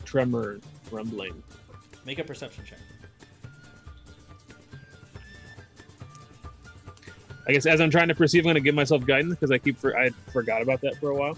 [0.05, 0.59] tremor
[0.91, 1.41] rumbling?
[2.05, 2.79] Make a perception check.
[7.51, 9.57] I guess as I'm trying to perceive, I'm going to give myself guidance because I
[9.57, 11.37] keep for I forgot about that for a while.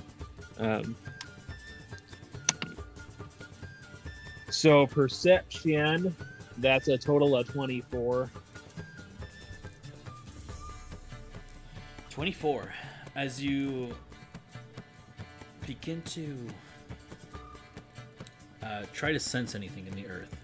[0.60, 0.96] Um,
[4.52, 6.16] so perception,
[6.60, 8.30] that's a total of 24.
[12.12, 12.74] 24.
[13.16, 13.96] As you
[15.66, 16.48] begin to
[18.62, 20.36] uh, try to sense anything in the earth,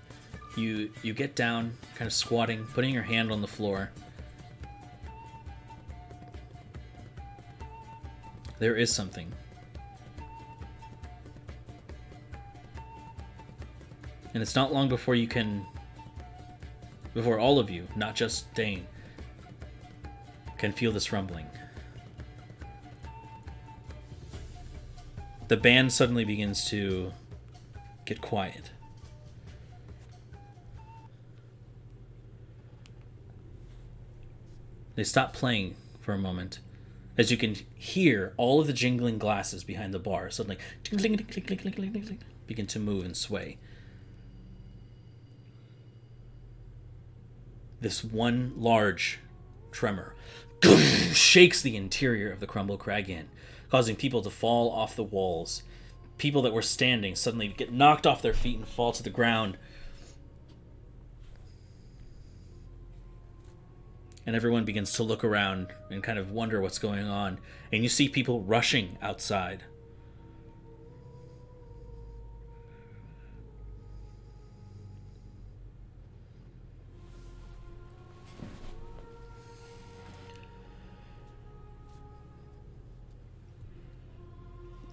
[0.57, 3.91] you you get down, kind of squatting, putting your hand on the floor.
[8.59, 9.31] There is something.
[14.33, 15.65] And it's not long before you can,
[17.13, 18.85] before all of you, not just Dane,
[20.57, 21.47] can feel this rumbling.
[25.47, 27.11] The band suddenly begins to
[28.05, 28.71] get quiet.
[34.93, 36.59] They stop playing for a moment
[37.19, 40.57] as you can hear all of the jingling glasses behind the bar suddenly
[42.47, 43.57] begin to move and sway.
[47.81, 49.19] This one large
[49.69, 50.15] tremor
[51.11, 53.27] shakes the interior of the Crumble Crag Inn,
[53.69, 55.63] causing people to fall off the walls.
[56.17, 59.57] People that were standing suddenly get knocked off their feet and fall to the ground.
[64.29, 67.39] And everyone begins to look around and kind of wonder what's going on.
[67.73, 69.63] And you see people rushing outside.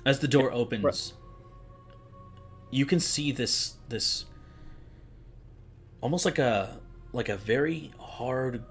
[0.07, 1.13] As the door opens,
[2.71, 4.25] you can see this this
[6.01, 6.81] almost like a
[7.13, 8.65] like a very hard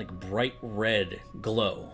[0.00, 1.92] like bright red glow.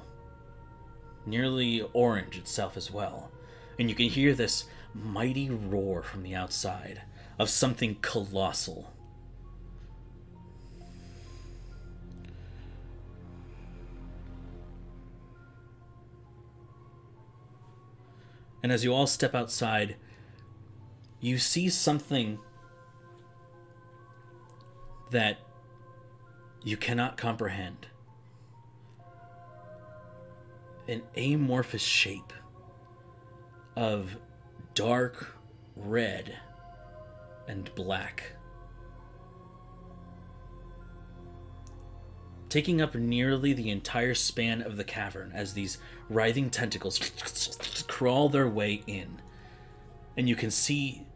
[1.27, 3.33] Nearly orange itself as well.
[3.81, 7.03] And you can hear this mighty roar from the outside
[7.37, 8.93] of something colossal.
[18.63, 19.97] And as you all step outside,
[21.21, 22.39] you see something
[25.11, 25.39] that
[26.63, 27.89] you cannot comprehend.
[30.89, 32.33] An amorphous shape
[33.75, 34.17] of
[34.75, 35.37] dark
[35.75, 36.39] red
[37.49, 38.33] and black.
[42.49, 46.99] Taking up nearly the entire span of the cavern as these writhing tentacles
[47.89, 49.21] crawl their way in.
[50.17, 51.07] And you can see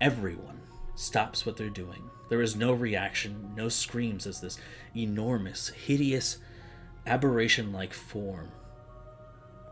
[0.00, 0.60] everyone
[0.94, 2.10] stops what they're doing.
[2.28, 4.58] There is no reaction, no screams as this
[4.94, 6.38] enormous, hideous,
[7.08, 8.52] aberration like form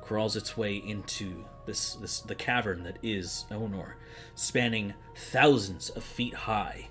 [0.00, 3.94] crawls its way into this, this the cavern that is Onor,
[4.34, 6.88] spanning thousands of feet high.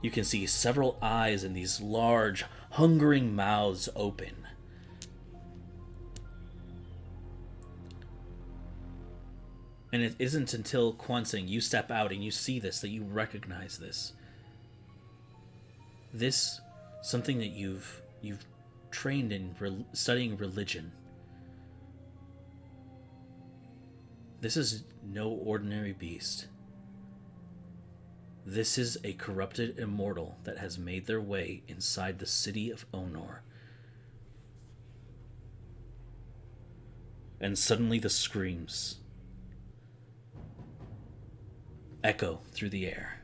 [0.00, 4.46] You can see several eyes and these large, hungering mouths open.
[9.92, 13.02] And it isn't until Quan Sang you step out and you see this that you
[13.02, 14.12] recognize this.
[16.12, 16.60] This
[17.02, 18.44] something that you've you've
[18.94, 20.92] trained in re- studying religion.
[24.40, 26.46] This is no ordinary beast.
[28.46, 33.40] This is a corrupted immortal that has made their way inside the city of Onor.
[37.40, 39.00] And suddenly the screams
[42.04, 43.22] echo through the air.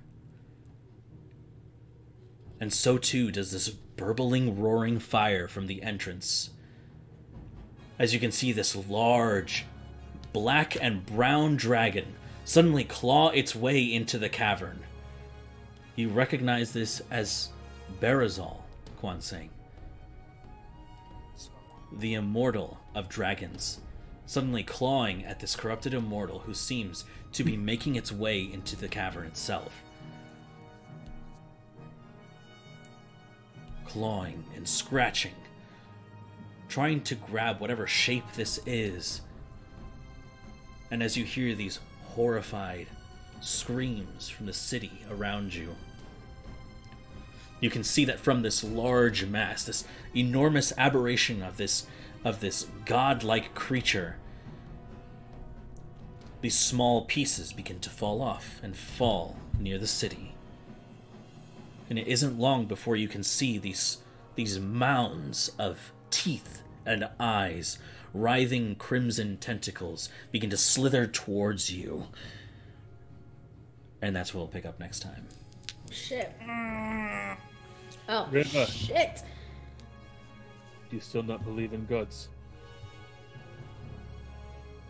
[2.58, 3.68] And so too does this
[4.00, 6.48] burbling, roaring fire from the entrance.
[7.98, 9.66] As you can see, this large,
[10.32, 14.80] black and brown dragon suddenly claw its way into the cavern.
[15.96, 17.50] You recognize this as
[18.00, 18.62] Barazal,
[18.96, 19.50] Quan Sang.
[21.92, 23.80] The immortal of dragons,
[24.24, 28.88] suddenly clawing at this corrupted immortal who seems to be making its way into the
[28.88, 29.82] cavern itself.
[33.92, 35.34] Clawing and scratching,
[36.68, 39.20] trying to grab whatever shape this is.
[40.92, 42.86] And as you hear these horrified
[43.40, 45.74] screams from the city around you,
[47.58, 51.86] you can see that from this large mass, this enormous aberration of this
[52.24, 54.18] of this godlike creature,
[56.42, 60.29] these small pieces begin to fall off and fall near the city.
[61.90, 63.98] And it isn't long before you can see these
[64.36, 67.78] these mounds of teeth and eyes,
[68.14, 72.06] writhing crimson tentacles begin to slither towards you.
[74.00, 75.26] And that's what we'll pick up next time.
[75.90, 76.32] Shit.
[76.40, 77.36] Mm.
[78.08, 78.66] Oh River.
[78.66, 79.22] shit.
[80.88, 82.28] Do you still not believe in gods?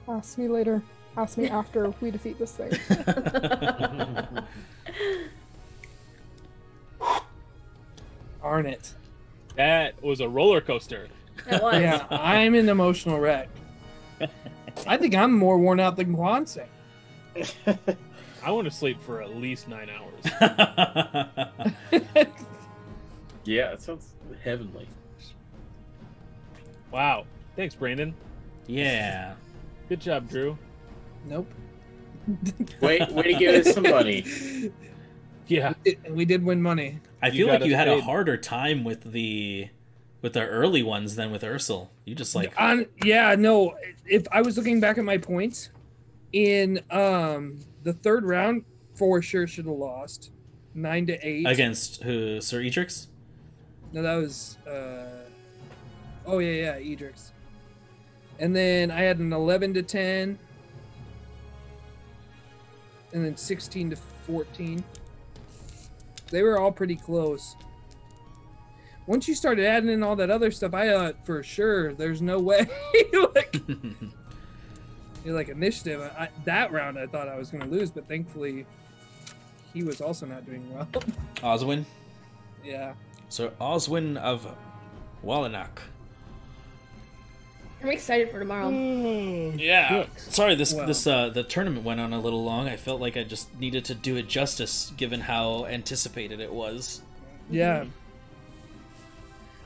[0.07, 0.83] Ask me later.
[1.17, 2.71] Ask me after we defeat this thing.
[8.43, 8.95] Darn it.
[9.57, 11.09] That was a roller coaster.
[11.51, 11.81] It was.
[11.81, 13.49] Yeah, I'm an emotional wreck.
[14.87, 16.69] I think I'm more worn out than Quan Sang.
[18.43, 21.27] I want to sleep for at least nine hours.
[23.45, 24.13] Yeah, it sounds
[24.45, 24.87] heavenly.
[26.91, 27.25] wow.
[27.57, 28.15] Thanks, Brandon.
[28.67, 29.35] yeah.
[29.89, 30.57] Good job, Drew.
[31.27, 31.51] Nope.
[32.81, 34.25] Wait, way to give us some money.
[35.51, 35.75] Yeah.
[35.85, 37.01] It- we did win money.
[37.23, 39.69] I You feel like you us had a harder time with the
[40.23, 41.91] with the early ones than with Ursel.
[42.05, 43.75] You just like On yeah, no.
[44.07, 45.71] If I was looking back at my points
[46.33, 48.65] in um the third round,
[48.95, 50.31] for sure should have lost
[50.75, 51.47] nine to eight.
[51.47, 53.09] against who Sir Edrix?
[53.93, 54.57] No, that was.
[54.67, 55.07] uh
[56.27, 57.33] Oh yeah, yeah, Edrix.
[58.39, 60.39] And then I had an eleven to ten,
[63.13, 64.85] and then sixteen to fourteen.
[66.31, 67.57] They were all pretty close.
[69.07, 72.39] Once you started adding in all that other stuff, I thought for sure there's no
[72.39, 72.69] way.
[73.35, 73.61] like,
[75.25, 76.01] you're like initiative.
[76.01, 78.67] I, that round, I thought I was going to lose, but thankfully,
[79.73, 80.87] he was also not doing well.
[81.37, 81.85] Oswin.
[82.65, 82.95] yeah.
[83.29, 84.47] Sir Oswin of
[85.25, 85.79] Wallanack.
[87.83, 88.69] I'm excited for tomorrow.
[89.57, 90.07] Yeah.
[90.17, 90.87] Sorry, this Well.
[90.87, 92.69] this uh the tournament went on a little long.
[92.69, 97.01] I felt like I just needed to do it justice given how anticipated it was.
[97.51, 97.85] Yeah.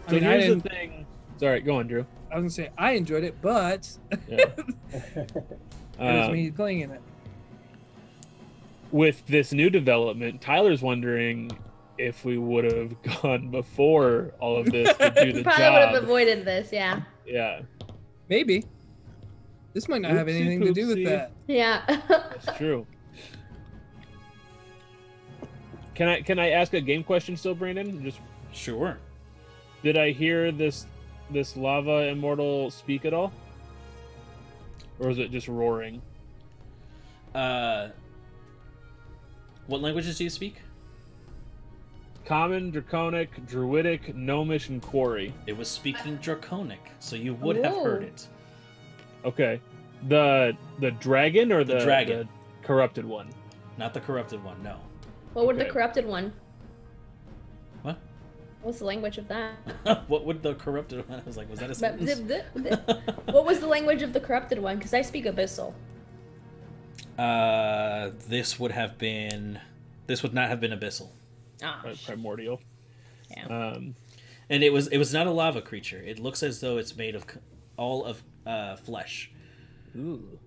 [0.06, 0.62] I So mean, I here's didn't.
[0.62, 1.06] the thing.
[1.38, 2.06] Sorry, go on, Drew.
[2.30, 3.90] I was gonna say I enjoyed it, but
[4.28, 4.36] Yeah.
[4.92, 5.32] it
[5.98, 7.00] was Um, me playing in it.
[8.92, 11.50] with this new development, Tyler's wondering
[11.98, 15.94] if we would have gone before all of this to do the Probably would have
[15.94, 16.02] job.
[16.04, 16.70] avoided this.
[16.72, 17.02] Yeah.
[17.26, 17.62] Yeah,
[18.28, 18.64] Maybe.
[19.72, 21.32] This might not have Oopsie anything to do with that.
[21.46, 21.82] Yeah.
[22.08, 22.86] that's true.
[25.94, 28.02] Can I can I ask a game question still, Brandon?
[28.02, 28.18] Just
[28.52, 28.98] Sure.
[29.84, 30.86] did I hear this
[31.30, 33.32] this lava immortal speak at all,
[34.98, 36.02] or is it just roaring?
[37.32, 37.90] Uh
[39.68, 40.56] what languages do you speak?
[42.24, 45.34] Common, Draconic, Druidic, Gnomish, and Quarry.
[45.46, 48.26] It was speaking Draconic, so you would have heard it.
[49.24, 49.60] Okay,
[50.08, 52.18] the the dragon or The the, dragon.
[52.62, 53.28] the corrupted one.
[53.76, 54.76] Not the corrupted one, no.
[55.34, 56.32] What would the corrupted one?
[57.82, 57.98] What?
[58.62, 59.54] What's the language of that?
[60.08, 61.20] what would the corrupted one?
[61.20, 62.14] I was like, was that a sentence?
[62.20, 64.76] the- the- the- what was the language of the corrupted one?
[64.76, 65.74] Because I speak Abyssal.
[67.18, 69.60] uh, this would have been.
[70.06, 71.08] This would not have been abyssal,
[71.62, 72.60] Ah, Pri- primordial.
[73.30, 73.46] Yeah.
[73.46, 73.94] Um,
[74.50, 74.88] and it was.
[74.88, 76.02] It was not a lava creature.
[76.04, 77.24] It looks as though it's made of
[77.76, 79.30] all of uh, flesh.
[79.96, 80.38] ooh.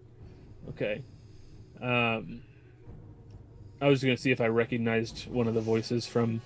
[0.69, 1.01] Okay.
[1.81, 2.41] Um,
[3.81, 6.41] I was gonna see if I recognized one of the voices from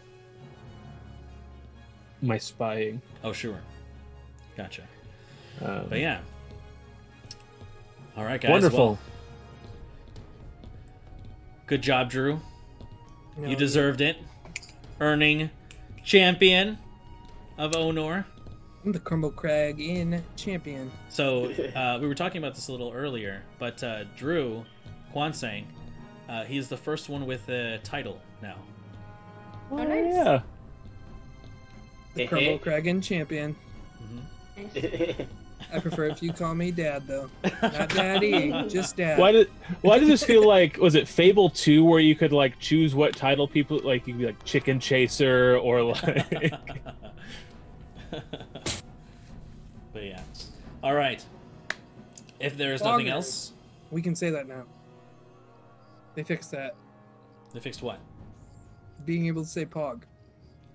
[2.21, 3.01] my spying.
[3.23, 3.59] Oh, sure.
[4.55, 4.83] Gotcha.
[5.61, 6.19] Um, But yeah.
[8.17, 8.51] All right, guys.
[8.51, 8.77] wonderful.
[8.87, 8.99] well,
[11.67, 12.39] good job, Drew.
[13.37, 14.17] No, You deserved it.
[15.01, 15.49] Earning
[16.05, 16.77] champion
[17.57, 18.23] of Onor.
[18.85, 20.91] I'm the Crumble Crag in champion.
[21.09, 24.63] So uh, we were talking about this a little earlier, but uh, Drew
[25.11, 25.65] Quan Sang,
[26.29, 28.57] uh, he's the first one with a title now.
[29.71, 30.13] Oh, nice.
[30.13, 30.41] yeah.
[32.13, 33.55] The Crumble Crag in champion.
[34.55, 35.23] Mm-hmm.
[35.71, 37.29] I prefer if you call me Dad though,
[37.61, 39.19] not Daddy, just Dad.
[39.19, 39.49] Why did
[39.81, 43.15] Why does this feel like was it Fable two where you could like choose what
[43.15, 46.03] title people like you could be like Chicken Chaser or like
[49.93, 50.21] but yeah.
[50.83, 51.23] All right.
[52.39, 53.53] If there's nothing else,
[53.91, 54.63] We can say that now.
[56.15, 56.75] They fixed that.
[57.53, 57.99] they fixed what?
[59.05, 60.01] Being able to say Pog,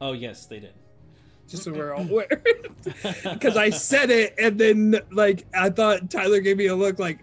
[0.00, 0.74] Oh yes, they did.
[1.48, 2.42] Just so we're all aware.
[3.24, 7.20] Because I said it, and then like I thought Tyler gave me a look like,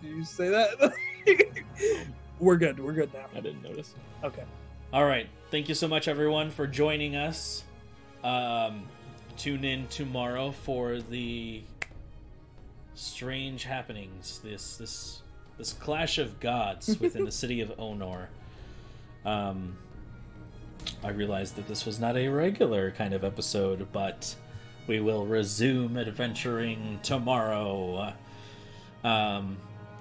[0.00, 0.94] "Did you say that?"
[2.40, 2.80] we're good.
[2.80, 3.26] We're good now.
[3.34, 3.94] I didn't notice.
[4.24, 4.44] Okay.
[4.92, 5.28] All right.
[5.50, 7.64] Thank you so much, everyone, for joining us.
[8.24, 8.84] Um,
[9.36, 11.62] tune in tomorrow for the
[12.94, 14.40] strange happenings.
[14.42, 15.22] This this
[15.58, 18.28] this clash of gods within the city of Onor.
[19.24, 19.76] Um,
[21.04, 24.34] I realized that this was not a regular kind of episode, but
[24.86, 28.14] we will resume adventuring tomorrow.
[29.04, 29.56] Um,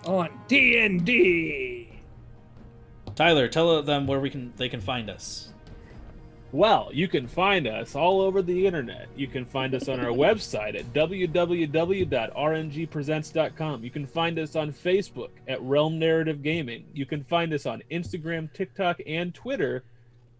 [0.06, 1.90] On D and D.
[3.16, 5.48] Tyler, tell them where we can they can find us.
[6.54, 9.08] Well, you can find us all over the internet.
[9.16, 13.84] You can find us on our website at www.rngpresents.com.
[13.84, 16.84] You can find us on Facebook at Realm Narrative Gaming.
[16.94, 19.86] You can find us on Instagram, TikTok, and Twitter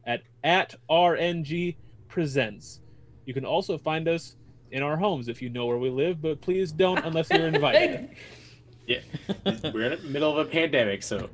[0.06, 1.76] at, at RNG
[2.08, 2.82] Presents.
[3.26, 4.36] You can also find us
[4.72, 8.10] in our homes if you know where we live, but please don't unless you're invited.
[8.88, 9.00] yeah,
[9.74, 11.30] we're in the middle of a pandemic, so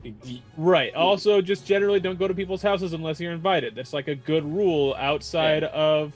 [0.58, 0.94] Right.
[0.94, 3.74] Also, just generally don't go to people's houses unless you're invited.
[3.76, 6.14] That's like a good rule outside of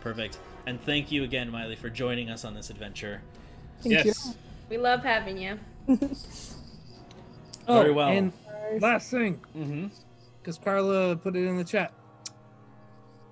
[0.00, 0.38] Perfect.
[0.66, 3.22] And thank you again, Miley, for joining us on this adventure.
[3.82, 4.36] thank yes.
[4.68, 5.58] we love having you.
[7.68, 8.08] Oh, Very well.
[8.10, 8.32] And
[8.80, 9.88] last thing, Mm-hmm.
[10.40, 11.92] because Carla put it in the chat.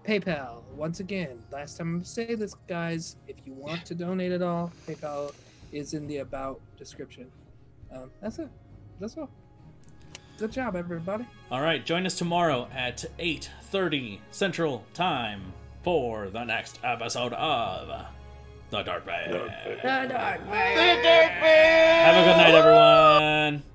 [0.05, 0.63] PayPal.
[0.75, 3.15] Once again, last time I'm gonna say this, guys.
[3.29, 5.33] If you want to donate at all, PayPal
[5.71, 7.31] is in the about description.
[7.95, 8.49] Um, that's it.
[8.99, 9.31] That's all.
[10.37, 11.27] Good job, everybody.
[11.51, 15.53] All right, join us tomorrow at 8:30 Central Time
[15.85, 18.07] for the next episode of
[18.71, 19.31] The Dark Bag.
[19.31, 23.74] The dark Have a good night, everyone.